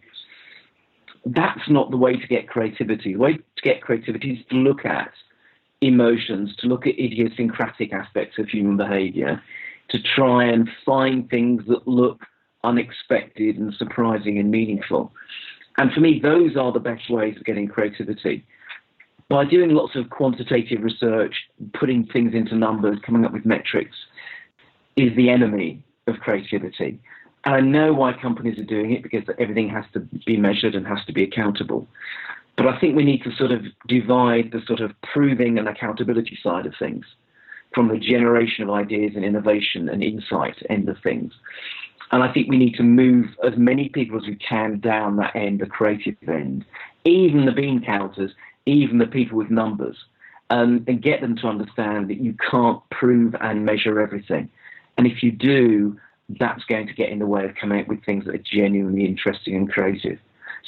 that's 1.26 1.68
not 1.68 1.90
the 1.90 1.96
way 1.96 2.16
to 2.16 2.26
get 2.26 2.48
creativity. 2.48 3.12
The 3.12 3.18
way 3.18 3.34
to 3.34 3.62
get 3.62 3.82
creativity 3.82 4.32
is 4.34 4.46
to 4.50 4.56
look 4.56 4.84
at 4.84 5.12
emotions, 5.80 6.54
to 6.58 6.66
look 6.66 6.86
at 6.86 6.98
idiosyncratic 6.98 7.92
aspects 7.92 8.38
of 8.38 8.48
human 8.48 8.76
behavior, 8.76 9.42
to 9.90 9.98
try 10.02 10.44
and 10.44 10.68
find 10.84 11.28
things 11.28 11.62
that 11.68 11.86
look 11.86 12.22
unexpected 12.64 13.56
and 13.56 13.72
surprising 13.74 14.38
and 14.38 14.50
meaningful. 14.50 15.12
And 15.76 15.92
for 15.92 16.00
me, 16.00 16.18
those 16.20 16.56
are 16.56 16.72
the 16.72 16.80
best 16.80 17.08
ways 17.08 17.36
of 17.36 17.44
getting 17.44 17.68
creativity. 17.68 18.44
By 19.28 19.44
doing 19.44 19.70
lots 19.70 19.94
of 19.94 20.08
quantitative 20.08 20.82
research, 20.82 21.34
putting 21.74 22.06
things 22.06 22.34
into 22.34 22.54
numbers, 22.54 22.98
coming 23.04 23.24
up 23.24 23.32
with 23.32 23.44
metrics, 23.44 23.96
is 24.96 25.14
the 25.16 25.28
enemy 25.28 25.82
of 26.06 26.16
creativity. 26.20 26.98
And 27.44 27.54
I 27.54 27.60
know 27.60 27.92
why 27.92 28.14
companies 28.14 28.58
are 28.58 28.64
doing 28.64 28.92
it 28.92 29.02
because 29.02 29.22
everything 29.38 29.68
has 29.68 29.84
to 29.92 30.00
be 30.26 30.36
measured 30.36 30.74
and 30.74 30.86
has 30.86 31.04
to 31.06 31.12
be 31.12 31.22
accountable. 31.22 31.86
But 32.56 32.66
I 32.66 32.78
think 32.80 32.96
we 32.96 33.04
need 33.04 33.22
to 33.24 33.34
sort 33.36 33.52
of 33.52 33.64
divide 33.86 34.50
the 34.50 34.62
sort 34.66 34.80
of 34.80 34.92
proving 35.02 35.58
and 35.58 35.68
accountability 35.68 36.38
side 36.42 36.66
of 36.66 36.74
things 36.78 37.04
from 37.74 37.88
the 37.88 37.98
generation 37.98 38.64
of 38.64 38.70
ideas 38.70 39.12
and 39.14 39.24
innovation 39.24 39.88
and 39.88 40.02
insight 40.02 40.56
end 40.70 40.88
of 40.88 40.96
things. 41.02 41.32
And 42.10 42.22
I 42.22 42.32
think 42.32 42.48
we 42.48 42.56
need 42.56 42.74
to 42.76 42.82
move 42.82 43.26
as 43.46 43.52
many 43.56 43.90
people 43.90 44.18
as 44.18 44.26
we 44.26 44.36
can 44.36 44.80
down 44.80 45.16
that 45.16 45.36
end, 45.36 45.60
the 45.60 45.66
creative 45.66 46.16
end, 46.26 46.64
even 47.04 47.44
the 47.44 47.52
bean 47.52 47.84
counters, 47.84 48.32
even 48.68 48.98
the 48.98 49.06
people 49.06 49.38
with 49.38 49.50
numbers, 49.50 49.96
um, 50.50 50.84
and 50.86 51.02
get 51.02 51.20
them 51.20 51.36
to 51.36 51.46
understand 51.46 52.08
that 52.08 52.20
you 52.20 52.34
can't 52.50 52.82
prove 52.90 53.34
and 53.40 53.64
measure 53.64 54.00
everything. 54.00 54.48
And 54.96 55.06
if 55.06 55.22
you 55.22 55.30
do, 55.30 55.98
that's 56.38 56.64
going 56.64 56.86
to 56.86 56.92
get 56.92 57.10
in 57.10 57.18
the 57.18 57.26
way 57.26 57.44
of 57.44 57.54
coming 57.54 57.80
up 57.80 57.88
with 57.88 58.04
things 58.04 58.24
that 58.26 58.34
are 58.34 58.38
genuinely 58.38 59.04
interesting 59.04 59.56
and 59.56 59.70
creative. 59.70 60.18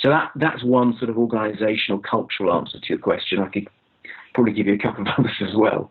So 0.01 0.09
that 0.09 0.31
that's 0.37 0.63
one 0.65 0.97
sort 0.99 1.11
of 1.11 1.17
organisational, 1.17 2.03
cultural 2.03 2.55
answer 2.55 2.79
to 2.81 2.87
your 2.89 2.99
question. 2.99 3.41
I 3.41 3.49
could 3.49 3.69
probably 4.35 4.53
give 4.53 4.67
you 4.67 4.75
a 4.75 4.79
couple 4.79 5.03
of 5.03 5.09
others 5.19 5.37
as 5.41 5.55
well. 5.55 5.91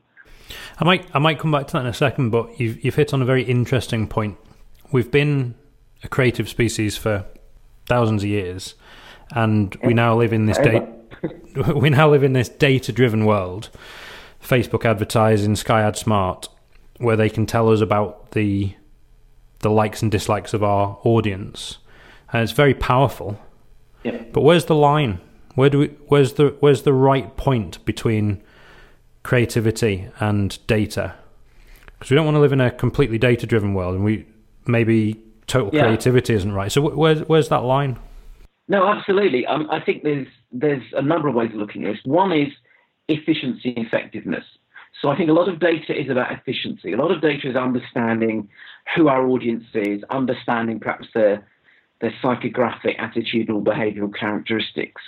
I 0.79 0.85
might 0.85 1.07
I 1.13 1.19
might 1.19 1.39
come 1.39 1.51
back 1.51 1.67
to 1.67 1.73
that 1.73 1.81
in 1.81 1.87
a 1.87 1.93
second, 1.93 2.31
but 2.31 2.59
you've 2.59 2.83
you've 2.83 2.95
hit 2.95 3.13
on 3.13 3.21
a 3.21 3.25
very 3.25 3.43
interesting 3.43 4.07
point. 4.07 4.37
We've 4.91 5.11
been 5.11 5.55
a 6.03 6.07
creative 6.07 6.49
species 6.49 6.97
for 6.97 7.25
thousands 7.87 8.23
of 8.23 8.29
years, 8.29 8.75
and 9.31 9.75
we 9.83 9.93
now 9.93 10.15
live 10.15 10.33
in 10.33 10.47
this 10.47 10.57
date. 10.57 10.83
we 11.75 11.89
now 11.89 12.09
live 12.09 12.23
in 12.23 12.33
this 12.33 12.49
data-driven 12.49 13.25
world. 13.25 13.69
Facebook 14.43 14.85
advertising, 14.85 15.55
Sky 15.55 15.81
Ad 15.81 15.97
Smart, 15.97 16.47
where 16.97 17.15
they 17.15 17.29
can 17.29 17.45
tell 17.45 17.69
us 17.69 17.81
about 17.81 18.31
the 18.31 18.73
the 19.61 19.69
likes 19.69 20.01
and 20.01 20.09
dislikes 20.09 20.53
of 20.53 20.63
our 20.63 20.97
audience, 21.03 21.79
and 22.31 22.41
it's 22.43 22.53
very 22.53 22.73
powerful. 22.73 23.37
Yeah. 24.03 24.23
But 24.31 24.41
where's 24.41 24.65
the 24.65 24.75
line? 24.75 25.19
Where 25.55 25.69
do 25.69 25.79
we? 25.79 25.87
Where's 26.07 26.33
the 26.33 26.55
Where's 26.61 26.83
the 26.83 26.93
right 26.93 27.35
point 27.35 27.83
between 27.83 28.41
creativity 29.23 30.07
and 30.19 30.57
data? 30.67 31.15
Because 31.97 32.09
we 32.11 32.15
don't 32.15 32.25
want 32.25 32.35
to 32.35 32.39
live 32.41 32.53
in 32.53 32.61
a 32.61 32.71
completely 32.71 33.17
data-driven 33.17 33.73
world, 33.73 33.95
and 33.95 34.03
we 34.05 34.25
maybe 34.65 35.19
total 35.47 35.69
Yeah. 35.73 35.83
creativity 35.83 36.33
isn't 36.33 36.53
right. 36.53 36.71
So 36.71 36.81
wh- 36.81 36.97
where's 36.97 37.19
Where's 37.27 37.49
that 37.49 37.63
line? 37.63 37.97
No, 38.69 38.87
absolutely. 38.87 39.45
Um, 39.47 39.67
I 39.69 39.79
think 39.81 40.03
there's 40.03 40.27
there's 40.51 40.83
a 40.93 41.01
number 41.01 41.27
of 41.27 41.35
ways 41.35 41.51
of 41.51 41.57
looking 41.57 41.85
at 41.85 41.93
this. 41.93 42.01
One 42.05 42.31
is 42.31 42.49
efficiency 43.07 43.73
and 43.75 43.85
effectiveness. 43.85 44.43
So 45.01 45.09
I 45.09 45.17
think 45.17 45.29
a 45.29 45.33
lot 45.33 45.47
of 45.47 45.59
data 45.59 45.97
is 45.99 46.09
about 46.09 46.31
efficiency. 46.31 46.93
A 46.93 46.97
lot 46.97 47.11
of 47.11 47.21
data 47.21 47.49
is 47.49 47.55
understanding 47.55 48.49
who 48.95 49.07
our 49.07 49.25
audience 49.27 49.65
is, 49.73 50.03
understanding 50.09 50.79
perhaps 50.79 51.07
their 51.13 51.47
their 52.01 52.13
psychographic, 52.23 52.97
attitudinal, 52.97 53.61
behavioural 53.61 54.17
characteristics. 54.17 55.01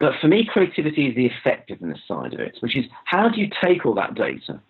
But 0.00 0.14
for 0.20 0.26
me, 0.26 0.44
creativity 0.44 1.06
is 1.06 1.14
the 1.14 1.26
effectiveness 1.26 2.00
side 2.08 2.34
of 2.34 2.40
it, 2.40 2.56
which 2.60 2.76
is 2.76 2.84
how 3.04 3.28
do 3.28 3.40
you 3.40 3.48
take 3.62 3.86
all 3.86 3.94
that 3.94 4.16
data? 4.16 4.60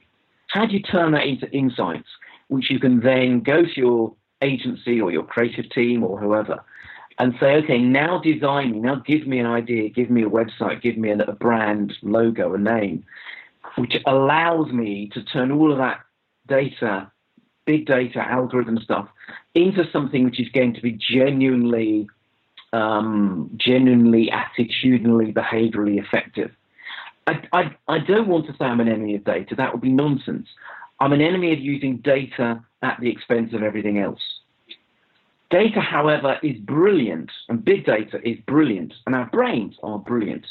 How 0.48 0.66
do 0.66 0.74
you 0.74 0.82
turn 0.82 1.12
that 1.12 1.26
into 1.26 1.50
insights, 1.50 2.08
which 2.48 2.70
you 2.70 2.78
can 2.78 3.00
then 3.00 3.40
go 3.40 3.62
to 3.62 3.74
your 3.74 4.14
agency 4.42 5.00
or 5.00 5.10
your 5.10 5.22
creative 5.22 5.70
team 5.70 6.04
or 6.04 6.20
whoever 6.20 6.62
and 7.18 7.35
say, 7.38 7.55
okay, 7.57 7.79
now 7.79 8.18
design 8.18 8.72
me, 8.72 8.81
now 8.81 8.96
give 8.96 9.27
me 9.27 9.38
an 9.38 9.46
idea, 9.46 9.88
give 9.88 10.11
me 10.11 10.22
a 10.24 10.29
website, 10.29 10.83
give 10.83 10.96
me 10.96 11.11
a, 11.11 11.33
brand, 11.33 11.92
logo, 12.03 12.55
a 12.55 12.59
name, 12.59 13.05
which 13.77 13.96
allows 14.07 14.72
me 14.72 15.11
to 15.14 15.22
turn 15.24 15.53
all 15.53 15.70
of 15.70 15.79
that 15.79 16.00
data, 16.48 17.11
big 17.66 17.87
data, 17.87 18.18
algorithm 18.18 18.79
stuff, 18.79 19.09
into 19.55 19.85
something 19.92 20.24
which 20.24 20.40
is 20.40 20.48
going 20.48 20.74
to 20.74 20.81
be 20.81 20.92
genuinely, 20.92 22.09
um, 22.72 23.50
genuinely 23.57 24.31
attitudinally, 24.33 25.33
behaviorally 25.33 26.03
effective. 26.05 26.50
I, 27.27 27.42
I, 27.53 27.77
I 27.88 27.98
don't 28.00 28.29
want 28.29 28.46
to 28.46 28.53
say 28.53 28.64
I'm 28.64 28.81
an 28.81 28.88
enemy 28.88 29.14
of 29.14 29.24
data. 29.24 29.55
That 29.55 29.72
would 29.72 29.81
be 29.81 29.90
nonsense. 29.90 30.48
I'm 31.00 31.12
an 31.12 31.20
enemy 31.20 31.53
of 31.53 31.61
using 31.61 31.98
data 31.98 32.62
at 32.83 32.98
the 33.00 33.11
expense 33.11 33.53
of 33.55 33.62
everything 33.62 33.98
else. 33.98 34.20
Data, 35.50 35.80
however, 35.80 36.38
is 36.42 36.57
brilliant, 36.59 37.30
and 37.48 37.64
big 37.64 37.85
data 37.85 38.18
is 38.28 38.38
brilliant, 38.46 38.92
and 39.07 39.14
our 39.14 39.26
brains 39.26 39.76
are 39.83 39.98
brilliant 39.98 40.46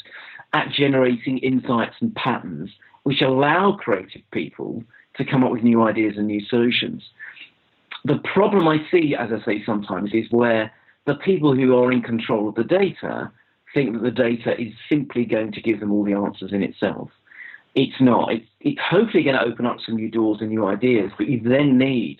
at 0.52 0.70
generating 0.70 1.38
insights 1.38 1.96
and 2.00 2.14
patterns 2.14 2.70
which 3.02 3.20
allow 3.20 3.72
creative 3.72 4.22
people 4.32 4.82
to 5.16 5.24
come 5.24 5.44
up 5.44 5.52
with 5.52 5.62
new 5.62 5.82
ideas 5.82 6.14
and 6.16 6.26
new 6.26 6.44
solutions. 6.46 7.02
The 8.04 8.20
problem 8.32 8.66
I 8.66 8.78
see, 8.90 9.14
as 9.14 9.30
I 9.32 9.44
say 9.44 9.62
sometimes, 9.64 10.12
is 10.12 10.30
where 10.30 10.72
the 11.06 11.14
people 11.16 11.54
who 11.54 11.76
are 11.76 11.92
in 11.92 12.02
control 12.02 12.48
of 12.48 12.54
the 12.54 12.64
data 12.64 13.30
think 13.72 13.92
that 13.92 14.02
the 14.02 14.10
data 14.10 14.58
is 14.60 14.72
simply 14.88 15.24
going 15.24 15.52
to 15.52 15.60
give 15.60 15.80
them 15.80 15.92
all 15.92 16.04
the 16.04 16.14
answers 16.14 16.52
in 16.52 16.62
itself. 16.62 17.10
It's 17.74 18.00
not. 18.00 18.32
It's, 18.32 18.46
it's 18.60 18.80
hopefully 18.80 19.24
going 19.24 19.36
to 19.36 19.44
open 19.44 19.66
up 19.66 19.78
some 19.84 19.96
new 19.96 20.10
doors 20.10 20.38
and 20.40 20.50
new 20.50 20.66
ideas, 20.66 21.10
but 21.18 21.28
you 21.28 21.40
then 21.40 21.76
need 21.76 22.18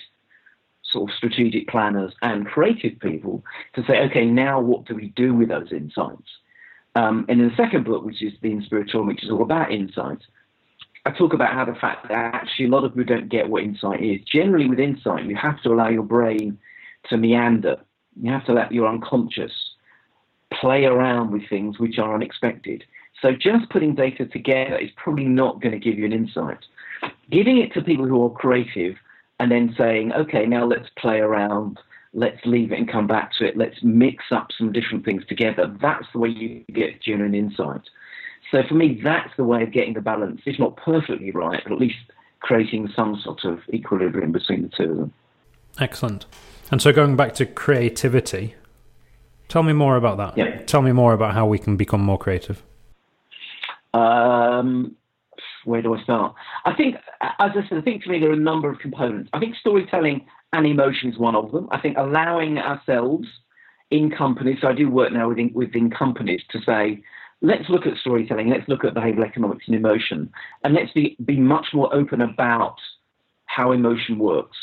sort 0.94 1.10
of 1.10 1.16
strategic 1.16 1.68
planners 1.68 2.12
and 2.22 2.46
creative 2.46 2.98
people 3.00 3.44
to 3.74 3.84
say, 3.84 3.98
okay, 4.04 4.24
now 4.24 4.60
what 4.60 4.86
do 4.86 4.94
we 4.94 5.08
do 5.16 5.34
with 5.34 5.50
those 5.50 5.70
insights? 5.72 6.30
Um, 6.94 7.26
and 7.28 7.40
in 7.40 7.48
the 7.48 7.56
second 7.56 7.84
book, 7.84 8.04
which 8.04 8.22
is 8.22 8.32
The 8.40 8.52
Inspiratorium, 8.52 9.08
which 9.08 9.24
is 9.24 9.30
all 9.30 9.42
about 9.42 9.72
insights, 9.72 10.24
I 11.04 11.10
talk 11.10 11.34
about 11.34 11.52
how 11.52 11.64
the 11.66 11.74
fact 11.74 12.08
that 12.08 12.34
actually 12.34 12.66
a 12.66 12.68
lot 12.68 12.84
of 12.84 12.94
people 12.94 13.16
don't 13.16 13.28
get 13.28 13.50
what 13.50 13.62
insight 13.62 14.02
is. 14.02 14.20
Generally, 14.32 14.68
with 14.68 14.80
insight, 14.80 15.26
you 15.26 15.36
have 15.36 15.60
to 15.62 15.72
allow 15.72 15.88
your 15.88 16.04
brain 16.04 16.56
to 17.10 17.18
meander. 17.18 17.76
You 18.18 18.30
have 18.30 18.46
to 18.46 18.52
let 18.52 18.72
your 18.72 18.88
unconscious 18.88 19.52
play 20.52 20.84
around 20.84 21.32
with 21.32 21.42
things 21.50 21.78
which 21.78 21.98
are 21.98 22.14
unexpected. 22.14 22.84
So 23.20 23.32
just 23.32 23.68
putting 23.70 23.94
data 23.94 24.24
together 24.26 24.78
is 24.78 24.90
probably 24.96 25.24
not 25.24 25.60
going 25.60 25.72
to 25.72 25.78
give 25.78 25.98
you 25.98 26.06
an 26.06 26.12
insight. 26.12 26.58
Giving 27.30 27.58
it 27.58 27.72
to 27.74 27.82
people 27.82 28.06
who 28.06 28.24
are 28.24 28.30
creative 28.30 28.96
and 29.40 29.50
then 29.50 29.74
saying, 29.76 30.12
okay, 30.12 30.46
now 30.46 30.64
let's 30.64 30.88
play 30.98 31.18
around, 31.18 31.78
let's 32.12 32.38
leave 32.44 32.72
it 32.72 32.78
and 32.78 32.90
come 32.90 33.06
back 33.06 33.32
to 33.38 33.46
it, 33.46 33.56
let's 33.56 33.76
mix 33.82 34.24
up 34.30 34.48
some 34.56 34.72
different 34.72 35.04
things 35.04 35.24
together, 35.26 35.76
that's 35.80 36.06
the 36.12 36.18
way 36.18 36.28
you 36.28 36.64
get 36.72 37.02
genuine 37.02 37.34
insight. 37.34 37.82
So 38.50 38.62
for 38.68 38.74
me, 38.74 39.00
that's 39.02 39.30
the 39.36 39.44
way 39.44 39.62
of 39.62 39.72
getting 39.72 39.94
the 39.94 40.00
balance. 40.00 40.40
It's 40.44 40.58
not 40.58 40.76
perfectly 40.76 41.30
right, 41.32 41.60
but 41.64 41.72
at 41.72 41.80
least 41.80 41.96
creating 42.40 42.90
some 42.94 43.18
sort 43.24 43.44
of 43.44 43.60
equilibrium 43.72 44.30
between 44.30 44.62
the 44.62 44.68
two 44.68 44.90
of 44.90 44.96
them. 44.96 45.12
Excellent. 45.80 46.26
And 46.70 46.80
so 46.80 46.92
going 46.92 47.16
back 47.16 47.34
to 47.34 47.46
creativity, 47.46 48.54
tell 49.48 49.62
me 49.62 49.72
more 49.72 49.96
about 49.96 50.18
that. 50.18 50.38
Yeah. 50.38 50.62
Tell 50.62 50.82
me 50.82 50.92
more 50.92 51.14
about 51.14 51.34
how 51.34 51.46
we 51.46 51.58
can 51.58 51.76
become 51.76 52.00
more 52.00 52.18
creative. 52.18 52.62
Um, 53.92 54.96
where 55.64 55.82
do 55.82 55.94
I 55.94 56.02
start? 56.02 56.34
I 56.64 56.74
think, 56.74 56.96
as 57.20 57.52
I 57.54 57.68
said, 57.68 57.78
I 57.78 57.80
think 57.80 58.02
for 58.02 58.10
me 58.10 58.18
there 58.20 58.30
are 58.30 58.34
a 58.34 58.36
number 58.36 58.70
of 58.70 58.78
components. 58.78 59.30
I 59.32 59.38
think 59.38 59.56
storytelling 59.56 60.26
and 60.52 60.66
emotion 60.66 61.10
is 61.10 61.18
one 61.18 61.34
of 61.34 61.52
them. 61.52 61.68
I 61.70 61.80
think 61.80 61.96
allowing 61.98 62.58
ourselves 62.58 63.26
in 63.90 64.10
companies, 64.10 64.58
so 64.60 64.68
I 64.68 64.74
do 64.74 64.90
work 64.90 65.12
now 65.12 65.28
within, 65.28 65.52
within 65.54 65.90
companies 65.90 66.42
to 66.50 66.60
say, 66.62 67.02
let's 67.42 67.68
look 67.68 67.86
at 67.86 67.96
storytelling, 67.98 68.48
let's 68.48 68.68
look 68.68 68.84
at 68.84 68.94
behavioral 68.94 69.26
economics 69.26 69.64
and 69.66 69.76
emotion, 69.76 70.32
and 70.62 70.74
let's 70.74 70.92
be, 70.92 71.16
be 71.24 71.38
much 71.38 71.66
more 71.72 71.94
open 71.94 72.20
about 72.20 72.76
how 73.46 73.72
emotion 73.72 74.18
works. 74.18 74.56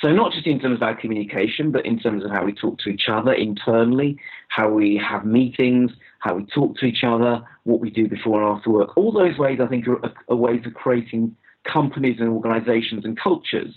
So 0.00 0.08
not 0.08 0.32
just 0.32 0.46
in 0.46 0.58
terms 0.58 0.76
of 0.76 0.82
our 0.82 0.96
communication, 0.96 1.70
but 1.70 1.86
in 1.86 1.98
terms 1.98 2.24
of 2.24 2.30
how 2.30 2.44
we 2.44 2.52
talk 2.52 2.78
to 2.80 2.90
each 2.90 3.08
other 3.08 3.32
internally, 3.32 4.18
how 4.48 4.68
we 4.70 4.96
have 4.96 5.24
meetings, 5.24 5.92
how 6.24 6.34
we 6.34 6.44
talk 6.46 6.78
to 6.78 6.86
each 6.86 7.04
other, 7.04 7.42
what 7.64 7.80
we 7.80 7.90
do 7.90 8.08
before 8.08 8.42
and 8.42 8.56
after 8.56 8.70
work. 8.70 8.96
All 8.96 9.12
those 9.12 9.36
ways, 9.36 9.58
I 9.62 9.66
think, 9.66 9.86
are, 9.86 10.00
are 10.30 10.36
ways 10.36 10.62
of 10.64 10.72
creating 10.72 11.36
companies 11.64 12.16
and 12.18 12.30
organisations 12.30 13.04
and 13.04 13.18
cultures 13.18 13.74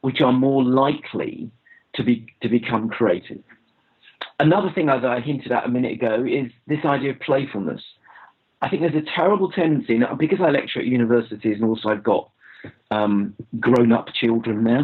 which 0.00 0.22
are 0.22 0.32
more 0.32 0.64
likely 0.64 1.50
to 1.94 2.02
be 2.02 2.26
to 2.40 2.48
become 2.48 2.88
creative. 2.88 3.42
Another 4.38 4.70
thing, 4.74 4.88
as 4.88 5.04
I 5.04 5.20
hinted 5.20 5.52
at 5.52 5.66
a 5.66 5.68
minute 5.68 5.92
ago, 5.92 6.24
is 6.24 6.50
this 6.66 6.82
idea 6.86 7.10
of 7.10 7.20
playfulness. 7.20 7.82
I 8.62 8.70
think 8.70 8.80
there's 8.80 9.02
a 9.06 9.10
terrible 9.14 9.50
tendency, 9.50 10.00
because 10.18 10.40
I 10.40 10.50
lecture 10.50 10.80
at 10.80 10.86
universities 10.86 11.56
and 11.60 11.64
also 11.64 11.90
I've 11.90 12.02
got 12.02 12.30
um, 12.90 13.34
grown-up 13.58 14.08
children 14.14 14.64
now 14.64 14.82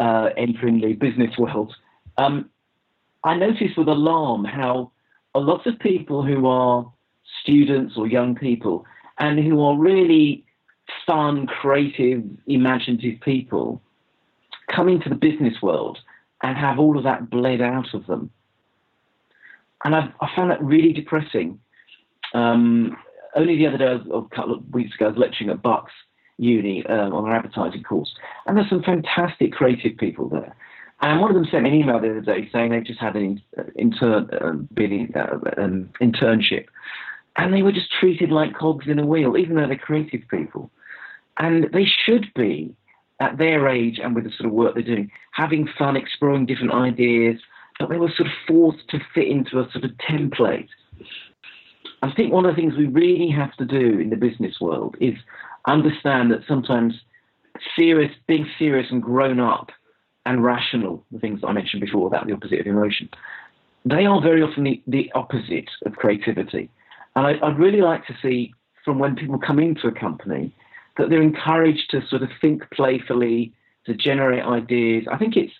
uh, 0.00 0.30
entering 0.36 0.80
the 0.80 0.94
business 0.94 1.36
world. 1.36 1.74
Um, 2.16 2.48
I 3.22 3.36
notice 3.36 3.72
with 3.76 3.88
alarm 3.88 4.44
how 4.44 4.92
a 5.34 5.40
lot 5.40 5.66
of 5.66 5.78
people 5.78 6.24
who 6.24 6.46
are 6.46 6.90
students 7.42 7.94
or 7.96 8.06
young 8.06 8.34
people 8.34 8.84
and 9.18 9.38
who 9.38 9.62
are 9.62 9.76
really 9.76 10.44
fun, 11.06 11.46
creative, 11.46 12.22
imaginative 12.46 13.20
people 13.20 13.82
come 14.74 14.88
into 14.88 15.08
the 15.08 15.14
business 15.14 15.54
world 15.62 15.98
and 16.42 16.56
have 16.56 16.78
all 16.78 16.96
of 16.96 17.04
that 17.04 17.30
bled 17.30 17.60
out 17.60 17.94
of 17.94 18.06
them. 18.06 18.30
And 19.84 19.94
I've, 19.94 20.10
I 20.20 20.28
found 20.34 20.50
that 20.50 20.62
really 20.62 20.92
depressing. 20.92 21.58
Um, 22.32 22.96
only 23.36 23.56
the 23.56 23.66
other 23.66 23.78
day, 23.78 23.86
a 23.86 24.22
couple 24.34 24.54
of 24.54 24.72
weeks 24.72 24.94
ago, 24.94 25.06
I 25.06 25.08
was 25.10 25.18
lecturing 25.18 25.50
at 25.50 25.62
Bucks 25.62 25.92
Uni 26.38 26.84
um, 26.86 27.12
on 27.12 27.24
our 27.24 27.36
advertising 27.36 27.82
course, 27.82 28.12
and 28.46 28.56
there's 28.56 28.68
some 28.68 28.82
fantastic 28.82 29.52
creative 29.52 29.96
people 29.98 30.28
there. 30.28 30.56
And 31.00 31.20
one 31.20 31.30
of 31.30 31.34
them 31.34 31.46
sent 31.50 31.64
me 31.64 31.70
an 31.70 31.76
email 31.76 32.00
the 32.00 32.10
other 32.10 32.20
day 32.20 32.48
saying 32.52 32.70
they've 32.70 32.84
just 32.84 33.00
had 33.00 33.16
an 33.16 33.42
intern, 33.76 34.28
um, 34.40 34.68
uh, 34.76 36.04
internship, 36.04 36.66
and 37.36 37.52
they 37.52 37.62
were 37.62 37.72
just 37.72 37.90
treated 38.00 38.30
like 38.30 38.54
cogs 38.54 38.86
in 38.88 38.98
a 38.98 39.06
wheel, 39.06 39.36
even 39.36 39.56
though 39.56 39.66
they're 39.66 39.76
creative 39.76 40.22
people. 40.30 40.70
And 41.38 41.70
they 41.72 41.84
should 41.84 42.32
be. 42.34 42.74
at 43.20 43.38
their 43.38 43.68
age 43.68 44.00
and 44.02 44.14
with 44.14 44.24
the 44.24 44.30
sort 44.30 44.46
of 44.46 44.52
work 44.52 44.74
they're 44.74 44.82
doing, 44.82 45.10
having 45.32 45.68
fun, 45.78 45.96
exploring 45.96 46.46
different 46.46 46.72
ideas, 46.72 47.40
but 47.78 47.88
they 47.88 47.96
were 47.96 48.12
sort 48.16 48.28
of 48.28 48.34
forced 48.46 48.88
to 48.88 48.98
fit 49.14 49.28
into 49.28 49.60
a 49.60 49.70
sort 49.70 49.84
of 49.84 49.92
template. 50.10 50.68
I 52.02 52.12
think 52.12 52.32
one 52.32 52.44
of 52.44 52.54
the 52.54 52.60
things 52.60 52.76
we 52.76 52.86
really 52.86 53.30
have 53.30 53.54
to 53.56 53.64
do 53.64 53.98
in 54.00 54.10
the 54.10 54.16
business 54.16 54.60
world 54.60 54.96
is 55.00 55.14
understand 55.66 56.30
that 56.32 56.40
sometimes 56.46 56.94
serious, 57.76 58.12
being 58.26 58.46
serious 58.58 58.88
and 58.90 59.02
grown 59.02 59.38
up 59.38 59.70
and 60.26 60.42
rational, 60.42 61.04
the 61.10 61.18
things 61.18 61.40
I 61.46 61.52
mentioned 61.52 61.82
before 61.82 62.06
about 62.06 62.26
the 62.26 62.32
opposite 62.32 62.60
of 62.60 62.66
emotion, 62.66 63.08
they 63.84 64.06
are 64.06 64.20
very 64.20 64.42
often 64.42 64.64
the, 64.64 64.82
the 64.86 65.10
opposite 65.14 65.68
of 65.84 65.96
creativity. 65.96 66.70
And 67.16 67.26
I, 67.26 67.46
would 67.46 67.58
really 67.58 67.82
like 67.82 68.06
to 68.06 68.16
see 68.22 68.54
from 68.84 68.98
when 68.98 69.16
people 69.16 69.38
come 69.38 69.58
into 69.58 69.86
a 69.86 69.92
company 69.92 70.52
that 70.96 71.10
they're 71.10 71.22
encouraged 71.22 71.90
to 71.90 72.06
sort 72.06 72.22
of 72.22 72.30
think 72.40 72.68
playfully, 72.70 73.52
to 73.86 73.94
generate 73.94 74.44
ideas. 74.44 75.06
I 75.10 75.18
think 75.18 75.36
it's 75.36 75.52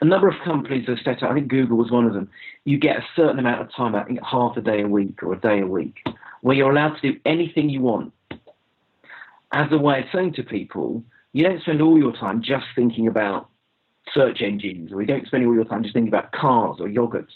a 0.00 0.04
number 0.04 0.28
of 0.28 0.34
companies 0.44 0.88
have 0.88 0.98
set 1.04 1.22
up, 1.22 1.30
I 1.30 1.34
think 1.34 1.48
Google 1.48 1.76
was 1.76 1.90
one 1.90 2.06
of 2.06 2.12
them. 2.12 2.28
You 2.64 2.78
get 2.78 2.96
a 2.96 3.04
certain 3.14 3.38
amount 3.38 3.62
of 3.62 3.72
time, 3.74 3.94
I 3.94 4.04
think 4.04 4.18
half 4.22 4.56
a 4.56 4.60
day 4.60 4.82
a 4.82 4.88
week 4.88 5.22
or 5.22 5.32
a 5.32 5.38
day 5.38 5.60
a 5.60 5.66
week, 5.66 6.02
where 6.40 6.56
you're 6.56 6.70
allowed 6.70 6.96
to 6.96 7.12
do 7.12 7.20
anything 7.24 7.70
you 7.70 7.80
want. 7.80 8.12
As 9.52 9.70
a 9.70 9.78
way 9.78 10.00
of 10.00 10.06
saying 10.12 10.34
to 10.34 10.42
people, 10.42 11.04
you 11.32 11.44
don't 11.44 11.62
spend 11.62 11.80
all 11.80 11.98
your 11.98 12.12
time 12.12 12.42
just 12.42 12.66
thinking 12.74 13.06
about 13.06 13.48
search 14.14 14.42
engines, 14.42 14.92
or 14.92 15.00
you 15.00 15.06
don't 15.06 15.26
spend 15.26 15.46
all 15.46 15.54
your 15.54 15.64
time 15.64 15.82
just 15.82 15.94
thinking 15.94 16.12
about 16.12 16.32
cars 16.32 16.78
or 16.80 16.88
yogurts. 16.88 17.32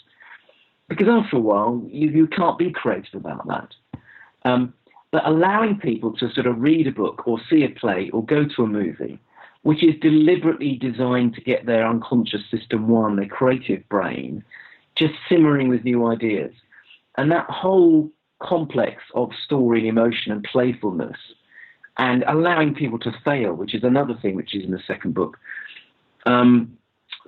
Because 0.89 1.07
after 1.09 1.37
a 1.37 1.39
while, 1.39 1.81
you, 1.87 2.09
you 2.09 2.27
can't 2.27 2.57
be 2.57 2.71
creative 2.71 3.15
about 3.15 3.47
that. 3.47 3.69
Um, 4.45 4.73
but 5.11 5.27
allowing 5.27 5.79
people 5.79 6.13
to 6.13 6.31
sort 6.31 6.47
of 6.47 6.61
read 6.61 6.87
a 6.87 6.91
book 6.91 7.27
or 7.27 7.39
see 7.49 7.63
a 7.63 7.69
play 7.69 8.09
or 8.11 8.23
go 8.23 8.45
to 8.45 8.63
a 8.63 8.67
movie, 8.67 9.19
which 9.63 9.83
is 9.83 9.95
deliberately 10.01 10.75
designed 10.75 11.33
to 11.35 11.41
get 11.41 11.65
their 11.65 11.87
unconscious 11.87 12.41
system 12.49 12.87
one, 12.87 13.15
their 13.15 13.27
creative 13.27 13.87
brain, 13.89 14.43
just 14.95 15.13
simmering 15.29 15.69
with 15.69 15.83
new 15.83 16.07
ideas. 16.07 16.53
And 17.17 17.31
that 17.31 17.49
whole 17.49 18.09
complex 18.41 19.01
of 19.15 19.31
story 19.43 19.79
and 19.79 19.87
emotion 19.87 20.31
and 20.31 20.43
playfulness 20.43 21.17
and 21.97 22.23
allowing 22.27 22.75
people 22.75 22.99
to 22.99 23.11
fail, 23.25 23.53
which 23.53 23.73
is 23.73 23.83
another 23.83 24.13
thing 24.21 24.35
which 24.35 24.55
is 24.55 24.63
in 24.63 24.71
the 24.71 24.81
second 24.85 25.13
book. 25.13 25.37
Um, 26.27 26.77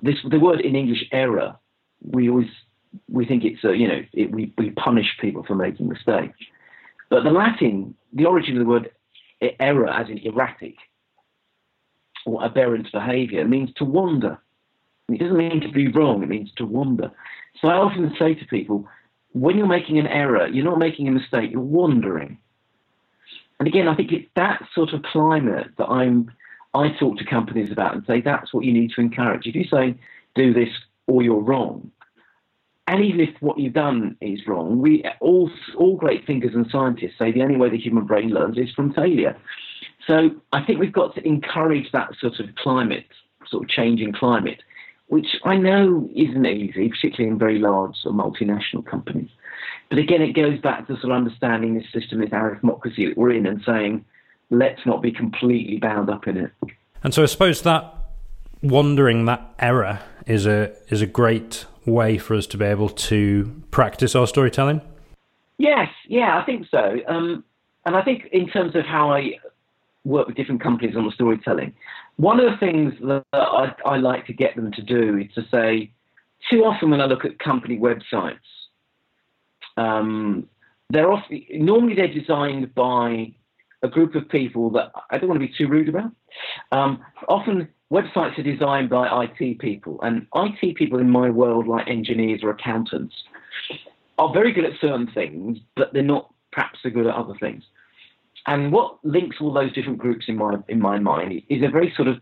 this 0.02 0.16
the 0.28 0.38
word 0.38 0.60
in 0.60 0.76
English 0.76 1.04
error, 1.10 1.56
we 2.02 2.28
always 2.28 2.48
we 3.08 3.24
think 3.24 3.44
it's 3.44 3.64
a, 3.64 3.74
you 3.74 3.88
know 3.88 4.02
it, 4.12 4.30
we 4.30 4.52
we 4.58 4.70
punish 4.70 5.16
people 5.20 5.42
for 5.42 5.54
making 5.54 5.88
mistakes, 5.88 6.38
but 7.08 7.24
the 7.24 7.30
Latin 7.30 7.94
the 8.12 8.26
origin 8.26 8.56
of 8.56 8.64
the 8.64 8.70
word 8.70 8.90
error 9.58 9.88
as 9.88 10.08
in 10.08 10.18
erratic 10.18 10.74
or 12.26 12.44
aberrant 12.44 12.92
behaviour 12.92 13.46
means 13.46 13.70
to 13.76 13.84
wander. 13.84 14.38
It 15.08 15.18
doesn't 15.18 15.36
mean 15.36 15.62
to 15.62 15.72
be 15.72 15.88
wrong; 15.88 16.22
it 16.22 16.28
means 16.28 16.50
to 16.56 16.66
wander. 16.66 17.10
So 17.60 17.68
I 17.68 17.74
often 17.74 18.14
say 18.18 18.34
to 18.34 18.44
people, 18.46 18.86
when 19.32 19.56
you're 19.56 19.66
making 19.66 19.98
an 19.98 20.06
error, 20.06 20.46
you're 20.46 20.64
not 20.64 20.78
making 20.78 21.08
a 21.08 21.12
mistake; 21.12 21.50
you're 21.50 21.60
wandering. 21.60 22.38
And 23.58 23.66
again, 23.66 23.88
I 23.88 23.94
think 23.94 24.12
it's 24.12 24.28
that 24.36 24.62
sort 24.74 24.92
of 24.92 25.02
climate 25.02 25.68
that 25.78 25.86
I'm 25.86 26.30
I 26.74 26.90
talk 26.98 27.18
to 27.18 27.24
companies 27.24 27.70
about 27.70 27.94
and 27.94 28.04
say 28.06 28.20
that's 28.20 28.54
what 28.54 28.64
you 28.64 28.72
need 28.72 28.92
to 28.94 29.00
encourage. 29.00 29.46
If 29.46 29.54
you 29.54 29.64
say 29.64 29.96
do 30.34 30.52
this 30.52 30.68
or 31.06 31.22
you're 31.22 31.40
wrong, 31.40 31.90
and 32.86 33.04
even 33.04 33.20
if 33.20 33.30
what 33.40 33.58
you've 33.58 33.72
done 33.72 34.16
is 34.20 34.46
wrong, 34.46 34.80
we 34.80 35.04
all 35.20 35.50
all 35.76 35.96
great 35.96 36.26
thinkers 36.26 36.54
and 36.54 36.66
scientists 36.70 37.18
say 37.18 37.32
the 37.32 37.42
only 37.42 37.56
way 37.56 37.70
the 37.70 37.78
human 37.78 38.04
brain 38.04 38.30
learns 38.30 38.58
is 38.58 38.72
from 38.72 38.92
failure. 38.92 39.36
So 40.06 40.30
I 40.52 40.64
think 40.64 40.80
we've 40.80 40.92
got 40.92 41.14
to 41.14 41.26
encourage 41.26 41.92
that 41.92 42.10
sort 42.20 42.40
of 42.40 42.54
climate, 42.56 43.06
sort 43.46 43.64
of 43.64 43.68
changing 43.68 44.12
climate, 44.12 44.62
which 45.06 45.36
I 45.44 45.56
know 45.56 46.08
isn't 46.14 46.46
easy, 46.46 46.88
particularly 46.88 47.32
in 47.32 47.38
very 47.38 47.58
large 47.58 47.96
of 48.04 48.14
multinational 48.14 48.84
companies. 48.84 49.30
But 49.88 49.98
again, 49.98 50.22
it 50.22 50.32
goes 50.32 50.58
back 50.60 50.86
to 50.86 50.94
sort 50.94 51.12
of 51.12 51.12
understanding 51.12 51.74
this 51.74 51.86
system, 51.92 52.20
this 52.20 52.30
arithmocracy 52.30 53.08
that 53.08 53.16
we're 53.16 53.32
in, 53.32 53.46
and 53.46 53.60
saying, 53.66 54.04
let's 54.50 54.84
not 54.84 55.00
be 55.00 55.12
completely 55.12 55.78
bound 55.78 56.10
up 56.10 56.26
in 56.26 56.36
it. 56.36 56.50
And 57.02 57.14
so 57.14 57.22
I 57.22 57.26
suppose 57.26 57.62
that 57.62 57.94
wandering, 58.62 59.24
that 59.24 59.54
error, 59.58 60.00
is 60.26 60.46
a 60.46 60.72
is 60.88 61.00
a 61.00 61.06
great 61.06 61.64
way 61.86 62.18
for 62.18 62.34
us 62.34 62.46
to 62.48 62.58
be 62.58 62.64
able 62.64 62.88
to 62.88 63.62
practice 63.70 64.14
our 64.14 64.26
storytelling. 64.26 64.82
Yes, 65.58 65.88
yeah, 66.08 66.38
I 66.38 66.44
think 66.44 66.66
so. 66.70 66.96
Um, 67.08 67.44
and 67.86 67.96
I 67.96 68.02
think 68.02 68.28
in 68.32 68.48
terms 68.48 68.76
of 68.76 68.84
how 68.84 69.12
I 69.12 69.32
work 70.04 70.26
with 70.26 70.36
different 70.36 70.62
companies 70.62 70.96
on 70.96 71.04
the 71.04 71.12
storytelling, 71.12 71.74
one 72.16 72.38
of 72.40 72.50
the 72.50 72.58
things 72.58 72.94
that 73.02 73.24
I, 73.32 73.74
I 73.86 73.96
like 73.96 74.26
to 74.26 74.32
get 74.32 74.56
them 74.56 74.72
to 74.72 74.82
do 74.82 75.18
is 75.18 75.32
to 75.34 75.42
say, 75.50 75.90
too 76.50 76.64
often 76.64 76.90
when 76.90 77.00
I 77.00 77.06
look 77.06 77.24
at 77.24 77.38
company 77.38 77.78
websites, 77.78 78.38
um, 79.76 80.48
they're 80.90 81.10
often, 81.10 81.42
normally 81.50 81.94
they're 81.94 82.12
designed 82.12 82.74
by 82.74 83.32
a 83.82 83.88
group 83.88 84.14
of 84.14 84.28
people 84.28 84.70
that 84.70 84.92
I 85.10 85.18
don't 85.18 85.28
want 85.28 85.40
to 85.40 85.46
be 85.46 85.54
too 85.56 85.68
rude 85.68 85.88
about. 85.88 86.10
Um, 86.72 87.02
often 87.28 87.68
websites 87.92 88.38
are 88.38 88.42
designed 88.42 88.90
by 88.90 89.24
IT 89.24 89.58
people, 89.58 89.98
and 90.02 90.26
IT 90.34 90.76
people 90.76 90.98
in 90.98 91.10
my 91.10 91.30
world, 91.30 91.66
like 91.66 91.88
engineers 91.88 92.40
or 92.42 92.50
accountants, 92.50 93.14
are 94.18 94.32
very 94.32 94.52
good 94.52 94.64
at 94.64 94.72
certain 94.80 95.10
things, 95.12 95.58
but 95.76 95.92
they're 95.92 96.02
not 96.02 96.32
perhaps 96.52 96.78
so 96.82 96.90
good 96.90 97.06
at 97.06 97.14
other 97.14 97.34
things. 97.40 97.64
And 98.46 98.72
what 98.72 98.98
links 99.04 99.36
all 99.40 99.52
those 99.52 99.72
different 99.72 99.98
groups 99.98 100.26
in 100.28 100.36
my 100.36 100.56
in 100.68 100.80
my 100.80 100.98
mind 100.98 101.42
is 101.48 101.62
a 101.62 101.68
very 101.68 101.92
sort 101.96 102.08
of 102.08 102.20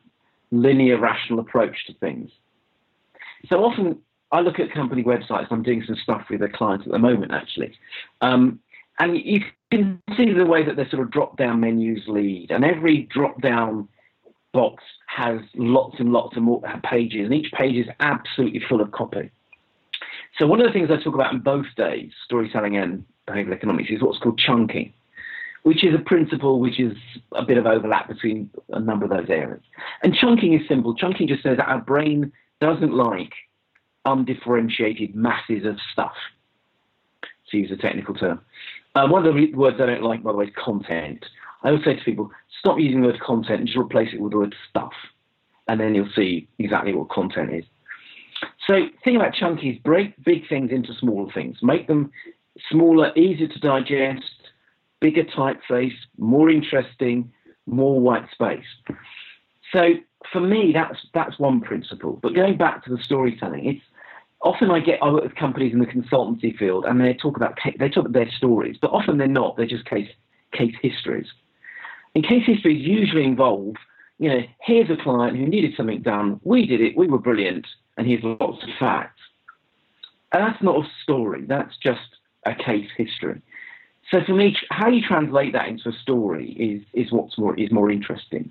linear, 0.50 0.98
rational 0.98 1.40
approach 1.40 1.86
to 1.86 1.94
things. 1.94 2.30
So 3.48 3.64
often 3.64 3.98
I 4.32 4.40
look 4.40 4.58
at 4.58 4.72
company 4.72 5.02
websites. 5.02 5.46
I'm 5.50 5.62
doing 5.62 5.82
some 5.86 5.96
stuff 6.02 6.26
with 6.30 6.42
a 6.42 6.48
client 6.48 6.82
at 6.86 6.92
the 6.92 6.98
moment, 6.98 7.32
actually. 7.32 7.72
Um, 8.20 8.60
and 8.98 9.16
you 9.16 9.40
can 9.70 10.02
see 10.16 10.32
the 10.32 10.46
way 10.46 10.64
that 10.64 10.76
the 10.76 10.86
sort 10.90 11.02
of 11.02 11.10
drop 11.10 11.36
down 11.36 11.60
menus 11.60 12.02
lead, 12.06 12.50
and 12.50 12.64
every 12.64 13.08
drop 13.12 13.40
down 13.40 13.88
box 14.52 14.82
has 15.06 15.40
lots 15.54 15.96
and 15.98 16.12
lots 16.12 16.36
of 16.36 16.42
more 16.42 16.62
pages, 16.84 17.24
and 17.24 17.34
each 17.34 17.52
page 17.52 17.76
is 17.76 17.86
absolutely 18.00 18.60
full 18.68 18.80
of 18.80 18.90
copy. 18.92 19.30
So, 20.38 20.46
one 20.46 20.60
of 20.60 20.66
the 20.66 20.72
things 20.72 20.88
I 20.90 21.02
talk 21.02 21.14
about 21.14 21.32
in 21.32 21.40
both 21.40 21.66
days, 21.76 22.12
storytelling 22.24 22.76
and 22.76 23.04
behavioral 23.26 23.54
economics, 23.54 23.90
is 23.90 24.02
what's 24.02 24.18
called 24.18 24.38
chunking, 24.38 24.92
which 25.62 25.84
is 25.84 25.94
a 25.94 25.98
principle 25.98 26.60
which 26.60 26.80
is 26.80 26.96
a 27.32 27.44
bit 27.44 27.58
of 27.58 27.66
overlap 27.66 28.08
between 28.08 28.50
a 28.70 28.80
number 28.80 29.04
of 29.04 29.10
those 29.10 29.28
areas. 29.28 29.62
And 30.02 30.14
chunking 30.14 30.54
is 30.54 30.66
simple. 30.68 30.94
Chunking 30.94 31.28
just 31.28 31.42
says 31.42 31.56
that 31.58 31.68
our 31.68 31.80
brain 31.80 32.32
doesn't 32.60 32.92
like 32.92 33.32
undifferentiated 34.04 35.14
masses 35.14 35.66
of 35.66 35.76
stuff, 35.92 36.14
to 37.50 37.56
use 37.56 37.70
a 37.70 37.76
technical 37.76 38.14
term. 38.14 38.40
Uh, 38.98 39.06
one 39.06 39.24
of 39.24 39.32
the 39.32 39.54
words 39.54 39.76
I 39.80 39.86
don't 39.86 40.02
like, 40.02 40.24
by 40.24 40.32
the 40.32 40.38
way, 40.38 40.46
is 40.46 40.54
content. 40.56 41.24
I 41.62 41.68
always 41.68 41.84
say 41.84 41.94
to 41.94 42.04
people, 42.04 42.32
stop 42.58 42.80
using 42.80 43.00
the 43.00 43.08
word 43.08 43.20
content 43.20 43.60
and 43.60 43.66
just 43.68 43.78
replace 43.78 44.08
it 44.12 44.20
with 44.20 44.32
the 44.32 44.38
word 44.38 44.56
stuff. 44.68 44.92
And 45.68 45.78
then 45.78 45.94
you'll 45.94 46.10
see 46.16 46.48
exactly 46.58 46.92
what 46.94 47.08
content 47.08 47.52
is. 47.52 47.64
So, 48.66 48.88
think 49.04 49.16
about 49.16 49.34
chunkies 49.34 49.80
break 49.84 50.14
big 50.24 50.48
things 50.48 50.72
into 50.72 50.94
smaller 50.94 51.30
things, 51.32 51.58
make 51.62 51.86
them 51.86 52.10
smaller, 52.70 53.12
easier 53.16 53.46
to 53.46 53.58
digest, 53.60 54.24
bigger 55.00 55.24
typeface, 55.24 55.94
more 56.16 56.50
interesting, 56.50 57.32
more 57.66 58.00
white 58.00 58.28
space. 58.32 58.66
So, 59.72 59.90
for 60.32 60.40
me, 60.40 60.72
that's 60.72 60.98
that's 61.14 61.38
one 61.38 61.60
principle. 61.60 62.18
But 62.20 62.34
going 62.34 62.56
back 62.56 62.84
to 62.84 62.90
the 62.90 63.02
storytelling, 63.02 63.64
it's 63.66 63.84
often 64.40 64.70
I 64.70 64.80
get 64.80 65.02
I 65.02 65.10
work 65.10 65.24
with 65.24 65.34
companies 65.34 65.72
in 65.72 65.80
the 65.80 65.86
consultancy 65.86 66.56
field, 66.56 66.84
and 66.84 67.00
they 67.00 67.14
talk 67.14 67.36
about 67.36 67.58
they 67.78 67.88
talk 67.88 68.06
about 68.06 68.12
their 68.12 68.30
stories, 68.30 68.76
but 68.80 68.90
often 68.90 69.18
they're 69.18 69.26
not. 69.26 69.56
They're 69.56 69.66
just 69.66 69.84
case 69.84 70.08
case 70.52 70.74
histories. 70.80 71.26
And 72.14 72.24
case 72.26 72.46
histories 72.46 72.86
usually 72.86 73.24
involve, 73.24 73.76
you 74.18 74.30
know, 74.30 74.40
here's 74.62 74.90
a 74.90 74.96
client 74.96 75.36
who 75.36 75.46
needed 75.46 75.74
something 75.76 76.02
done. 76.02 76.40
We 76.42 76.66
did 76.66 76.80
it. 76.80 76.96
We 76.96 77.06
were 77.06 77.18
brilliant, 77.18 77.66
and 77.96 78.06
here's 78.06 78.22
lots 78.22 78.62
of 78.62 78.70
facts. 78.78 79.20
And 80.32 80.42
that's 80.42 80.62
not 80.62 80.84
a 80.84 80.88
story. 81.02 81.44
That's 81.46 81.76
just 81.76 82.00
a 82.44 82.54
case 82.54 82.88
history. 82.96 83.40
So 84.10 84.20
for 84.24 84.32
me, 84.32 84.56
how 84.70 84.88
you 84.88 85.02
translate 85.06 85.52
that 85.52 85.68
into 85.68 85.90
a 85.90 85.92
story 85.92 86.52
is 86.52 86.82
is 86.94 87.12
what's 87.12 87.36
more 87.38 87.58
is 87.58 87.70
more 87.72 87.90
interesting. 87.90 88.50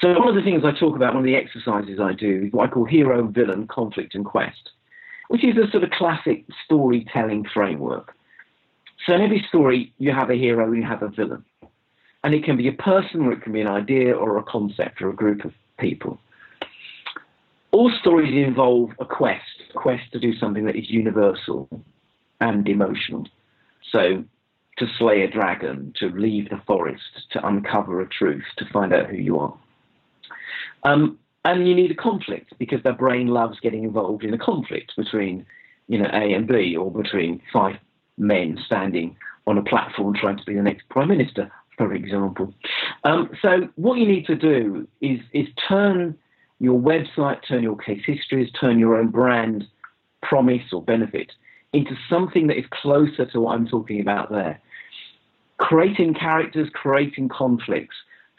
So 0.00 0.18
one 0.18 0.28
of 0.28 0.34
the 0.34 0.42
things 0.42 0.62
I 0.64 0.72
talk 0.72 0.96
about, 0.96 1.12
one 1.12 1.22
of 1.22 1.26
the 1.26 1.36
exercises 1.36 2.00
I 2.00 2.14
do, 2.14 2.44
is 2.46 2.52
what 2.52 2.70
I 2.70 2.72
call 2.72 2.86
hero, 2.86 3.26
villain, 3.26 3.66
conflict, 3.66 4.14
and 4.14 4.24
quest 4.24 4.70
which 5.28 5.44
is 5.44 5.56
a 5.56 5.70
sort 5.70 5.84
of 5.84 5.90
classic 5.90 6.44
storytelling 6.64 7.44
framework. 7.52 8.14
So 9.06 9.14
in 9.14 9.20
every 9.20 9.44
story, 9.48 9.92
you 9.98 10.12
have 10.12 10.30
a 10.30 10.34
hero 10.34 10.66
and 10.66 10.76
you 10.76 10.82
have 10.82 11.02
a 11.02 11.08
villain. 11.08 11.44
And 12.24 12.34
it 12.34 12.44
can 12.44 12.56
be 12.56 12.68
a 12.68 12.72
person, 12.72 13.26
or 13.26 13.32
it 13.32 13.42
can 13.42 13.52
be 13.52 13.60
an 13.60 13.68
idea, 13.68 14.12
or 14.12 14.36
a 14.38 14.42
concept, 14.42 15.00
or 15.00 15.10
a 15.10 15.14
group 15.14 15.44
of 15.44 15.52
people. 15.78 16.18
All 17.70 17.92
stories 18.00 18.32
involve 18.34 18.90
a 18.98 19.04
quest, 19.04 19.42
a 19.70 19.78
quest 19.78 20.10
to 20.12 20.18
do 20.18 20.34
something 20.36 20.64
that 20.64 20.76
is 20.76 20.90
universal 20.90 21.68
and 22.40 22.66
emotional. 22.68 23.26
So, 23.92 24.24
to 24.78 24.86
slay 24.98 25.22
a 25.22 25.30
dragon, 25.30 25.92
to 26.00 26.08
leave 26.08 26.50
the 26.50 26.60
forest, 26.66 27.30
to 27.30 27.46
uncover 27.46 28.00
a 28.00 28.08
truth, 28.08 28.44
to 28.58 28.66
find 28.72 28.92
out 28.92 29.06
who 29.06 29.16
you 29.16 29.38
are. 29.38 29.54
Um, 30.82 31.18
and 31.46 31.68
you 31.68 31.74
need 31.74 31.92
a 31.92 31.94
conflict 31.94 32.52
because 32.58 32.82
their 32.82 32.92
brain 32.92 33.28
loves 33.28 33.60
getting 33.60 33.84
involved 33.84 34.24
in 34.24 34.34
a 34.34 34.38
conflict 34.38 34.92
between, 34.96 35.46
you 35.86 35.96
know, 35.96 36.08
A 36.12 36.32
and 36.32 36.46
B, 36.48 36.76
or 36.76 36.90
between 36.90 37.40
five 37.52 37.76
men 38.18 38.58
standing 38.66 39.16
on 39.46 39.56
a 39.56 39.62
platform 39.62 40.12
trying 40.14 40.38
to 40.38 40.44
be 40.44 40.54
the 40.54 40.62
next 40.62 40.88
prime 40.88 41.08
minister, 41.08 41.50
for 41.78 41.94
example. 41.94 42.52
Um, 43.04 43.30
so 43.40 43.68
what 43.76 43.98
you 43.98 44.08
need 44.08 44.26
to 44.26 44.34
do 44.34 44.88
is 45.00 45.20
is 45.32 45.46
turn 45.68 46.16
your 46.58 46.80
website, 46.80 47.38
turn 47.46 47.62
your 47.62 47.76
case 47.76 48.02
histories, 48.04 48.50
turn 48.60 48.80
your 48.80 48.96
own 48.96 49.08
brand 49.08 49.64
promise 50.22 50.72
or 50.72 50.82
benefit 50.82 51.30
into 51.72 51.94
something 52.10 52.48
that 52.48 52.58
is 52.58 52.64
closer 52.72 53.24
to 53.26 53.40
what 53.40 53.54
I'm 53.54 53.68
talking 53.68 54.00
about 54.00 54.32
there. 54.32 54.60
Creating 55.58 56.12
characters, 56.12 56.68
creating 56.72 57.28
conflicts, 57.28 57.94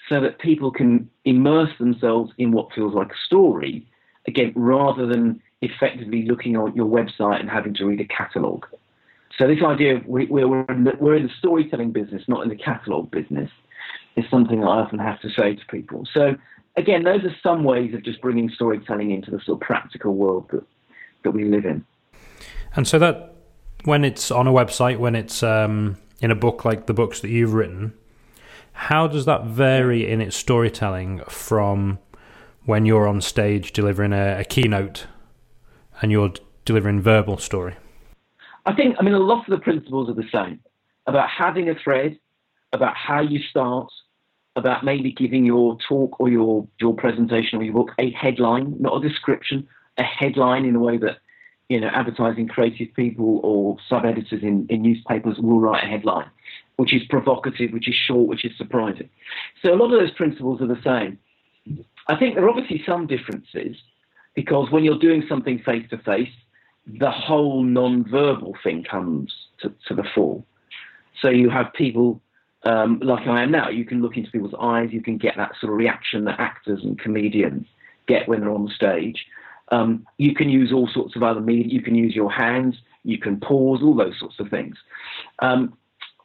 so 0.10 0.22
that 0.22 0.40
people 0.40 0.72
can 0.72 1.10
immerse 1.26 1.72
themselves 1.80 2.32
in 2.38 2.52
what 2.52 2.74
feels 2.74 2.94
like 2.94 3.12
a 3.12 3.26
story, 3.26 3.86
again, 4.28 4.54
rather 4.56 5.06
than 5.06 5.42
effectively 5.62 6.24
looking 6.24 6.56
at 6.56 6.76
your 6.76 6.86
website 6.86 7.40
and 7.40 7.50
having 7.50 7.74
to 7.74 7.86
read 7.86 8.00
a 8.00 8.06
catalogue. 8.06 8.66
So 9.38 9.48
this 9.48 9.62
idea 9.64 9.98
of 9.98 10.06
we, 10.06 10.24
are 10.42 10.66
in 10.72 10.86
the, 10.86 10.94
we're 11.00 11.16
in 11.16 11.24
the 11.24 11.34
storytelling 11.38 11.92
business, 11.92 12.24
not 12.28 12.44
in 12.44 12.50
the 12.50 12.56
catalogue 12.56 13.12
business, 13.12 13.52
is 14.16 14.26
something 14.32 14.64
I 14.64 14.82
often 14.82 15.00
have 15.00 15.20
to 15.22 15.30
say 15.30 15.56
to 15.56 15.66
people. 15.68 16.08
So 16.14 16.36
again, 16.76 17.04
those 17.04 17.24
are 17.24 17.36
some 17.44 17.64
ways 17.64 17.94
of 17.94 18.04
just 18.04 18.22
bringing 18.22 18.50
storytelling 18.50 19.12
into 19.12 19.30
the 19.32 19.40
sort 19.40 19.62
of 19.62 19.68
practical 19.68 20.16
world 20.16 20.48
that 20.52 20.64
that 21.24 21.32
we 21.32 21.44
live 21.44 21.66
in. 21.66 21.84
And 22.76 22.88
so 22.88 23.00
that 23.00 23.36
when 23.84 24.06
it's 24.06 24.32
on 24.32 24.48
a 24.48 24.52
website, 24.52 24.98
when 24.98 25.16
it's 25.16 25.44
um, 25.44 25.98
in 26.22 26.32
a 26.32 26.36
book 26.36 26.64
like 26.64 26.86
the 26.86 26.94
books 26.94 27.20
that 27.22 27.30
you've 27.30 27.54
written, 27.54 27.94
how 28.78 29.08
does 29.08 29.26
that 29.26 29.44
vary 29.46 30.08
in 30.08 30.22
its 30.22 30.38
storytelling 30.38 31.22
from 31.28 31.98
when 32.66 32.86
you're 32.86 33.08
on 33.08 33.20
stage 33.22 33.74
delivering 33.74 34.14
a, 34.14 34.40
a 34.40 34.44
keynote 34.44 35.08
and 36.02 36.12
you're 36.12 36.32
delivering 36.64 37.02
verbal 37.02 37.38
story? 37.38 37.76
I 38.68 38.74
think, 38.74 38.96
I 39.00 39.04
mean, 39.04 39.16
a 39.16 39.20
lot 39.20 39.40
of 39.40 39.50
the 39.50 39.64
principles 39.64 40.10
are 40.10 40.14
the 40.14 40.30
same 40.32 40.60
about 41.08 41.28
having 41.28 41.70
a 41.70 41.76
thread, 41.76 42.20
about 42.72 42.96
how 42.96 43.20
you 43.20 43.40
start, 43.50 43.90
about 44.56 44.86
maybe 44.86 45.12
giving 45.12 45.44
your 45.44 45.78
talk 45.90 46.20
or 46.20 46.30
your, 46.30 46.68
your 46.80 46.94
presentation 46.94 47.60
or 47.60 47.64
your 47.64 47.74
book 47.74 47.90
a 47.98 48.12
headline, 48.12 48.76
not 48.80 49.04
a 49.04 49.08
description, 49.08 49.68
a 49.98 50.04
headline 50.04 50.66
in 50.66 50.74
the 50.74 50.80
way 50.80 50.98
that 50.98 51.18
you 51.68 51.82
know 51.82 51.88
advertising 51.88 52.48
creative 52.48 52.94
people 52.96 53.42
or 53.44 53.78
sub 53.90 54.06
editors 54.06 54.44
in, 54.44 54.68
in 54.70 54.82
newspapers 54.82 55.38
will 55.40 55.60
write 55.60 55.84
a 55.84 55.88
headline, 55.88 56.30
which 56.78 56.94
is 56.94 57.02
provocative, 57.10 57.72
which 57.72 57.88
is 57.88 57.96
short, 57.96 58.28
which 58.28 58.46
is 58.46 58.52
surprising. 58.58 59.10
So 59.62 59.74
a 59.74 59.76
lot 59.76 59.94
of 59.94 60.00
those 60.00 60.12
principles 60.12 60.62
are 60.62 60.68
the 60.68 60.82
same. 60.84 61.20
I 62.08 62.16
think 62.16 62.36
there 62.36 62.46
are 62.46 62.50
obviously 62.50 62.82
some 62.86 63.08
differences 63.08 63.76
because 64.36 64.72
when 64.72 64.84
you're 64.84 65.00
doing 65.00 65.24
something 65.28 65.60
face 65.66 65.88
to 65.90 65.98
face, 65.98 66.30
the 66.86 67.12
whole 67.12 67.64
non-verbal 67.64 68.56
thing 68.64 68.84
comes 68.84 69.34
to, 69.62 69.74
to 69.88 69.96
the 69.96 70.06
fore. 70.16 70.44
So 71.22 71.30
you 71.30 71.50
have 71.50 71.74
people 71.74 72.22
um, 72.64 73.00
like 73.04 73.28
I 73.28 73.44
am 73.44 73.52
now. 73.52 73.70
You 73.70 73.86
can 73.86 74.02
look 74.02 74.18
into 74.18 74.32
people's 74.32 74.54
eyes. 74.60 74.90
You 74.92 75.02
can 75.02 75.18
get 75.18 75.36
that 75.38 75.52
sort 75.60 75.74
of 75.74 75.78
reaction 75.78 76.26
that 76.26 76.40
actors 76.40 76.82
and 76.84 76.98
comedians 77.00 77.66
get 78.08 78.28
when 78.28 78.42
they're 78.42 78.52
on 78.52 78.70
stage. 78.76 79.26
Um, 79.72 80.06
you 80.18 80.34
can 80.34 80.50
use 80.50 80.72
all 80.72 80.88
sorts 80.94 81.16
of 81.16 81.24
other 81.24 81.42
media. 81.42 81.66
You 81.68 81.82
can 81.82 81.96
use 81.96 82.16
your 82.16 82.32
hands. 82.32 82.76
You 83.04 83.18
can 83.18 83.40
pause, 83.40 83.82
all 83.82 83.96
those 83.96 84.20
sorts 84.20 84.40
of 84.40 84.50
things. 84.50 84.76
Um, 85.40 85.78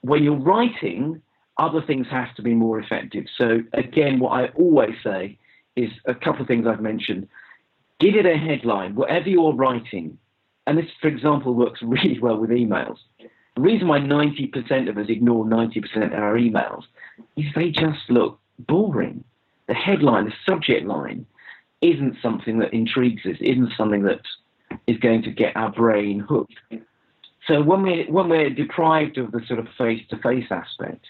when 0.03 0.23
you're 0.23 0.37
writing, 0.37 1.23
other 1.59 1.83
things 1.83 2.07
have 2.11 2.35
to 2.35 2.43
be 2.43 2.55
more 2.55 2.79
effective. 2.79 3.25
So, 3.37 3.61
again, 3.73 4.19
what 4.19 4.31
I 4.31 4.49
always 4.49 4.95
say 5.03 5.39
is 5.77 5.91
a 6.07 6.15
couple 6.15 6.43
of 6.43 6.49
things 6.49 6.67
I've 6.67 6.81
mentioned. 6.81 7.29
Give 8.01 8.15
it 8.17 8.27
a 8.27 8.37
headline, 8.37 8.95
whatever 8.95 9.29
you're 9.29 9.55
writing. 9.55 10.19
And 10.67 10.79
this, 10.79 10.87
for 11.01 11.09
example, 11.09 11.55
works 11.55 11.81
really 11.83 12.19
well 12.19 12.37
with 12.37 12.51
emails. 12.51 12.99
The 13.55 13.61
reason 13.61 13.89
why 13.89 13.99
90% 13.99 14.89
of 14.89 14.97
us 14.97 15.07
ignore 15.09 15.45
90% 15.45 16.07
of 16.07 16.13
our 16.15 16.37
emails 16.37 16.85
is 17.37 17.45
they 17.55 17.71
just 17.71 18.09
look 18.09 18.41
boring. 18.59 19.25
The 19.69 19.75
headline, 19.75 20.25
the 20.25 20.33
subject 20.47 20.87
line, 20.87 21.27
isn't 21.81 22.17
something 22.23 22.59
that 22.59 22.73
intrigues 22.73 23.27
us, 23.27 23.37
isn't 23.41 23.73
something 23.77 24.03
that 24.05 24.21
is 24.87 24.97
going 24.99 25.23
to 25.23 25.31
get 25.31 25.57
our 25.57 25.71
brain 25.71 26.21
hooked. 26.21 26.55
So 27.49 27.61
when 27.61 27.83
we 27.83 28.07
when 28.09 28.29
we're 28.29 28.51
deprived 28.51 29.19
of 29.19 29.33
the 29.33 29.41
sort 29.47 29.59
of 29.59 29.67
face-to-face 29.77 30.47
aspect, 30.51 31.07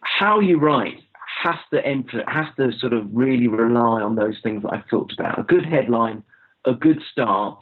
how 0.00 0.40
you 0.40 0.58
write 0.58 1.00
has 1.42 1.56
to 1.72 1.84
enter, 1.84 2.22
has 2.28 2.46
to 2.56 2.70
sort 2.78 2.92
of 2.92 3.06
really 3.12 3.48
rely 3.48 4.00
on 4.00 4.14
those 4.14 4.36
things 4.42 4.62
that 4.62 4.72
I've 4.72 4.88
talked 4.88 5.12
about. 5.12 5.38
A 5.38 5.42
good 5.42 5.66
headline, 5.66 6.22
a 6.64 6.74
good 6.74 7.00
start, 7.10 7.58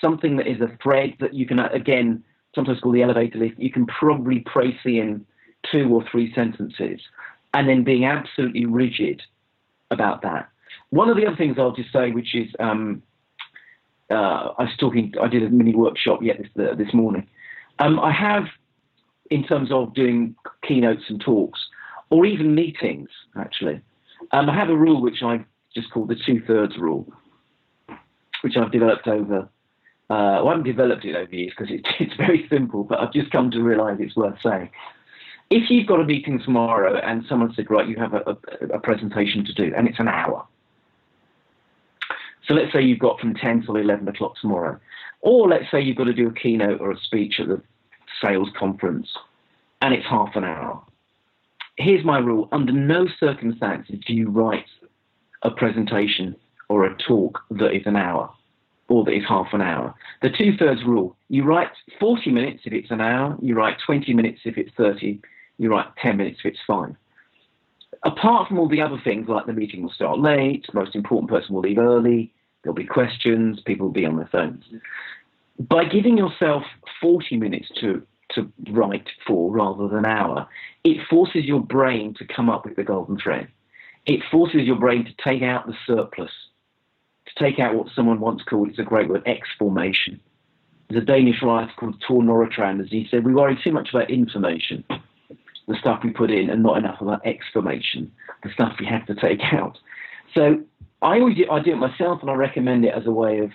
something 0.00 0.36
that 0.38 0.46
is 0.46 0.60
a 0.60 0.76
thread 0.82 1.14
that 1.20 1.34
you 1.34 1.46
can 1.46 1.58
again 1.58 2.24
sometimes 2.54 2.80
call 2.80 2.92
the 2.92 3.02
elevator 3.02 3.38
lift. 3.38 3.58
You 3.58 3.70
can 3.70 3.86
probably 3.86 4.40
praise 4.40 4.74
in 4.84 5.24
two 5.70 5.88
or 5.94 6.02
three 6.10 6.32
sentences, 6.34 7.00
and 7.52 7.68
then 7.68 7.84
being 7.84 8.06
absolutely 8.06 8.64
rigid 8.64 9.22
about 9.90 10.22
that. 10.22 10.48
One 10.88 11.08
of 11.08 11.16
the 11.16 11.26
other 11.26 11.36
things 11.36 11.56
I'll 11.58 11.72
just 11.72 11.92
say, 11.92 12.10
which 12.10 12.34
is, 12.34 12.48
um, 12.58 13.02
uh, 14.10 14.52
I 14.58 14.64
was 14.64 14.76
talking, 14.78 15.12
I 15.20 15.28
did 15.28 15.42
a 15.42 15.50
mini 15.50 15.74
workshop 15.74 16.20
yet 16.22 16.38
this, 16.38 16.48
uh, 16.58 16.74
this 16.74 16.92
morning. 16.92 17.26
Um, 17.78 17.98
I 17.98 18.12
have, 18.12 18.44
in 19.30 19.44
terms 19.44 19.70
of 19.72 19.94
doing 19.94 20.34
keynotes 20.66 21.04
and 21.08 21.20
talks, 21.20 21.60
or 22.10 22.26
even 22.26 22.54
meetings, 22.54 23.08
actually, 23.38 23.80
um, 24.32 24.50
I 24.50 24.54
have 24.54 24.68
a 24.68 24.76
rule 24.76 25.00
which 25.00 25.22
I 25.22 25.44
just 25.74 25.90
call 25.90 26.06
the 26.06 26.16
two 26.26 26.42
thirds 26.46 26.76
rule, 26.76 27.12
which 28.42 28.56
I've 28.56 28.72
developed 28.72 29.06
over. 29.06 29.48
Uh, 30.10 30.42
well, 30.42 30.48
I 30.48 30.50
haven't 30.50 30.64
developed 30.64 31.04
it 31.04 31.14
over 31.14 31.32
years 31.34 31.52
because 31.56 31.72
it's, 31.72 31.88
it's 32.00 32.16
very 32.16 32.46
simple, 32.50 32.84
but 32.84 32.98
I've 32.98 33.12
just 33.12 33.30
come 33.30 33.50
to 33.52 33.62
realise 33.62 33.98
it's 34.00 34.16
worth 34.16 34.38
saying 34.42 34.70
if 35.50 35.68
you've 35.68 35.86
got 35.86 36.00
a 36.00 36.04
meeting 36.04 36.40
tomorrow 36.42 36.96
and 36.98 37.24
someone 37.28 37.52
said, 37.54 37.66
right, 37.70 37.88
you 37.88 37.96
have 37.96 38.14
a, 38.14 38.20
a, 38.20 38.66
a, 38.74 38.78
presentation 38.78 39.44
to 39.44 39.52
do, 39.52 39.72
and 39.76 39.88
it's 39.88 39.98
an 39.98 40.08
hour, 40.08 40.46
so 42.46 42.54
let's 42.54 42.72
say 42.72 42.82
you've 42.82 42.98
got 42.98 43.20
from 43.20 43.34
10 43.34 43.64
till 43.64 43.76
11 43.76 44.08
o'clock 44.08 44.34
tomorrow. 44.40 44.78
Or 45.20 45.48
let's 45.48 45.70
say 45.70 45.80
you've 45.80 45.96
got 45.96 46.04
to 46.04 46.12
do 46.12 46.28
a 46.28 46.32
keynote 46.32 46.80
or 46.80 46.90
a 46.90 46.98
speech 46.98 47.38
at 47.38 47.48
the 47.48 47.60
sales 48.22 48.48
conference 48.58 49.08
and 49.82 49.94
it's 49.94 50.06
half 50.06 50.34
an 50.34 50.44
hour. 50.44 50.82
Here's 51.76 52.04
my 52.04 52.18
rule 52.18 52.48
under 52.52 52.72
no 52.72 53.06
circumstances 53.18 53.98
do 54.06 54.14
you 54.14 54.28
write 54.28 54.66
a 55.42 55.50
presentation 55.50 56.36
or 56.68 56.84
a 56.84 56.96
talk 56.96 57.40
that 57.50 57.74
is 57.74 57.82
an 57.86 57.96
hour 57.96 58.30
or 58.88 59.04
that 59.04 59.12
is 59.12 59.24
half 59.28 59.48
an 59.52 59.62
hour. 59.62 59.94
The 60.22 60.30
two 60.30 60.56
thirds 60.56 60.82
rule 60.84 61.16
you 61.28 61.44
write 61.44 61.70
40 61.98 62.30
minutes 62.30 62.62
if 62.64 62.72
it's 62.72 62.90
an 62.90 63.00
hour, 63.00 63.36
you 63.40 63.54
write 63.54 63.76
20 63.84 64.12
minutes 64.14 64.40
if 64.44 64.58
it's 64.58 64.72
30, 64.76 65.20
you 65.58 65.70
write 65.70 65.86
10 66.02 66.16
minutes 66.16 66.40
if 66.44 66.52
it's 66.52 66.60
five 66.66 66.94
apart 68.04 68.48
from 68.48 68.58
all 68.58 68.68
the 68.68 68.80
other 68.80 69.00
things 69.02 69.28
like 69.28 69.46
the 69.46 69.52
meeting 69.52 69.82
will 69.82 69.90
start 69.90 70.18
late, 70.18 70.66
most 70.72 70.94
important 70.94 71.30
person 71.30 71.54
will 71.54 71.62
leave 71.62 71.78
early, 71.78 72.32
there'll 72.62 72.74
be 72.74 72.84
questions, 72.84 73.60
people 73.64 73.86
will 73.86 73.92
be 73.92 74.06
on 74.06 74.16
their 74.16 74.28
phones. 74.30 74.64
By 75.58 75.84
giving 75.84 76.16
yourself 76.16 76.62
40 77.00 77.36
minutes 77.36 77.68
to, 77.80 78.02
to 78.34 78.50
write 78.70 79.08
for 79.26 79.50
rather 79.50 79.88
than 79.88 79.98
an 79.98 80.06
hour, 80.06 80.48
it 80.84 81.06
forces 81.08 81.44
your 81.44 81.60
brain 81.60 82.14
to 82.18 82.24
come 82.24 82.48
up 82.48 82.64
with 82.64 82.76
the 82.76 82.84
golden 82.84 83.18
thread. 83.18 83.48
It 84.06 84.20
forces 84.30 84.62
your 84.62 84.76
brain 84.76 85.04
to 85.04 85.14
take 85.22 85.42
out 85.42 85.66
the 85.66 85.74
surplus, 85.86 86.30
to 87.26 87.44
take 87.44 87.58
out 87.58 87.74
what 87.74 87.88
someone 87.94 88.20
once 88.20 88.42
called, 88.48 88.70
it's 88.70 88.78
a 88.78 88.82
great 88.82 89.10
word, 89.10 89.22
exformation. 89.26 90.20
There's 90.88 91.02
a 91.02 91.06
Danish 91.06 91.42
writer 91.42 91.70
called 91.76 92.02
Tor 92.06 92.22
Nørretrand, 92.22 92.88
he 92.88 93.06
said, 93.10 93.24
we 93.24 93.34
worry 93.34 93.58
too 93.62 93.72
much 93.72 93.90
about 93.92 94.10
information 94.10 94.84
the 95.70 95.78
stuff 95.78 96.00
we 96.02 96.10
put 96.10 96.30
in 96.30 96.50
and 96.50 96.62
not 96.62 96.76
enough 96.76 97.00
of 97.00 97.06
that 97.06 97.20
exformation, 97.24 98.10
the 98.42 98.50
stuff 98.52 98.72
we 98.80 98.86
have 98.86 99.06
to 99.06 99.14
take 99.14 99.40
out. 99.52 99.78
So 100.34 100.62
I 101.00 101.18
always 101.20 101.36
do, 101.36 101.46
I 101.50 101.60
do 101.60 101.72
it 101.72 101.76
myself 101.76 102.20
and 102.20 102.30
I 102.30 102.34
recommend 102.34 102.84
it 102.84 102.92
as 102.94 103.06
a 103.06 103.12
way 103.12 103.38
of 103.38 103.50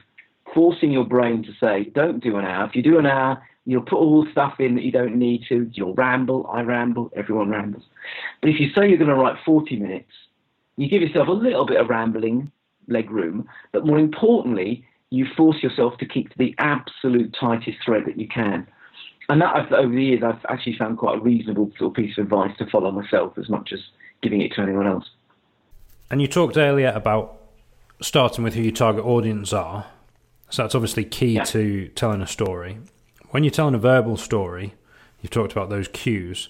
forcing 0.54 0.92
your 0.92 1.04
brain 1.04 1.44
to 1.44 1.52
say, 1.60 1.92
don't 1.94 2.24
do 2.24 2.38
an 2.38 2.46
hour. 2.46 2.66
If 2.66 2.76
you 2.76 2.82
do 2.82 2.98
an 2.98 3.06
hour, 3.06 3.44
you'll 3.66 3.82
put 3.82 3.98
all 3.98 4.24
the 4.24 4.32
stuff 4.32 4.54
in 4.60 4.76
that 4.76 4.84
you 4.84 4.92
don't 4.92 5.18
need 5.18 5.44
to. 5.50 5.70
You'll 5.74 5.94
ramble, 5.96 6.50
I 6.52 6.62
ramble, 6.62 7.12
everyone 7.18 7.50
rambles. 7.50 7.84
But 8.42 8.50
if 8.52 8.60
you 8.62 8.70
say 8.70 8.88
you're 8.88 8.98
going 8.98 9.10
to 9.10 9.16
write 9.16 9.36
40 9.46 9.76
minutes, 9.76 10.12
you 10.78 10.88
give 10.88 11.02
yourself 11.02 11.28
a 11.28 11.32
little 11.32 11.66
bit 11.66 11.82
of 11.82 11.90
rambling 11.90 12.52
leg 12.88 13.12
room, 13.12 13.48
but 13.74 13.86
more 13.86 14.00
importantly, 14.00 14.86
you 15.10 15.26
force 15.36 15.62
yourself 15.62 15.98
to 15.98 16.06
keep 16.06 16.30
to 16.30 16.38
the 16.38 16.56
absolute 16.60 17.36
tightest 17.40 17.78
thread 17.84 18.04
that 18.06 18.20
you 18.20 18.28
can 18.28 18.68
and 19.30 19.42
that 19.42 19.56
I've, 19.56 19.72
over 19.72 19.94
the 19.94 20.04
years 20.04 20.24
I've 20.24 20.44
actually 20.50 20.78
found 20.78 20.98
quite 20.98 21.18
a 21.18 21.22
reasonable 21.22 21.72
sort 21.78 21.92
of 21.92 21.96
piece 21.96 22.18
of 22.18 22.26
advice 22.26 22.56
to 22.60 22.66
follow 22.70 22.92
myself 22.92 23.38
as 23.38 23.50
much 23.50 23.72
as 23.74 23.80
giving 24.22 24.42
it 24.42 24.54
to 24.54 24.62
anyone 24.62 24.88
else. 24.88 25.10
And 26.10 26.22
you 26.22 26.28
talked 26.28 26.58
earlier 26.58 26.92
about 26.96 27.42
starting 28.02 28.44
with 28.44 28.54
who 28.54 28.62
your 28.62 28.72
target 28.72 29.06
audience 29.06 29.54
are. 29.54 29.88
So 30.50 30.64
that's 30.64 30.76
obviously 30.76 31.06
key 31.06 31.34
yeah. 31.34 31.44
to 31.46 31.88
telling 31.90 32.22
a 32.22 32.28
story. 32.28 32.78
When 33.32 33.44
you're 33.44 33.52
telling 33.52 33.76
a 33.76 33.80
verbal 33.80 34.18
story, 34.18 34.76
you've 35.22 35.32
talked 35.32 35.52
about 35.52 35.70
those 35.70 35.88
cues. 35.88 36.50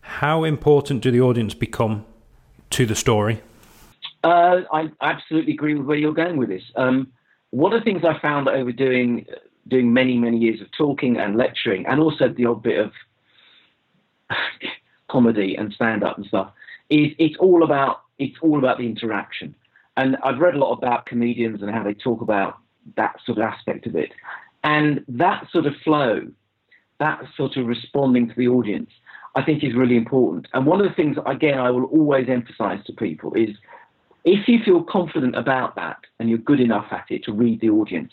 How 0.00 0.44
important 0.44 1.02
do 1.02 1.10
the 1.10 1.20
audience 1.20 1.54
become 1.54 2.06
to 2.70 2.86
the 2.86 2.94
story? 2.94 3.42
Uh, 4.22 4.62
I 4.72 4.90
absolutely 5.00 5.52
agree 5.52 5.74
with 5.74 5.86
where 5.86 5.96
you're 5.96 6.14
going 6.14 6.36
with 6.36 6.48
this. 6.48 6.62
Um, 6.76 7.12
one 7.50 7.72
of 7.72 7.80
the 7.80 7.84
things 7.84 8.04
I 8.04 8.18
found 8.20 8.48
over 8.48 8.72
doing 8.72 9.26
doing 9.68 9.92
many 9.92 10.16
many 10.16 10.38
years 10.38 10.60
of 10.60 10.70
talking 10.72 11.16
and 11.18 11.36
lecturing, 11.36 11.86
and 11.86 12.00
also 12.00 12.28
the 12.28 12.46
odd 12.46 12.62
bit 12.62 12.78
of 12.78 12.92
comedy 15.08 15.54
and 15.56 15.72
stand 15.72 16.02
up 16.02 16.16
and 16.16 16.26
stuff, 16.26 16.52
is 16.90 17.12
it's 17.18 17.36
all 17.38 17.62
about 17.62 18.02
it's 18.18 18.36
all 18.42 18.58
about 18.58 18.78
the 18.78 18.86
interaction. 18.86 19.54
And 19.96 20.16
I've 20.22 20.38
read 20.38 20.54
a 20.54 20.58
lot 20.58 20.72
about 20.72 21.06
comedians 21.06 21.60
and 21.60 21.70
how 21.70 21.82
they 21.82 21.94
talk 21.94 22.20
about 22.20 22.58
that 22.96 23.16
sort 23.26 23.38
of 23.38 23.44
aspect 23.44 23.86
of 23.86 23.96
it, 23.96 24.12
and 24.64 25.04
that 25.08 25.46
sort 25.50 25.66
of 25.66 25.74
flow, 25.84 26.26
that 26.98 27.20
sort 27.36 27.56
of 27.56 27.66
responding 27.66 28.28
to 28.28 28.34
the 28.36 28.48
audience, 28.48 28.90
I 29.34 29.42
think 29.42 29.62
is 29.62 29.74
really 29.74 29.96
important. 29.96 30.48
And 30.54 30.66
one 30.66 30.80
of 30.80 30.88
the 30.88 30.94
things 30.94 31.16
again 31.26 31.58
I 31.58 31.70
will 31.70 31.84
always 31.84 32.28
emphasise 32.28 32.84
to 32.86 32.92
people 32.92 33.34
is 33.34 33.50
if 34.24 34.48
you 34.48 34.58
feel 34.64 34.82
confident 34.82 35.36
about 35.36 35.74
that 35.76 35.98
and 36.18 36.28
you're 36.28 36.38
good 36.38 36.60
enough 36.60 36.86
at 36.90 37.06
it 37.08 37.24
to 37.24 37.32
read 37.32 37.60
the 37.60 37.70
audience, 37.70 38.12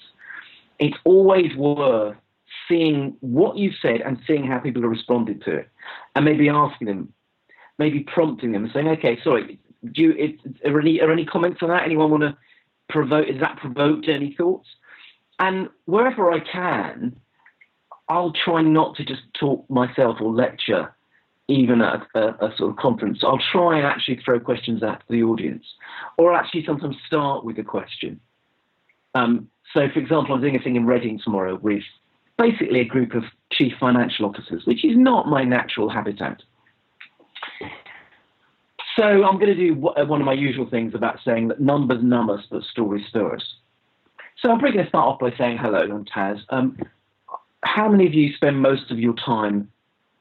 it's 0.79 0.97
always 1.03 1.55
worth 1.55 2.15
seeing 2.67 3.15
what 3.21 3.57
you've 3.57 3.75
said 3.81 4.01
and 4.01 4.19
seeing 4.25 4.45
how 4.45 4.59
people 4.59 4.81
have 4.81 4.91
responded 4.91 5.43
to 5.43 5.55
it, 5.55 5.69
and 6.15 6.25
maybe 6.25 6.49
asking 6.49 6.87
them, 6.87 7.13
maybe 7.77 8.01
prompting 8.01 8.51
them 8.51 8.69
saying, 8.73 8.87
"Okay, 8.87 9.19
sorry, 9.23 9.59
do 9.91 10.01
you, 10.01 10.37
are 10.65 10.79
any 10.79 11.01
are 11.01 11.11
any 11.11 11.25
comments 11.25 11.61
on 11.61 11.69
that? 11.69 11.83
Anyone 11.83 12.11
want 12.11 12.23
to 12.23 12.37
provoke? 12.89 13.27
Is 13.27 13.39
that 13.39 13.57
provoked 13.57 14.07
any 14.07 14.33
thoughts?" 14.33 14.67
And 15.39 15.69
wherever 15.85 16.31
I 16.31 16.39
can, 16.39 17.15
I'll 18.07 18.31
try 18.31 18.61
not 18.61 18.95
to 18.95 19.03
just 19.03 19.23
talk 19.33 19.69
myself 19.69 20.21
or 20.21 20.31
lecture 20.31 20.95
even 21.47 21.81
at 21.81 22.07
a, 22.15 22.45
a, 22.45 22.55
sort 22.57 22.71
of 22.71 22.77
conference, 22.77 23.19
I'll 23.23 23.41
try 23.51 23.77
and 23.77 23.85
actually 23.85 24.17
throw 24.17 24.39
questions 24.39 24.81
at 24.81 25.03
the 25.09 25.21
audience, 25.23 25.65
or 26.17 26.33
actually 26.33 26.65
sometimes 26.65 26.95
start 27.05 27.45
with 27.45 27.59
a 27.59 27.63
question. 27.63 28.19
Um, 29.13 29.49
so, 29.73 29.87
for 29.93 29.99
example, 29.99 30.35
I'm 30.35 30.41
doing 30.41 30.55
a 30.55 30.59
thing 30.59 30.75
in 30.75 30.85
Reading 30.85 31.19
tomorrow 31.23 31.59
with 31.61 31.83
basically 32.37 32.79
a 32.81 32.85
group 32.85 33.13
of 33.13 33.23
chief 33.51 33.73
financial 33.79 34.25
officers, 34.25 34.63
which 34.65 34.83
is 34.83 34.95
not 34.95 35.27
my 35.27 35.43
natural 35.43 35.89
habitat. 35.89 36.41
So 38.95 39.03
I'm 39.03 39.37
going 39.37 39.53
to 39.53 39.55
do 39.55 39.73
one 39.75 40.21
of 40.21 40.25
my 40.25 40.33
usual 40.33 40.69
things 40.69 40.95
about 40.95 41.19
saying 41.25 41.49
that 41.49 41.59
numbers 41.59 42.01
numb 42.01 42.29
us, 42.29 42.45
but 42.49 42.63
stories 42.63 43.05
stir 43.09 43.35
us. 43.35 43.43
So 44.41 44.49
I'm 44.49 44.59
probably 44.59 44.77
going 44.77 44.85
to 44.85 44.89
start 44.89 45.07
off 45.07 45.19
by 45.19 45.35
saying 45.37 45.57
hello, 45.57 45.81
I'm 45.81 46.05
Taz. 46.05 46.39
Um, 46.49 46.77
how 47.63 47.89
many 47.89 48.05
of 48.07 48.13
you 48.13 48.33
spend 48.33 48.61
most 48.61 48.91
of 48.91 48.99
your 48.99 49.15
time 49.15 49.69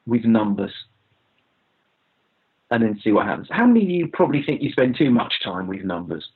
with 0.05 0.25
numbers? 0.25 0.73
and 2.71 2.83
then 2.83 2.99
see 3.03 3.11
what 3.11 3.25
happens. 3.25 3.47
How 3.49 3.65
many 3.65 3.83
of 3.83 3.89
you 3.89 4.07
probably 4.11 4.43
think 4.43 4.61
you 4.61 4.71
spend 4.71 4.95
too 4.97 5.11
much 5.11 5.33
time 5.43 5.67
with 5.67 5.83
numbers? 5.83 6.27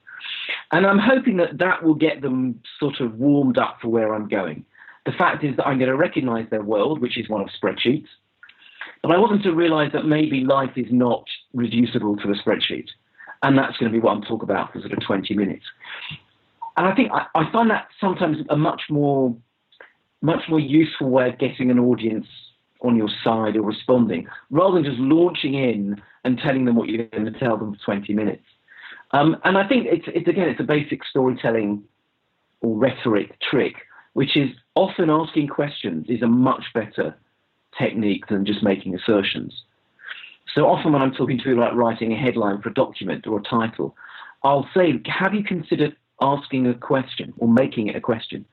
And 0.71 0.85
I'm 0.85 0.99
hoping 0.99 1.37
that 1.37 1.57
that 1.57 1.83
will 1.83 1.95
get 1.95 2.21
them 2.21 2.61
sort 2.79 2.99
of 2.99 3.15
warmed 3.15 3.57
up 3.57 3.77
for 3.81 3.89
where 3.89 4.13
I'm 4.13 4.27
going. 4.27 4.65
The 5.05 5.11
fact 5.13 5.43
is 5.43 5.55
that 5.57 5.65
I'm 5.65 5.79
going 5.79 5.89
to 5.89 5.97
recognize 5.97 6.47
their 6.51 6.61
world, 6.61 7.01
which 7.01 7.17
is 7.17 7.27
one 7.27 7.41
of 7.41 7.49
spreadsheets. 7.49 8.07
But 9.01 9.11
I 9.11 9.17
want 9.17 9.31
them 9.31 9.41
to 9.43 9.53
realize 9.53 9.91
that 9.93 10.05
maybe 10.05 10.41
life 10.41 10.71
is 10.75 10.87
not 10.91 11.23
reducible 11.53 12.17
to 12.17 12.31
a 12.31 12.35
spreadsheet. 12.35 12.87
And 13.41 13.57
that's 13.57 13.77
going 13.77 13.91
to 13.91 13.97
be 13.97 14.01
what 14.01 14.11
I'm 14.11 14.21
talking 14.21 14.43
about 14.43 14.73
for 14.73 14.79
sort 14.81 14.91
of 14.91 14.99
20 15.05 15.33
minutes. 15.35 15.65
And 16.77 16.87
I 16.87 16.93
think 16.93 17.11
I, 17.11 17.25
I 17.33 17.51
find 17.51 17.69
that 17.71 17.87
sometimes 17.99 18.37
a 18.49 18.57
much 18.57 18.83
more, 18.89 19.35
much 20.21 20.43
more 20.49 20.59
useful 20.59 21.09
way 21.09 21.29
of 21.29 21.39
getting 21.39 21.71
an 21.71 21.79
audience 21.79 22.27
on 22.81 22.95
your 22.95 23.09
side 23.23 23.55
or 23.55 23.61
responding, 23.61 24.27
rather 24.51 24.75
than 24.75 24.83
just 24.83 24.99
launching 24.99 25.53
in 25.53 26.01
and 26.23 26.37
telling 26.39 26.65
them 26.65 26.75
what 26.75 26.89
you're 26.89 27.05
going 27.07 27.25
to 27.25 27.39
tell 27.39 27.57
them 27.57 27.73
for 27.73 27.95
20 27.95 28.13
minutes. 28.13 28.43
Um, 29.11 29.37
and 29.43 29.57
I 29.57 29.67
think 29.67 29.87
it's, 29.87 30.05
it's 30.07 30.27
again, 30.27 30.49
it's 30.49 30.59
a 30.59 30.63
basic 30.63 31.03
storytelling 31.03 31.83
or 32.61 32.77
rhetoric 32.77 33.39
trick, 33.41 33.75
which 34.13 34.37
is 34.37 34.49
often 34.75 35.09
asking 35.09 35.47
questions 35.47 36.05
is 36.09 36.21
a 36.21 36.27
much 36.27 36.65
better 36.73 37.15
technique 37.77 38.27
than 38.27 38.45
just 38.45 38.63
making 38.63 38.95
assertions. 38.95 39.63
So 40.53 40.67
often 40.67 40.93
when 40.93 41.01
I'm 41.01 41.13
talking 41.13 41.37
to 41.37 41.43
people 41.43 41.61
about 41.61 41.75
writing 41.75 42.11
a 42.11 42.17
headline 42.17 42.61
for 42.61 42.69
a 42.69 42.73
document 42.73 43.27
or 43.27 43.39
a 43.39 43.43
title, 43.43 43.95
I'll 44.43 44.69
say, 44.75 44.99
have 45.05 45.33
you 45.33 45.43
considered 45.43 45.95
asking 46.21 46.67
a 46.67 46.73
question 46.73 47.33
or 47.37 47.47
making 47.47 47.87
it 47.87 47.95
a 47.95 48.01
question? 48.01 48.45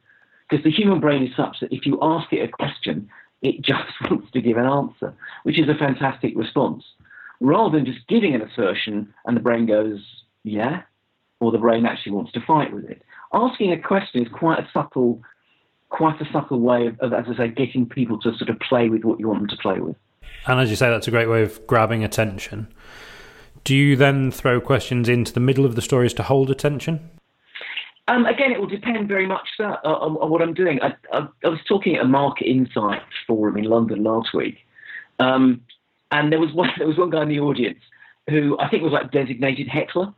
Because 0.49 0.65
the 0.65 0.71
human 0.71 1.01
brain 1.01 1.27
is 1.27 1.35
such 1.37 1.61
that 1.61 1.73
if 1.73 1.87
you 1.87 1.99
ask 2.03 2.33
it 2.33 2.49
a 2.49 2.49
question, 2.49 3.09
it 3.43 3.61
just 3.63 3.93
wants 4.11 4.31
to 4.33 4.41
give 4.41 4.57
an 4.57 4.67
answer, 4.67 5.15
which 5.45 5.59
is 5.59 5.69
a 5.69 5.75
fantastic 5.75 6.33
response. 6.37 6.85
Rather 7.41 7.77
than 7.77 7.87
just 7.87 8.07
giving 8.09 8.35
an 8.35 8.43
assertion 8.43 9.13
and 9.27 9.37
the 9.37 9.41
brain 9.41 9.67
goes, 9.67 10.01
yeah, 10.47 10.83
or 11.41 11.51
the 11.51 11.59
brain 11.59 11.85
actually 11.85 12.13
wants 12.13 12.33
to 12.33 12.41
fight 12.41 12.73
with 12.73 12.85
it. 12.85 13.03
Asking 13.33 13.73
a 13.73 13.79
question 13.79 14.23
is 14.23 14.33
quite 14.33 14.61
a 14.61 14.69
subtle, 14.73 15.21
quite 15.89 16.21
a 16.21 16.33
subtle 16.33 16.61
way 16.61 16.87
of, 16.87 16.99
of, 17.01 17.13
as 17.13 17.27
I 17.29 17.37
say, 17.37 17.49
getting 17.49 17.87
people 17.87 18.19
to 18.21 18.33
sort 18.37 18.49
of 18.49 18.59
play 18.61 18.89
with 18.89 19.05
what 19.05 19.19
you 19.19 19.29
want 19.29 19.41
them 19.41 19.49
to 19.49 19.57
play 19.57 19.81
with. 19.81 19.97
And 20.47 20.61
as 20.61 20.71
you 20.71 20.77
say, 20.77 20.89
that's 20.89 21.09
a 21.09 21.11
great 21.11 21.29
way 21.29 21.43
of 21.43 21.67
grabbing 21.67 22.05
attention. 22.05 22.73
Do 23.65 23.75
you 23.75 23.97
then 23.97 24.31
throw 24.31 24.61
questions 24.61 25.09
into 25.09 25.33
the 25.33 25.41
middle 25.41 25.65
of 25.65 25.75
the 25.75 25.83
stories 25.83 26.15
to 26.15 26.23
hold 26.23 26.51
attention? 26.51 27.11
Um, 28.07 28.25
again, 28.25 28.53
it 28.53 28.61
will 28.61 28.69
depend 28.69 29.09
very 29.09 29.27
much 29.27 29.49
uh, 29.59 29.77
on, 29.83 30.17
on, 30.19 30.31
what 30.31 30.41
I'm 30.41 30.55
doing. 30.55 30.79
I, 30.81 30.95
I, 31.13 31.27
I, 31.45 31.49
was 31.49 31.59
talking 31.67 31.97
at 31.97 32.03
a 32.03 32.09
market 32.09 32.47
insights 32.47 33.03
forum 33.27 33.57
in 33.57 33.65
London 33.65 34.05
last 34.05 34.33
week, 34.33 34.59
um, 35.19 35.61
and 36.13 36.31
there 36.31 36.39
was 36.39 36.53
one 36.53 36.71
there 36.79 36.87
was 36.87 36.97
one 36.97 37.11
guy 37.11 37.23
in 37.23 37.29
the 37.29 37.41
audience 37.41 37.81
who 38.31 38.57
I 38.61 38.69
think 38.69 38.85
was 38.85 38.93
like 38.93 39.11
designated 39.11 39.67
heckler, 39.67 40.15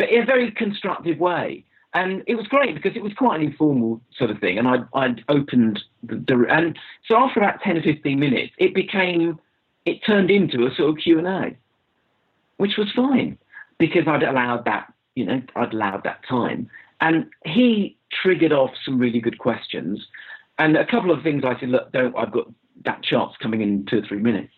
but 0.00 0.08
in 0.08 0.22
a 0.22 0.24
very 0.24 0.50
constructive 0.50 1.18
way. 1.18 1.62
And 1.92 2.22
it 2.26 2.34
was 2.34 2.46
great 2.46 2.74
because 2.74 2.96
it 2.96 3.02
was 3.02 3.12
quite 3.12 3.40
an 3.40 3.46
informal 3.46 4.00
sort 4.16 4.30
of 4.30 4.38
thing. 4.38 4.58
And 4.58 4.66
I 4.66 4.78
I'd 4.94 5.22
opened 5.28 5.82
the, 6.02 6.16
the 6.16 6.46
and 6.48 6.78
so 7.06 7.16
after 7.16 7.40
about 7.40 7.60
ten 7.60 7.76
or 7.76 7.82
fifteen 7.82 8.18
minutes, 8.18 8.52
it 8.58 8.74
became 8.74 9.38
it 9.84 9.98
turned 10.06 10.30
into 10.30 10.66
a 10.66 10.74
sort 10.74 10.90
of 10.90 10.96
Q 10.96 11.18
and 11.18 11.26
A, 11.26 11.56
which 12.56 12.78
was 12.78 12.88
fine 12.96 13.36
because 13.78 14.08
I'd 14.08 14.22
allowed 14.22 14.64
that 14.64 14.90
you 15.14 15.26
know 15.26 15.42
I'd 15.54 15.74
allowed 15.74 16.04
that 16.04 16.20
time. 16.26 16.70
And 17.02 17.26
he 17.44 17.98
triggered 18.22 18.52
off 18.52 18.70
some 18.84 18.98
really 18.98 19.20
good 19.20 19.38
questions. 19.38 20.06
And 20.58 20.76
a 20.76 20.86
couple 20.86 21.10
of 21.10 21.22
things 21.22 21.42
I 21.44 21.58
said, 21.58 21.70
look, 21.70 21.90
don't, 21.92 22.16
I've 22.16 22.32
got 22.32 22.46
that 22.84 23.02
chart's 23.02 23.36
coming 23.38 23.62
in 23.62 23.86
two 23.86 23.98
or 23.98 24.02
three 24.02 24.18
minutes. 24.18 24.52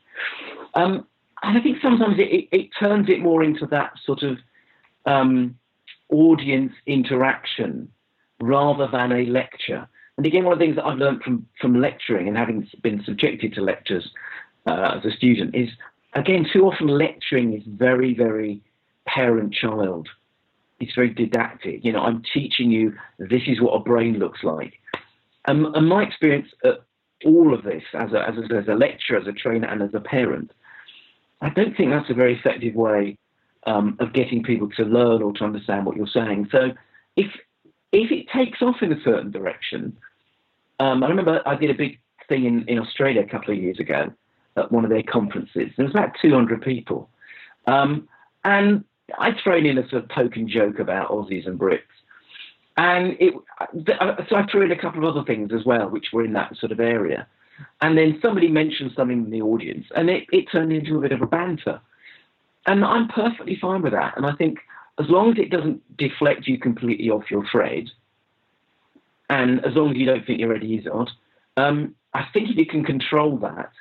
Um, 0.75 1.07
and 1.43 1.57
I 1.57 1.61
think 1.61 1.79
sometimes 1.81 2.19
it, 2.19 2.29
it, 2.33 2.49
it, 2.51 2.71
turns 2.79 3.09
it 3.09 3.21
more 3.21 3.45
into 3.45 3.67
that 3.67 3.93
sort 4.05 4.25
of 4.25 4.39
um, 5.07 5.57
audience 6.11 6.73
interaction 6.87 7.89
rather 8.41 8.89
than 8.91 9.13
a 9.13 9.27
lecture. 9.27 9.89
And 10.17 10.27
again, 10.27 10.45
one 10.45 10.53
of 10.53 10.59
the 10.59 10.65
things 10.65 10.77
that 10.77 10.85
I've 10.85 10.99
learned 10.99 11.23
from, 11.23 11.47
from 11.61 11.81
lecturing 11.81 12.29
and 12.29 12.37
having 12.37 12.69
been 12.83 13.03
subjected 13.05 13.55
to 13.55 13.63
lectures 13.63 14.11
uh, 14.67 14.99
as 14.99 15.05
a 15.05 15.17
student 15.17 15.55
is, 15.55 15.69
again, 16.15 16.47
too 16.53 16.65
often 16.65 16.87
lecturing 16.87 17.55
is 17.55 17.63
very, 17.67 18.15
very 18.15 18.61
parent 19.07 19.55
child 19.55 20.09
it's 20.83 20.95
very 20.97 21.11
didactic. 21.11 21.85
You 21.85 21.93
know, 21.93 22.01
I'm 22.01 22.25
teaching 22.35 22.73
you 22.73 22.95
this 23.19 23.43
is 23.47 23.61
what 23.61 23.75
a 23.75 23.81
brain 23.81 24.19
looks 24.19 24.43
like. 24.43 24.75
Um, 25.47 25.73
and 25.77 25.89
my 25.89 26.03
experience 26.03 26.49
at 26.65 26.83
all 27.25 27.55
of 27.55 27.63
this 27.63 27.85
as 27.95 28.13
a, 28.13 28.29
as 28.29 28.35
a, 28.37 28.55
as 28.55 28.69
a 28.69 28.75
lecturer, 28.75 29.19
as 29.19 29.29
a 29.29 29.33
trainer, 29.33 29.69
and 29.69 29.81
as 29.81 29.95
a 29.95 30.01
parent, 30.01 30.51
I 31.41 31.51
don't 31.51 31.77
think 31.77 31.91
that's 31.91 32.11
a 32.11 32.15
very 32.15 32.37
effective 32.37 32.75
way 32.75 33.17
um, 33.67 33.97
of 34.01 34.13
getting 34.13 34.43
people 34.43 34.69
to 34.71 34.85
learn 34.85 35.23
or 35.23 35.33
to 35.35 35.45
understand 35.45 35.87
what 35.87 35.97
you're 35.97 36.07
saying. 36.07 36.49
So 36.51 36.73
if 37.17 37.31
if 37.93 38.11
it 38.11 38.27
takes 38.35 38.63
off 38.63 38.77
in 38.83 38.93
a 38.93 39.01
certain 39.03 39.31
direction, 39.31 39.97
um, 40.81 41.03
I 41.03 41.09
remember 41.09 41.43
I 41.47 41.57
did 41.57 41.71
a 41.71 41.75
big 41.75 42.01
thing 42.29 42.47
in, 42.47 42.67
in 42.69 42.79
Australia 42.79 43.21
a 43.21 43.29
couple 43.29 43.55
of 43.55 43.61
years 43.61 43.79
ago 43.79 44.13
at 44.57 44.73
one 44.73 44.85
of 44.85 44.91
their 44.91 45.03
conferences. 45.03 45.71
There 45.77 45.85
was 45.85 45.95
about 45.95 46.17
200 46.21 46.63
people. 46.63 47.11
Um, 47.67 48.09
and 48.45 48.85
I'd 49.19 49.37
thrown 49.43 49.67
in 49.67 49.79
a 49.79 49.89
sort 49.89 50.05
of 50.05 50.11
token 50.11 50.49
joke 50.49 50.79
about 50.79 51.11
Aussies 51.11 51.47
and 51.47 51.59
Brits. 51.59 51.81
And 52.77 53.17
it, 53.21 53.35
so 54.29 54.37
I 54.37 54.47
threw 54.51 54.63
in 54.63 54.73
a 54.73 54.79
couple 54.79 55.07
of 55.07 55.15
other 55.15 55.27
things 55.27 55.51
as 55.53 55.65
well, 55.65 55.89
which 55.89 56.07
were 56.13 56.25
in 56.25 56.33
that 56.33 56.57
sort 56.57 56.73
of 56.73 56.81
area. 56.81 57.27
And 57.81 57.97
then 57.97 58.19
somebody 58.23 58.49
mentioned 58.49 58.93
something 58.97 59.25
in 59.25 59.31
the 59.31 59.43
audience, 59.43 59.87
and 59.95 60.09
it, 60.09 60.25
it 60.33 60.47
turned 60.51 60.73
into 60.73 60.97
a 60.97 61.01
bit 61.01 61.13
of 61.13 61.21
a 61.21 61.27
banter. 61.27 61.81
And 62.67 62.85
I'm 62.85 63.09
perfectly 63.09 63.59
fine 63.61 63.83
with 63.83 63.93
that. 63.93 64.17
And 64.17 64.25
I 64.25 64.33
think 64.33 64.59
as 64.99 65.07
long 65.09 65.33
as 65.33 65.39
it 65.39 65.51
doesn't 65.51 65.81
deflect 65.97 66.47
you 66.47 66.59
completely 66.59 67.11
off 67.11 67.31
your 67.31 67.45
thread, 67.51 67.89
and 69.29 69.65
as 69.65 69.75
long 69.75 69.91
as 69.91 69.97
you 69.97 70.07
don't 70.07 70.27
think 70.27 70.41
you're 70.41 70.55
Eddie 70.55 70.79
Izzard, 70.79 71.11
um, 71.57 71.95
I 72.15 72.27
think 72.33 72.51
if 72.51 72.57
you 72.57 72.67
can 72.67 72.85
control 72.85 73.39
that, 73.39 73.73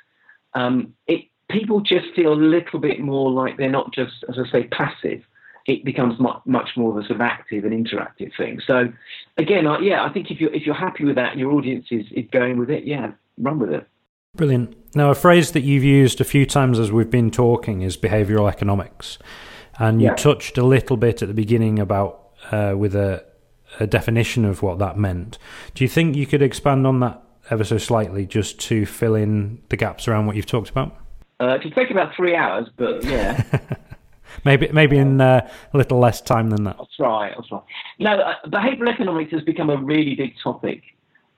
um, 0.54 0.94
it 1.06 1.26
people 1.50 1.80
just 1.80 2.06
feel 2.16 2.32
a 2.32 2.34
little 2.34 2.80
bit 2.80 3.00
more 3.00 3.30
like 3.30 3.58
they're 3.58 3.70
not 3.70 3.92
just, 3.92 4.24
as 4.28 4.36
I 4.38 4.50
say, 4.50 4.64
passive. 4.68 5.22
It 5.66 5.84
becomes 5.84 6.18
much, 6.18 6.40
much 6.44 6.70
more 6.76 6.90
of 6.90 6.96
a 6.96 7.06
sort 7.06 7.16
of 7.16 7.20
active 7.20 7.64
and 7.64 7.86
interactive 7.86 8.34
thing. 8.36 8.60
So, 8.66 8.92
again, 9.36 9.66
I, 9.66 9.78
yeah, 9.78 10.02
I 10.02 10.12
think 10.12 10.30
if 10.30 10.40
you're 10.40 10.52
if 10.52 10.66
you're 10.66 10.74
happy 10.74 11.04
with 11.04 11.14
that 11.16 11.32
and 11.32 11.40
your 11.40 11.52
audience 11.52 11.86
is, 11.90 12.06
is 12.10 12.24
going 12.32 12.58
with 12.58 12.70
it, 12.70 12.84
yeah, 12.84 13.12
run 13.38 13.58
with 13.58 13.70
it. 13.70 13.86
Brilliant. 14.36 14.74
Now, 14.96 15.10
a 15.10 15.14
phrase 15.14 15.52
that 15.52 15.60
you've 15.60 15.84
used 15.84 16.18
a 16.18 16.24
few 16.24 16.46
times 16.46 16.78
as 16.78 16.90
we've 16.90 17.10
been 17.10 17.30
talking 17.30 17.82
is 17.82 17.98
behavioural 17.98 18.48
economics. 18.50 19.18
And 19.78 20.00
you 20.00 20.08
Yeah. 20.08 20.14
touched 20.14 20.56
a 20.56 20.62
little 20.64 20.96
bit 20.96 21.20
at 21.20 21.28
the 21.28 21.34
beginning 21.34 21.78
about 21.78 22.18
uh, 22.50 22.74
with 22.76 22.94
a, 22.96 23.22
a 23.78 23.86
definition 23.86 24.46
of 24.46 24.62
what 24.62 24.78
that 24.78 24.96
meant. 24.96 25.36
Do 25.74 25.84
you 25.84 25.88
think 25.88 26.16
you 26.16 26.26
could 26.26 26.40
expand 26.40 26.86
on 26.86 27.00
that 27.00 27.22
ever 27.50 27.62
so 27.62 27.76
slightly 27.76 28.24
just 28.24 28.58
to 28.62 28.86
fill 28.86 29.14
in 29.14 29.60
the 29.68 29.76
gaps 29.76 30.08
around 30.08 30.26
what 30.26 30.34
you've 30.36 30.46
talked 30.46 30.70
about? 30.70 30.96
Uh, 31.38 31.48
it 31.48 31.62
could 31.62 31.74
take 31.74 31.90
about 31.90 32.14
three 32.16 32.34
hours, 32.34 32.68
but 32.78 33.04
yeah, 33.04 33.42
Maybe 34.46 34.68
maybe 34.72 34.96
in 34.96 35.20
uh, 35.20 35.46
a 35.74 35.76
little 35.76 35.98
less 35.98 36.22
time 36.22 36.48
than 36.48 36.64
that. 36.64 36.76
I'll 36.78 36.88
try. 36.96 37.30
I'll 37.32 37.42
try. 37.42 37.60
No, 37.98 38.12
uh, 38.12 38.34
behavioural 38.46 38.88
economics 38.90 39.30
has 39.32 39.42
become 39.42 39.68
a 39.68 39.76
really 39.76 40.14
big 40.14 40.32
topic, 40.42 40.82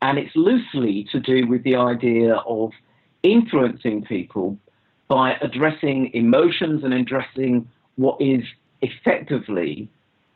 and 0.00 0.16
it's 0.16 0.34
loosely 0.36 1.06
to 1.10 1.18
do 1.18 1.46
with 1.48 1.64
the 1.64 1.74
idea 1.74 2.36
of 2.36 2.70
influencing 3.24 4.04
people 4.04 4.56
by 5.08 5.34
addressing 5.40 6.12
emotions 6.14 6.84
and 6.84 6.94
addressing 6.94 7.68
what 7.96 8.20
is 8.20 8.44
effectively 8.82 9.88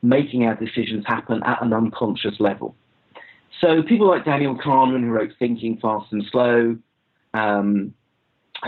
making 0.02 0.44
our 0.44 0.54
decisions 0.54 1.04
happen 1.06 1.42
at 1.44 1.62
an 1.62 1.72
unconscious 1.72 2.40
level. 2.40 2.74
So 3.60 3.82
people 3.82 4.06
like 4.06 4.24
Daniel 4.24 4.56
Kahneman, 4.56 5.02
who 5.02 5.10
wrote 5.10 5.32
Thinking 5.38 5.78
Fast 5.78 6.12
and 6.12 6.24
Slow, 6.30 6.78
um, 7.34 7.92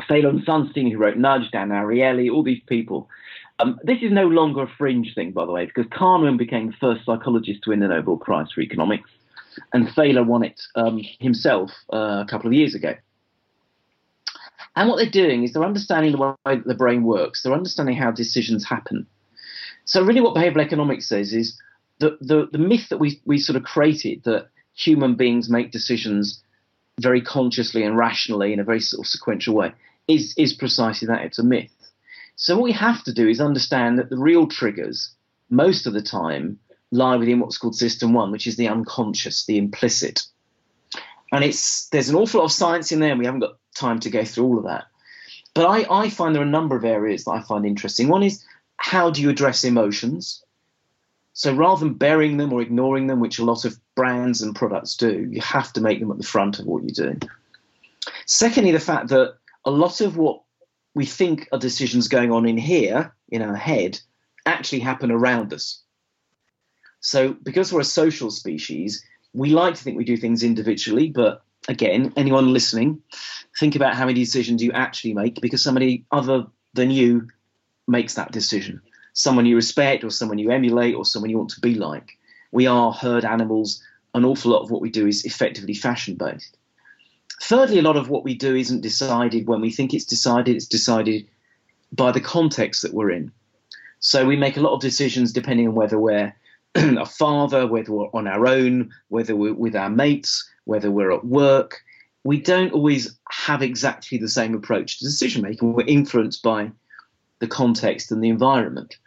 Thaler 0.08 0.32
Sunstein, 0.32 0.90
who 0.90 0.98
wrote 0.98 1.16
Nudge, 1.16 1.50
Dan 1.52 1.68
Ariely, 1.68 2.30
all 2.30 2.42
these 2.42 2.62
people. 2.66 3.08
Um, 3.58 3.78
this 3.84 3.98
is 4.02 4.10
no 4.10 4.26
longer 4.26 4.62
a 4.62 4.70
fringe 4.78 5.14
thing, 5.14 5.32
by 5.32 5.44
the 5.44 5.52
way, 5.52 5.66
because 5.66 5.86
Kahneman 5.86 6.38
became 6.38 6.68
the 6.68 6.76
first 6.80 7.04
psychologist 7.04 7.62
to 7.64 7.70
win 7.70 7.80
the 7.80 7.88
Nobel 7.88 8.16
Prize 8.16 8.50
for 8.52 8.62
Economics, 8.62 9.10
and 9.72 9.88
Thaler 9.94 10.24
won 10.24 10.42
it 10.42 10.60
um, 10.74 11.00
himself 11.18 11.70
uh, 11.92 12.24
a 12.24 12.26
couple 12.28 12.48
of 12.48 12.54
years 12.54 12.74
ago. 12.74 12.94
And 14.80 14.88
what 14.88 14.96
they're 14.96 15.10
doing 15.10 15.44
is 15.44 15.52
they're 15.52 15.62
understanding 15.62 16.12
the 16.12 16.16
way 16.16 16.34
that 16.46 16.66
the 16.66 16.74
brain 16.74 17.04
works. 17.04 17.42
They're 17.42 17.52
understanding 17.52 17.96
how 17.96 18.12
decisions 18.12 18.64
happen. 18.64 19.06
So 19.84 20.02
really, 20.02 20.22
what 20.22 20.34
behavioural 20.34 20.64
economics 20.64 21.06
says 21.06 21.34
is 21.34 21.60
the, 21.98 22.16
the, 22.22 22.48
the 22.50 22.56
myth 22.56 22.88
that 22.88 22.96
we, 22.96 23.20
we 23.26 23.36
sort 23.36 23.56
of 23.56 23.62
created 23.62 24.24
that 24.24 24.48
human 24.74 25.16
beings 25.16 25.50
make 25.50 25.70
decisions 25.70 26.42
very 26.98 27.20
consciously 27.20 27.82
and 27.82 27.98
rationally 27.98 28.54
in 28.54 28.58
a 28.58 28.64
very 28.64 28.80
sort 28.80 29.04
of 29.04 29.10
sequential 29.10 29.54
way 29.54 29.74
is, 30.08 30.32
is 30.38 30.54
precisely 30.54 31.06
that. 31.08 31.26
It's 31.26 31.38
a 31.38 31.44
myth. 31.44 31.70
So 32.36 32.54
what 32.56 32.64
we 32.64 32.72
have 32.72 33.04
to 33.04 33.12
do 33.12 33.28
is 33.28 33.38
understand 33.38 33.98
that 33.98 34.08
the 34.08 34.16
real 34.16 34.46
triggers, 34.46 35.10
most 35.50 35.86
of 35.86 35.92
the 35.92 36.00
time, 36.00 36.58
lie 36.90 37.16
within 37.16 37.40
what's 37.40 37.58
called 37.58 37.76
system 37.76 38.14
one, 38.14 38.32
which 38.32 38.46
is 38.46 38.56
the 38.56 38.68
unconscious, 38.68 39.44
the 39.44 39.58
implicit. 39.58 40.22
And 41.32 41.44
it's 41.44 41.86
there's 41.90 42.08
an 42.08 42.16
awful 42.16 42.40
lot 42.40 42.46
of 42.46 42.52
science 42.52 42.92
in 42.92 43.00
there, 43.00 43.14
we 43.14 43.26
haven't 43.26 43.40
got 43.40 43.59
time 43.74 44.00
to 44.00 44.10
go 44.10 44.24
through 44.24 44.44
all 44.44 44.58
of 44.58 44.64
that. 44.64 44.84
But 45.54 45.66
I, 45.66 46.02
I 46.04 46.10
find 46.10 46.34
there 46.34 46.42
are 46.42 46.46
a 46.46 46.48
number 46.48 46.76
of 46.76 46.84
areas 46.84 47.24
that 47.24 47.32
I 47.32 47.42
find 47.42 47.66
interesting. 47.66 48.08
One 48.08 48.22
is 48.22 48.44
how 48.76 49.10
do 49.10 49.20
you 49.20 49.30
address 49.30 49.64
emotions? 49.64 50.42
So 51.32 51.54
rather 51.54 51.84
than 51.84 51.94
burying 51.94 52.36
them 52.36 52.52
or 52.52 52.60
ignoring 52.60 53.06
them, 53.06 53.20
which 53.20 53.38
a 53.38 53.44
lot 53.44 53.64
of 53.64 53.78
brands 53.94 54.42
and 54.42 54.54
products 54.54 54.96
do, 54.96 55.28
you 55.30 55.40
have 55.40 55.72
to 55.74 55.80
make 55.80 56.00
them 56.00 56.10
at 56.10 56.18
the 56.18 56.24
front 56.24 56.58
of 56.58 56.66
what 56.66 56.82
you 56.82 56.90
do. 56.90 57.18
Secondly, 58.26 58.72
the 58.72 58.80
fact 58.80 59.08
that 59.08 59.34
a 59.64 59.70
lot 59.70 60.00
of 60.00 60.16
what 60.16 60.42
we 60.94 61.06
think 61.06 61.48
are 61.52 61.58
decisions 61.58 62.08
going 62.08 62.32
on 62.32 62.46
in 62.46 62.58
here, 62.58 63.14
in 63.28 63.42
our 63.42 63.54
head, 63.54 64.00
actually 64.46 64.80
happen 64.80 65.10
around 65.10 65.52
us. 65.52 65.82
So 67.00 67.32
because 67.32 67.72
we're 67.72 67.80
a 67.80 67.84
social 67.84 68.30
species, 68.30 69.04
we 69.32 69.50
like 69.50 69.74
to 69.74 69.82
think 69.82 69.96
we 69.96 70.04
do 70.04 70.16
things 70.16 70.42
individually, 70.42 71.08
but 71.08 71.44
again, 71.68 72.12
anyone 72.16 72.52
listening, 72.52 73.02
think 73.58 73.76
about 73.76 73.94
how 73.94 74.06
many 74.06 74.18
decisions 74.18 74.62
you 74.62 74.72
actually 74.72 75.14
make 75.14 75.40
because 75.40 75.62
somebody 75.62 76.04
other 76.10 76.46
than 76.74 76.90
you 76.90 77.28
makes 77.88 78.14
that 78.14 78.32
decision. 78.32 78.80
Someone 79.12 79.46
you 79.46 79.56
respect, 79.56 80.04
or 80.04 80.10
someone 80.10 80.38
you 80.38 80.50
emulate, 80.50 80.94
or 80.94 81.04
someone 81.04 81.30
you 81.30 81.38
want 81.38 81.50
to 81.50 81.60
be 81.60 81.74
like. 81.74 82.16
We 82.52 82.66
are 82.66 82.92
herd 82.92 83.24
animals. 83.24 83.82
An 84.14 84.24
awful 84.24 84.52
lot 84.52 84.62
of 84.62 84.70
what 84.70 84.80
we 84.80 84.90
do 84.90 85.06
is 85.06 85.24
effectively 85.24 85.74
fashion 85.74 86.14
based. 86.14 86.56
Thirdly, 87.42 87.78
a 87.78 87.82
lot 87.82 87.96
of 87.96 88.08
what 88.08 88.24
we 88.24 88.34
do 88.34 88.54
isn't 88.54 88.82
decided 88.82 89.46
when 89.46 89.60
we 89.60 89.70
think 89.70 89.94
it's 89.94 90.04
decided, 90.04 90.56
it's 90.56 90.66
decided 90.66 91.26
by 91.92 92.12
the 92.12 92.20
context 92.20 92.82
that 92.82 92.94
we're 92.94 93.10
in. 93.10 93.32
So 93.98 94.26
we 94.26 94.36
make 94.36 94.56
a 94.56 94.60
lot 94.60 94.74
of 94.74 94.80
decisions 94.80 95.32
depending 95.32 95.68
on 95.68 95.74
whether 95.74 95.98
we're 95.98 96.34
a 96.74 97.06
father, 97.06 97.66
whether 97.66 97.92
we're 97.92 98.10
on 98.12 98.28
our 98.28 98.46
own, 98.46 98.90
whether 99.08 99.34
we're 99.34 99.54
with 99.54 99.74
our 99.74 99.90
mates, 99.90 100.48
whether 100.64 100.90
we're 100.90 101.12
at 101.12 101.24
work. 101.24 101.80
We 102.24 102.40
don't 102.40 102.72
always 102.72 103.18
have 103.30 103.62
exactly 103.62 104.18
the 104.18 104.28
same 104.28 104.54
approach 104.54 104.98
to 104.98 105.04
decision 105.04 105.42
making. 105.42 105.72
We're 105.72 105.86
influenced 105.86 106.42
by 106.42 106.72
the 107.38 107.46
context 107.46 108.12
and 108.12 108.22
the 108.22 108.28
environment. 108.28 108.98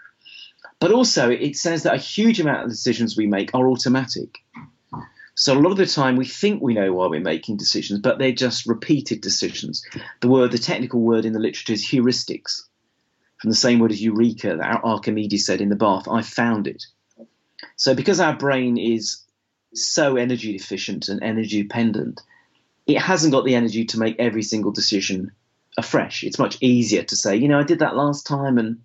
But 0.79 0.91
also, 0.91 1.29
it 1.29 1.55
says 1.55 1.83
that 1.83 1.93
a 1.93 1.99
huge 1.99 2.39
amount 2.39 2.63
of 2.63 2.69
decisions 2.69 3.15
we 3.15 3.27
make 3.27 3.53
are 3.53 3.69
automatic. 3.69 4.39
So 5.35 5.57
a 5.57 5.59
lot 5.59 5.71
of 5.71 5.77
the 5.77 5.85
time, 5.85 6.15
we 6.15 6.25
think 6.25 6.61
we 6.61 6.73
know 6.73 6.93
why 6.93 7.07
we're 7.07 7.21
making 7.21 7.57
decisions, 7.57 7.99
but 7.99 8.19
they're 8.19 8.31
just 8.31 8.67
repeated 8.67 9.21
decisions. 9.21 9.83
The 10.19 10.27
word, 10.27 10.51
the 10.51 10.57
technical 10.57 10.99
word 10.99 11.25
in 11.25 11.33
the 11.33 11.39
literature 11.39 11.73
is 11.73 11.85
heuristics, 11.85 12.63
from 13.37 13.49
the 13.49 13.55
same 13.55 13.79
word 13.79 13.91
as 13.91 14.03
eureka 14.03 14.57
that 14.57 14.81
Archimedes 14.83 15.45
said 15.45 15.61
in 15.61 15.69
the 15.69 15.75
bath. 15.75 16.07
I 16.07 16.21
found 16.21 16.67
it. 16.67 16.85
So 17.77 17.95
because 17.95 18.19
our 18.19 18.35
brain 18.35 18.77
is 18.77 19.22
so 19.73 20.15
energy 20.15 20.55
efficient 20.55 21.09
and 21.09 21.23
energy 21.23 21.63
dependent, 21.63 22.21
it 22.85 22.99
hasn't 22.99 23.33
got 23.33 23.45
the 23.45 23.55
energy 23.55 23.85
to 23.85 23.99
make 23.99 24.15
every 24.19 24.43
single 24.43 24.71
decision 24.71 25.31
afresh. 25.77 26.23
It's 26.23 26.39
much 26.39 26.57
easier 26.61 27.03
to 27.03 27.15
say, 27.15 27.35
you 27.35 27.47
know, 27.47 27.59
I 27.59 27.63
did 27.63 27.79
that 27.79 27.95
last 27.95 28.27
time, 28.27 28.57
and 28.57 28.81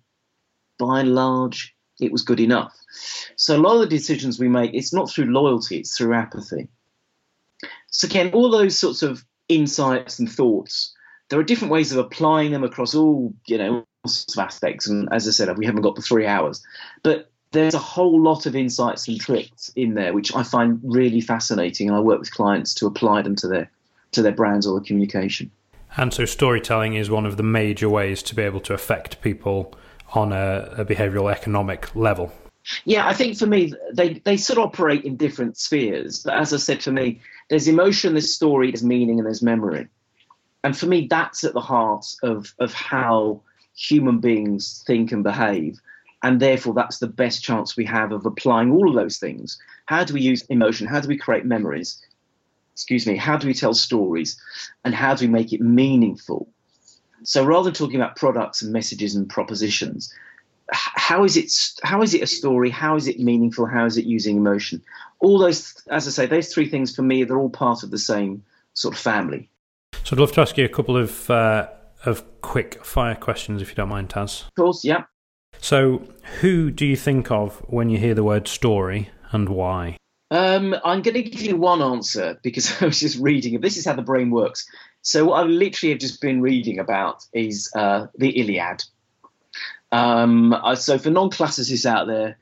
by 0.77 1.01
and 1.01 1.13
large, 1.13 1.75
it 1.99 2.11
was 2.11 2.23
good 2.23 2.39
enough. 2.39 2.75
So 3.35 3.55
a 3.55 3.59
lot 3.59 3.75
of 3.75 3.81
the 3.81 3.87
decisions 3.87 4.39
we 4.39 4.47
make, 4.47 4.73
it's 4.73 4.93
not 4.93 5.09
through 5.09 5.25
loyalty, 5.25 5.77
it's 5.77 5.95
through 5.97 6.13
apathy. 6.13 6.69
So 7.91 8.07
again, 8.07 8.31
all 8.33 8.49
those 8.49 8.77
sorts 8.77 9.03
of 9.03 9.25
insights 9.49 10.19
and 10.19 10.31
thoughts, 10.31 10.95
there 11.29 11.39
are 11.39 11.43
different 11.43 11.71
ways 11.71 11.91
of 11.91 11.97
applying 11.97 12.51
them 12.51 12.63
across 12.63 12.95
all, 12.95 13.33
you 13.45 13.57
know, 13.57 13.85
all 14.03 14.09
sorts 14.09 14.35
of 14.35 14.43
aspects. 14.43 14.87
And 14.87 15.09
as 15.11 15.27
I 15.27 15.31
said, 15.31 15.55
we 15.57 15.65
haven't 15.65 15.81
got 15.81 15.95
the 15.95 16.01
three 16.01 16.25
hours, 16.25 16.63
but 17.03 17.29
there's 17.51 17.73
a 17.73 17.79
whole 17.79 18.21
lot 18.21 18.45
of 18.45 18.55
insights 18.55 19.07
and 19.07 19.19
tricks 19.19 19.71
in 19.75 19.95
there, 19.95 20.13
which 20.13 20.35
I 20.35 20.43
find 20.43 20.79
really 20.83 21.21
fascinating. 21.21 21.87
And 21.87 21.97
I 21.97 21.99
work 21.99 22.19
with 22.19 22.31
clients 22.31 22.73
to 22.75 22.87
apply 22.87 23.21
them 23.21 23.35
to 23.37 23.47
their 23.47 23.71
to 24.11 24.21
their 24.21 24.31
brands 24.31 24.65
or 24.65 24.79
their 24.79 24.85
communication. 24.85 25.51
And 25.97 26.13
so 26.13 26.25
storytelling 26.25 26.95
is 26.95 27.09
one 27.09 27.25
of 27.25 27.37
the 27.37 27.43
major 27.43 27.89
ways 27.89 28.23
to 28.23 28.35
be 28.35 28.43
able 28.43 28.59
to 28.61 28.73
affect 28.73 29.21
people 29.21 29.73
on 30.13 30.31
a, 30.31 30.73
a 30.77 30.85
behavioral 30.85 31.31
economic 31.31 31.95
level. 31.95 32.31
Yeah, 32.85 33.07
I 33.07 33.13
think 33.13 33.37
for 33.37 33.45
me, 33.45 33.73
they, 33.93 34.13
they 34.25 34.37
sort 34.37 34.59
of 34.59 34.65
operate 34.65 35.03
in 35.03 35.15
different 35.15 35.57
spheres. 35.57 36.23
But 36.23 36.35
as 36.35 36.53
I 36.53 36.57
said, 36.57 36.83
for 36.83 36.91
me, 36.91 37.21
there's 37.49 37.67
emotion, 37.67 38.13
there's 38.13 38.33
story, 38.33 38.71
there's 38.71 38.83
meaning, 38.83 39.17
and 39.17 39.25
there's 39.25 39.41
memory. 39.41 39.87
And 40.63 40.77
for 40.77 40.85
me, 40.85 41.07
that's 41.09 41.43
at 41.43 41.53
the 41.53 41.61
heart 41.61 42.05
of, 42.21 42.53
of 42.59 42.73
how 42.73 43.41
human 43.75 44.19
beings 44.19 44.83
think 44.85 45.11
and 45.11 45.23
behave. 45.23 45.79
And 46.21 46.39
therefore, 46.39 46.73
that's 46.73 46.99
the 46.99 47.07
best 47.07 47.43
chance 47.43 47.77
we 47.77 47.85
have 47.85 48.11
of 48.11 48.25
applying 48.25 48.71
all 48.71 48.89
of 48.89 48.95
those 48.95 49.17
things. 49.17 49.57
How 49.85 50.03
do 50.03 50.13
we 50.13 50.21
use 50.21 50.43
emotion? 50.49 50.85
How 50.85 50.99
do 50.99 51.07
we 51.07 51.17
create 51.17 51.45
memories? 51.45 52.01
Excuse 52.73 53.07
me. 53.07 53.15
How 53.15 53.37
do 53.37 53.47
we 53.47 53.53
tell 53.53 53.73
stories? 53.73 54.37
And 54.83 54.93
how 54.93 55.15
do 55.15 55.25
we 55.25 55.31
make 55.31 55.53
it 55.53 55.61
meaningful? 55.61 56.49
So 57.23 57.45
rather 57.45 57.65
than 57.65 57.73
talking 57.73 57.95
about 57.95 58.15
products 58.15 58.61
and 58.61 58.73
messages 58.73 59.15
and 59.15 59.29
propositions, 59.29 60.13
how 60.71 61.23
is 61.23 61.37
it 61.37 61.51
how 61.83 62.01
is 62.01 62.13
it 62.13 62.21
a 62.21 62.27
story 62.27 62.69
how 62.69 62.95
is 62.95 63.07
it 63.07 63.19
meaningful 63.19 63.65
how 63.65 63.85
is 63.85 63.97
it 63.97 64.05
using 64.05 64.37
emotion 64.37 64.81
all 65.19 65.37
those 65.37 65.81
as 65.89 66.07
i 66.07 66.11
say 66.11 66.25
those 66.25 66.53
three 66.53 66.69
things 66.69 66.95
for 66.95 67.01
me 67.01 67.23
they're 67.23 67.39
all 67.39 67.49
part 67.49 67.83
of 67.83 67.91
the 67.91 67.97
same 67.97 68.43
sort 68.73 68.93
of 68.93 68.99
family 68.99 69.49
so 70.03 70.15
i'd 70.15 70.19
love 70.19 70.31
to 70.31 70.41
ask 70.41 70.57
you 70.57 70.65
a 70.65 70.69
couple 70.69 70.97
of 70.97 71.29
uh, 71.29 71.67
of 72.05 72.23
quick 72.41 72.83
fire 72.85 73.15
questions 73.15 73.61
if 73.61 73.69
you 73.69 73.75
don't 73.75 73.89
mind 73.89 74.09
taz 74.09 74.43
of 74.43 74.55
course 74.55 74.83
yeah 74.83 75.03
so 75.57 76.03
who 76.41 76.71
do 76.71 76.85
you 76.85 76.95
think 76.95 77.31
of 77.31 77.57
when 77.67 77.89
you 77.89 77.97
hear 77.97 78.13
the 78.13 78.23
word 78.23 78.47
story 78.47 79.09
and 79.31 79.49
why 79.49 79.97
um, 80.31 80.75
i'm 80.85 81.01
going 81.01 81.15
to 81.15 81.23
give 81.23 81.41
you 81.41 81.57
one 81.57 81.81
answer 81.81 82.39
because 82.43 82.71
i 82.81 82.85
was 82.85 82.99
just 82.99 83.17
reading 83.19 83.59
this 83.61 83.77
is 83.77 83.85
how 83.85 83.93
the 83.93 84.01
brain 84.01 84.31
works 84.31 84.67
so 85.01 85.25
what 85.25 85.39
i 85.39 85.43
literally 85.43 85.91
have 85.91 85.99
just 85.99 86.21
been 86.21 86.41
reading 86.41 86.79
about 86.79 87.23
is 87.33 87.71
uh, 87.75 88.07
the 88.17 88.29
iliad 88.39 88.83
um, 89.91 90.55
so 90.75 90.97
for 90.97 91.09
non-classicists 91.09 91.85
out 91.85 92.07
there, 92.07 92.37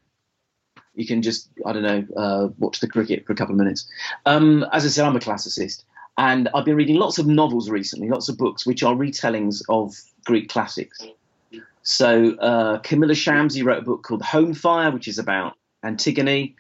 you 0.96 1.06
can 1.06 1.22
just 1.22 1.50
I 1.66 1.74
don't 1.74 1.84
know 1.84 2.06
uh, 2.18 2.48
watch 2.58 2.80
the 2.80 2.88
cricket 2.88 3.26
for 3.26 3.34
a 3.34 3.36
couple 3.36 3.54
of 3.54 3.60
minutes. 3.60 3.88
Um, 4.26 4.66
as 4.74 4.86
I 4.86 4.90
said, 4.90 5.06
I'm 5.06 5.16
a 5.16 5.20
classicist, 5.20 5.84
and 6.18 6.50
I've 6.54 6.66
been 6.66 6.76
reading 6.76 6.96
lots 6.96 7.20
of 7.20 7.28
novels 7.28 7.70
recently, 7.70 8.10
lots 8.10 8.30
of 8.30 8.38
books 8.38 8.66
which 8.66 8.84
are 8.84 8.96
retellings 8.96 9.62
of 9.70 9.96
Greek 10.26 10.50
classics. 10.50 11.00
So 11.88 12.36
uh, 12.36 12.80
Kamila 12.80 13.16
Shamsie 13.16 13.64
wrote 13.64 13.80
a 13.80 13.86
book 13.86 14.04
called 14.04 14.22
Home 14.22 14.54
Fire, 14.54 14.92
which 14.92 15.08
is 15.08 15.20
about 15.20 15.56
Antigone. 15.84 16.54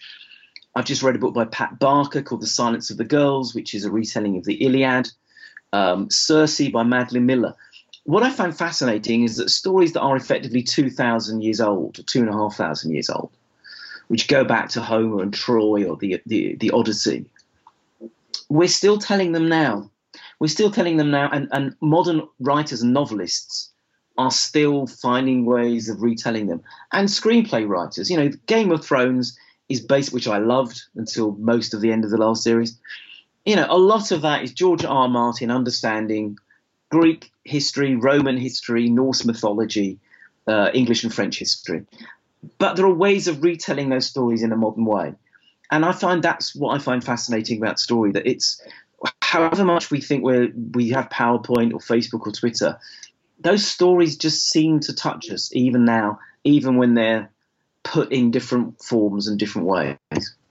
I've 0.73 0.85
just 0.85 1.03
read 1.03 1.15
a 1.15 1.19
book 1.19 1.33
by 1.33 1.43
Pat 1.43 1.79
Barker 1.79 2.21
called 2.21 2.41
The 2.41 2.47
Silence 2.47 2.89
of 2.89 2.97
the 2.97 3.03
Girls, 3.03 3.53
which 3.53 3.73
is 3.73 3.83
a 3.83 3.91
retelling 3.91 4.37
of 4.37 4.45
the 4.45 4.63
Iliad. 4.63 5.09
Um, 5.73 6.09
Circe 6.09 6.69
by 6.69 6.83
Madeline 6.83 7.25
Miller 7.25 7.55
what 8.07 8.23
I 8.23 8.29
find 8.29 8.57
fascinating 8.57 9.23
is 9.23 9.35
that 9.35 9.49
stories 9.49 9.91
that 9.91 9.99
are 9.99 10.15
effectively 10.15 10.63
2,000 10.63 11.41
years 11.41 11.59
old, 11.59 11.99
or 11.99 12.03
2,500 12.03 12.89
years 12.89 13.09
old, 13.09 13.29
which 14.07 14.29
go 14.29 14.45
back 14.45 14.69
to 14.69 14.81
Homer 14.81 15.21
and 15.21 15.33
Troy 15.33 15.83
or 15.83 15.97
the, 15.97 16.21
the, 16.25 16.55
the 16.55 16.71
Odyssey, 16.71 17.25
we're 18.47 18.69
still 18.69 18.97
telling 18.97 19.33
them 19.33 19.49
now. 19.49 19.91
We're 20.39 20.47
still 20.47 20.71
telling 20.71 20.95
them 20.95 21.11
now, 21.11 21.29
and, 21.33 21.49
and 21.51 21.75
modern 21.81 22.25
writers 22.39 22.81
and 22.81 22.93
novelists 22.93 23.73
are 24.17 24.31
still 24.31 24.87
finding 24.87 25.45
ways 25.45 25.89
of 25.89 26.01
retelling 26.01 26.47
them. 26.47 26.61
And 26.91 27.07
screenplay 27.07 27.67
writers, 27.67 28.09
you 28.09 28.17
know, 28.17 28.29
Game 28.47 28.71
of 28.71 28.83
Thrones 28.83 29.37
is 29.69 29.81
based, 29.81 30.13
which 30.13 30.27
I 30.27 30.37
loved 30.37 30.81
until 30.95 31.33
most 31.33 31.73
of 31.73 31.81
the 31.81 31.91
end 31.91 32.05
of 32.05 32.11
the 32.11 32.17
last 32.17 32.43
series. 32.43 32.77
You 33.45 33.55
know, 33.55 33.67
a 33.69 33.77
lot 33.77 34.11
of 34.11 34.21
that 34.23 34.43
is 34.43 34.51
George 34.51 34.83
R. 34.83 35.03
R. 35.03 35.09
Martin 35.09 35.51
understanding 35.51 36.37
Greek 36.89 37.31
history, 37.43 37.95
Roman 37.95 38.37
history, 38.37 38.89
Norse 38.89 39.25
mythology, 39.25 39.99
uh, 40.47 40.71
English 40.73 41.03
and 41.03 41.13
French 41.13 41.37
history. 41.37 41.85
But 42.57 42.75
there 42.75 42.85
are 42.85 42.93
ways 42.93 43.27
of 43.27 43.43
retelling 43.43 43.89
those 43.89 44.05
stories 44.05 44.43
in 44.43 44.51
a 44.51 44.57
modern 44.57 44.85
way. 44.85 45.13
And 45.69 45.83
I 45.83 45.91
find 45.91 46.23
that's 46.23 46.55
what 46.55 46.75
I 46.75 46.79
find 46.79 47.03
fascinating 47.03 47.57
about 47.61 47.79
story 47.79 48.11
that 48.11 48.25
it's 48.25 48.61
however 49.21 49.65
much 49.65 49.91
we 49.91 49.99
think 49.99 50.23
we 50.23 50.47
we 50.71 50.89
have 50.89 51.09
PowerPoint 51.09 51.73
or 51.73 51.79
Facebook 51.79 52.25
or 52.25 52.31
Twitter, 52.31 52.79
those 53.39 53.65
stories 53.65 54.17
just 54.17 54.49
seem 54.49 54.79
to 54.81 54.93
touch 54.93 55.29
us 55.29 55.49
even 55.53 55.85
now, 55.85 56.19
even 56.43 56.77
when 56.77 56.93
they're 56.93 57.29
put 57.83 58.11
in 58.11 58.31
different 58.31 58.81
forms 58.81 59.27
and 59.27 59.39
different 59.39 59.67
ways. 59.67 59.97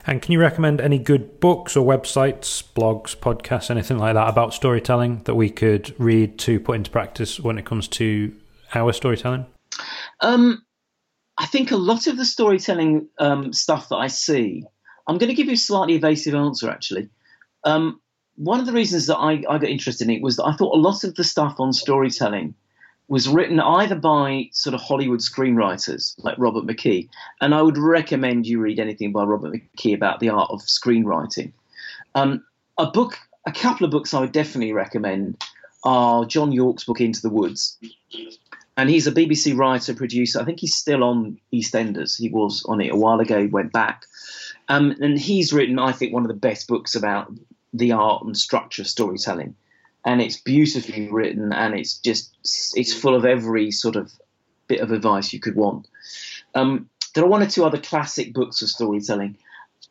And 0.07 0.23
can 0.23 0.33
you 0.33 0.41
recommend 0.41 0.81
any 0.81 0.99
good 0.99 1.41
books 1.41 1.77
or 1.77 1.85
websites, 1.85 2.63
blogs, 2.63 3.17
podcasts, 3.17 3.71
anything 3.71 3.99
like 3.99 4.15
that 4.15 4.29
about 4.29 4.55
storytelling 4.55 5.23
that 5.25 5.35
we 5.35 5.51
could 5.51 5.95
read 5.99 6.39
to 6.41 6.61
put 6.61 6.77
into 6.77 6.91
practice 6.91 7.41
when 7.41 7.59
it 7.59 7.65
comes 7.65 7.89
to 7.89 8.35
our 8.75 8.93
storytelling? 8.93 9.47
Um, 10.21 10.63
I 11.37 11.47
think 11.47 11.73
a 11.73 11.77
lot 11.77 12.07
of 12.07 12.17
the 12.17 12.25
storytelling 12.25 13.09
um, 13.19 13.53
stuff 13.53 13.89
that 13.89 13.97
I 13.97 14.07
see, 14.07 14.65
I'm 15.09 15.19
going 15.19 15.29
to 15.29 15.35
give 15.35 15.49
you 15.49 15.55
a 15.55 15.59
slightly 15.59 15.97
evasive 15.97 16.35
answer 16.35 16.71
actually. 16.71 17.09
Um, 17.65 18.01
one 18.37 18.61
of 18.61 18.67
the 18.67 18.73
reasons 18.73 19.09
that 19.09 19.17
I, 19.17 19.43
I 19.49 19.59
got 19.59 19.65
interested 19.65 20.09
in 20.09 20.15
it 20.15 20.23
was 20.23 20.37
that 20.37 20.45
I 20.45 20.55
thought 20.55 20.77
a 20.77 20.81
lot 20.81 21.03
of 21.03 21.17
the 21.17 21.25
stuff 21.25 21.57
on 21.59 21.73
storytelling 21.73 22.55
was 23.09 23.29
written 23.29 23.61
either 23.61 23.95
by 23.95 24.49
sort 24.53 24.75
of 24.75 24.81
Hollywood 24.81 25.21
screenwriters 25.21 26.15
like 26.25 26.39
Robert 26.39 26.65
McKee, 26.65 27.09
and 27.41 27.55
I 27.55 27.63
would 27.63 27.79
recommend 27.79 28.47
you 28.47 28.61
read 28.61 28.81
anything 28.81 29.13
by 29.13 29.25
Robert 29.25 29.53
McKee 29.53 29.95
about 29.95 30.21
the 30.21 30.31
art 30.31 30.51
of 30.51 30.61
screenwriting. 30.63 31.53
Um, 32.15 32.45
a 32.79 32.87
book, 32.87 33.19
a 33.47 33.53
couple 33.53 33.85
of 33.85 33.93
books 33.93 34.13
I 34.13 34.21
would 34.21 34.33
definitely 34.33 34.73
recommend 34.73 35.43
are 35.85 36.25
John 36.25 36.51
Yorke's 36.51 36.85
book 36.85 37.01
Into 37.01 37.23
the 37.23 37.31
Woods, 37.31 37.79
and 38.77 38.91
he's 38.91 39.07
a 39.07 39.13
BBC 39.13 39.57
writer 39.57 39.95
producer. 39.95 40.41
I 40.41 40.45
think 40.45 40.59
he's 40.59 40.75
still 40.75 41.05
on 41.05 41.39
EastEnders. 41.53 42.19
He 42.19 42.29
was 42.29 42.65
on 42.65 42.81
it 42.81 42.93
a 42.93 42.97
while 42.97 43.21
ago. 43.21 43.41
He 43.41 43.47
went 43.47 43.73
back, 43.73 44.05
um, 44.69 44.97
and 45.01 45.17
he's 45.17 45.53
written, 45.53 45.79
I 45.79 45.93
think, 45.93 46.13
one 46.13 46.25
of 46.25 46.29
the 46.29 46.35
best 46.35 46.67
books 46.67 46.97
about 46.97 47.33
the 47.73 47.93
art 47.93 48.25
and 48.25 48.37
structure 48.37 48.83
of 48.83 48.89
storytelling 48.89 49.55
and 50.07 50.23
it's 50.23 50.37
beautifully 50.41 51.09
written 51.11 51.53
and 51.53 51.75
it's 51.75 51.99
just 51.99 52.33
it's 52.75 52.95
full 52.95 53.15
of 53.15 53.25
every 53.25 53.71
sort 53.73 53.97
of 53.97 54.11
bit 54.69 54.81
of 54.81 54.93
advice 54.93 55.33
you 55.33 55.41
could 55.41 55.57
want. 55.57 55.89
Um, 56.55 56.89
there 57.15 57.25
are 57.25 57.29
one 57.29 57.43
or 57.43 57.47
two 57.47 57.65
other 57.65 57.79
classic 57.79 58.33
books 58.33 58.63
of 58.63 58.69
storytelling. 58.69 59.37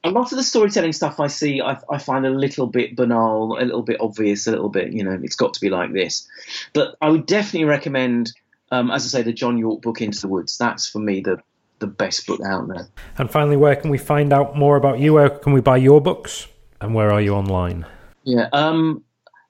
A 0.03 0.09
lot 0.09 0.31
of 0.31 0.37
the 0.37 0.43
storytelling 0.43 0.93
stuff 0.93 1.19
I 1.19 1.27
see, 1.27 1.61
I, 1.61 1.77
I, 1.89 1.97
find 1.97 2.25
a 2.25 2.29
little 2.29 2.67
bit 2.67 2.95
banal, 2.95 3.57
a 3.59 3.65
little 3.65 3.81
bit 3.81 3.99
obvious, 3.99 4.45
a 4.45 4.51
little 4.51 4.69
bit, 4.69 4.93
you 4.93 5.03
know, 5.03 5.19
it's 5.23 5.35
got 5.35 5.53
to 5.55 5.61
be 5.61 5.69
like 5.69 5.93
this. 5.93 6.27
But 6.73 6.95
I 7.01 7.09
would 7.09 7.25
definitely 7.25 7.65
recommend, 7.65 8.31
um, 8.71 8.91
as 8.91 9.05
I 9.05 9.19
say, 9.19 9.23
the 9.23 9.33
John 9.33 9.57
Yorke 9.57 9.81
book 9.81 10.01
Into 10.01 10.21
the 10.21 10.27
Woods. 10.27 10.57
That's 10.57 10.87
for 10.87 10.99
me 10.99 11.21
the 11.21 11.41
the 11.79 11.87
best 11.87 12.25
book 12.25 12.39
out 12.45 12.69
there. 12.69 12.87
And 13.17 13.29
finally, 13.29 13.57
where 13.57 13.75
can 13.75 13.89
we 13.89 13.97
find 13.97 14.31
out 14.31 14.55
more 14.55 14.77
about 14.77 14.99
you? 14.99 15.13
Where 15.13 15.29
can 15.29 15.51
we 15.51 15.59
buy 15.59 15.75
your 15.77 15.99
books? 15.99 16.47
And 16.79 16.93
where 16.93 17.11
are 17.11 17.19
you 17.19 17.33
online? 17.33 17.85
Yeah, 18.23 18.47
um, 18.53 19.03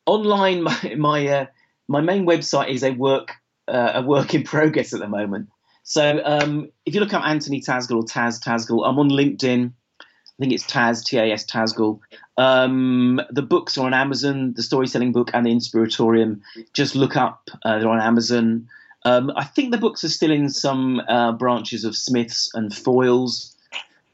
online, 0.06 0.64
my 0.64 0.96
my, 0.98 1.28
uh, 1.28 1.46
my 1.88 2.02
main 2.02 2.26
website 2.26 2.70
is 2.70 2.84
a 2.84 2.92
work 2.92 3.34
uh, 3.68 3.94
a 3.96 4.02
work 4.02 4.34
in 4.34 4.44
progress 4.44 4.94
at 4.94 5.00
the 5.00 5.08
moment. 5.08 5.50
So 5.84 6.22
um, 6.26 6.72
if 6.86 6.96
you 6.96 7.00
look 7.00 7.14
up 7.14 7.24
Anthony 7.24 7.62
Tasgal 7.62 7.98
or 7.98 8.04
Taz 8.04 8.44
Tasgal, 8.44 8.88
I'm 8.88 8.98
on 8.98 9.10
LinkedIn. 9.10 9.72
I 10.02 10.38
think 10.40 10.52
it's 10.52 10.66
Taz 10.66 11.06
T 11.06 11.18
A 11.18 11.32
S 11.32 11.46
Tasgal. 11.46 12.00
Um, 12.38 13.22
the 13.30 13.42
books 13.42 13.78
are 13.78 13.86
on 13.86 13.94
Amazon. 13.94 14.54
The 14.54 14.64
storytelling 14.64 15.12
book 15.12 15.30
and 15.34 15.46
the 15.46 15.52
Inspiratorium. 15.52 16.42
Just 16.74 16.96
look 16.96 17.16
up. 17.16 17.50
Uh, 17.64 17.80
they're 17.80 17.90
on 17.90 18.02
Amazon. 18.02 18.68
Um, 19.06 19.32
I 19.36 19.44
think 19.44 19.72
the 19.72 19.78
books 19.78 20.04
are 20.04 20.10
still 20.10 20.32
in 20.32 20.50
some 20.50 21.00
uh, 21.08 21.32
branches 21.34 21.86
of 21.86 21.96
Smiths 21.96 22.50
and 22.56 22.72
Foyles. 22.72 23.54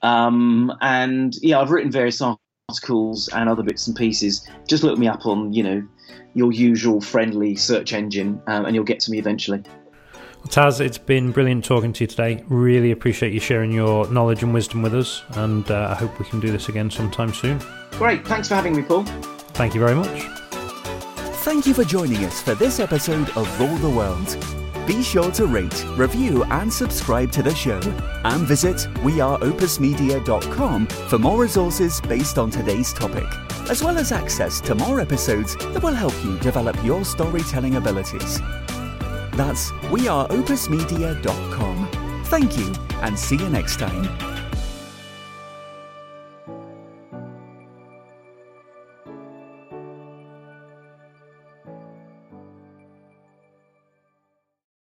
Um, 0.01 0.73
and 0.81 1.33
yeah, 1.41 1.59
I've 1.59 1.71
written 1.71 1.91
various 1.91 2.21
articles 2.71 3.27
and 3.29 3.49
other 3.49 3.63
bits 3.63 3.87
and 3.87 3.95
pieces, 3.95 4.47
just 4.67 4.83
look 4.83 4.97
me 4.97 5.07
up 5.07 5.25
on, 5.25 5.53
you 5.53 5.63
know, 5.63 5.87
your 6.33 6.51
usual 6.51 7.01
friendly 7.01 7.55
search 7.55 7.93
engine 7.93 8.41
um, 8.47 8.65
and 8.65 8.73
you'll 8.75 8.85
get 8.85 8.99
to 9.01 9.11
me 9.11 9.19
eventually. 9.19 9.61
Well, 10.13 10.47
Taz, 10.47 10.79
it's 10.79 10.97
been 10.97 11.31
brilliant 11.31 11.65
talking 11.65 11.93
to 11.93 12.03
you 12.03 12.07
today. 12.07 12.43
Really 12.47 12.91
appreciate 12.91 13.33
you 13.33 13.39
sharing 13.39 13.71
your 13.71 14.09
knowledge 14.09 14.41
and 14.41 14.53
wisdom 14.53 14.81
with 14.81 14.95
us, 14.95 15.21
and 15.31 15.69
uh, 15.69 15.89
I 15.91 15.95
hope 15.95 16.17
we 16.17 16.25
can 16.25 16.39
do 16.39 16.51
this 16.51 16.67
again 16.67 16.89
sometime 16.89 17.31
soon. 17.33 17.61
Great. 17.91 18.25
Thanks 18.25 18.47
for 18.47 18.55
having 18.55 18.75
me, 18.75 18.81
Paul. 18.81 19.03
Thank 19.53 19.75
you 19.75 19.79
very 19.81 19.93
much. 19.93 20.23
Thank 21.43 21.67
you 21.67 21.73
for 21.75 21.83
joining 21.83 22.25
us 22.25 22.41
for 22.41 22.55
this 22.55 22.79
episode 22.79 23.29
of 23.37 23.59
Rule 23.59 23.75
the 23.77 23.89
World. 23.89 24.60
Be 24.87 25.03
sure 25.03 25.31
to 25.31 25.45
rate, 25.45 25.85
review, 25.95 26.43
and 26.45 26.71
subscribe 26.71 27.31
to 27.33 27.43
the 27.43 27.53
show. 27.53 27.79
And 28.23 28.47
visit 28.47 28.77
weareopusmedia.com 29.03 30.87
for 30.87 31.19
more 31.19 31.41
resources 31.41 32.01
based 32.01 32.37
on 32.37 32.49
today's 32.49 32.91
topic, 32.93 33.27
as 33.69 33.83
well 33.83 33.97
as 33.97 34.11
access 34.11 34.59
to 34.61 34.75
more 34.75 34.99
episodes 34.99 35.55
that 35.55 35.83
will 35.83 35.93
help 35.93 36.13
you 36.23 36.37
develop 36.39 36.75
your 36.83 37.05
storytelling 37.05 37.75
abilities. 37.75 38.39
That's 39.33 39.71
weareopusmedia.com. 39.91 41.87
Thank 42.25 42.57
you, 42.57 42.73
and 43.01 43.17
see 43.17 43.37
you 43.37 43.49
next 43.49 43.79
time. 43.79 44.30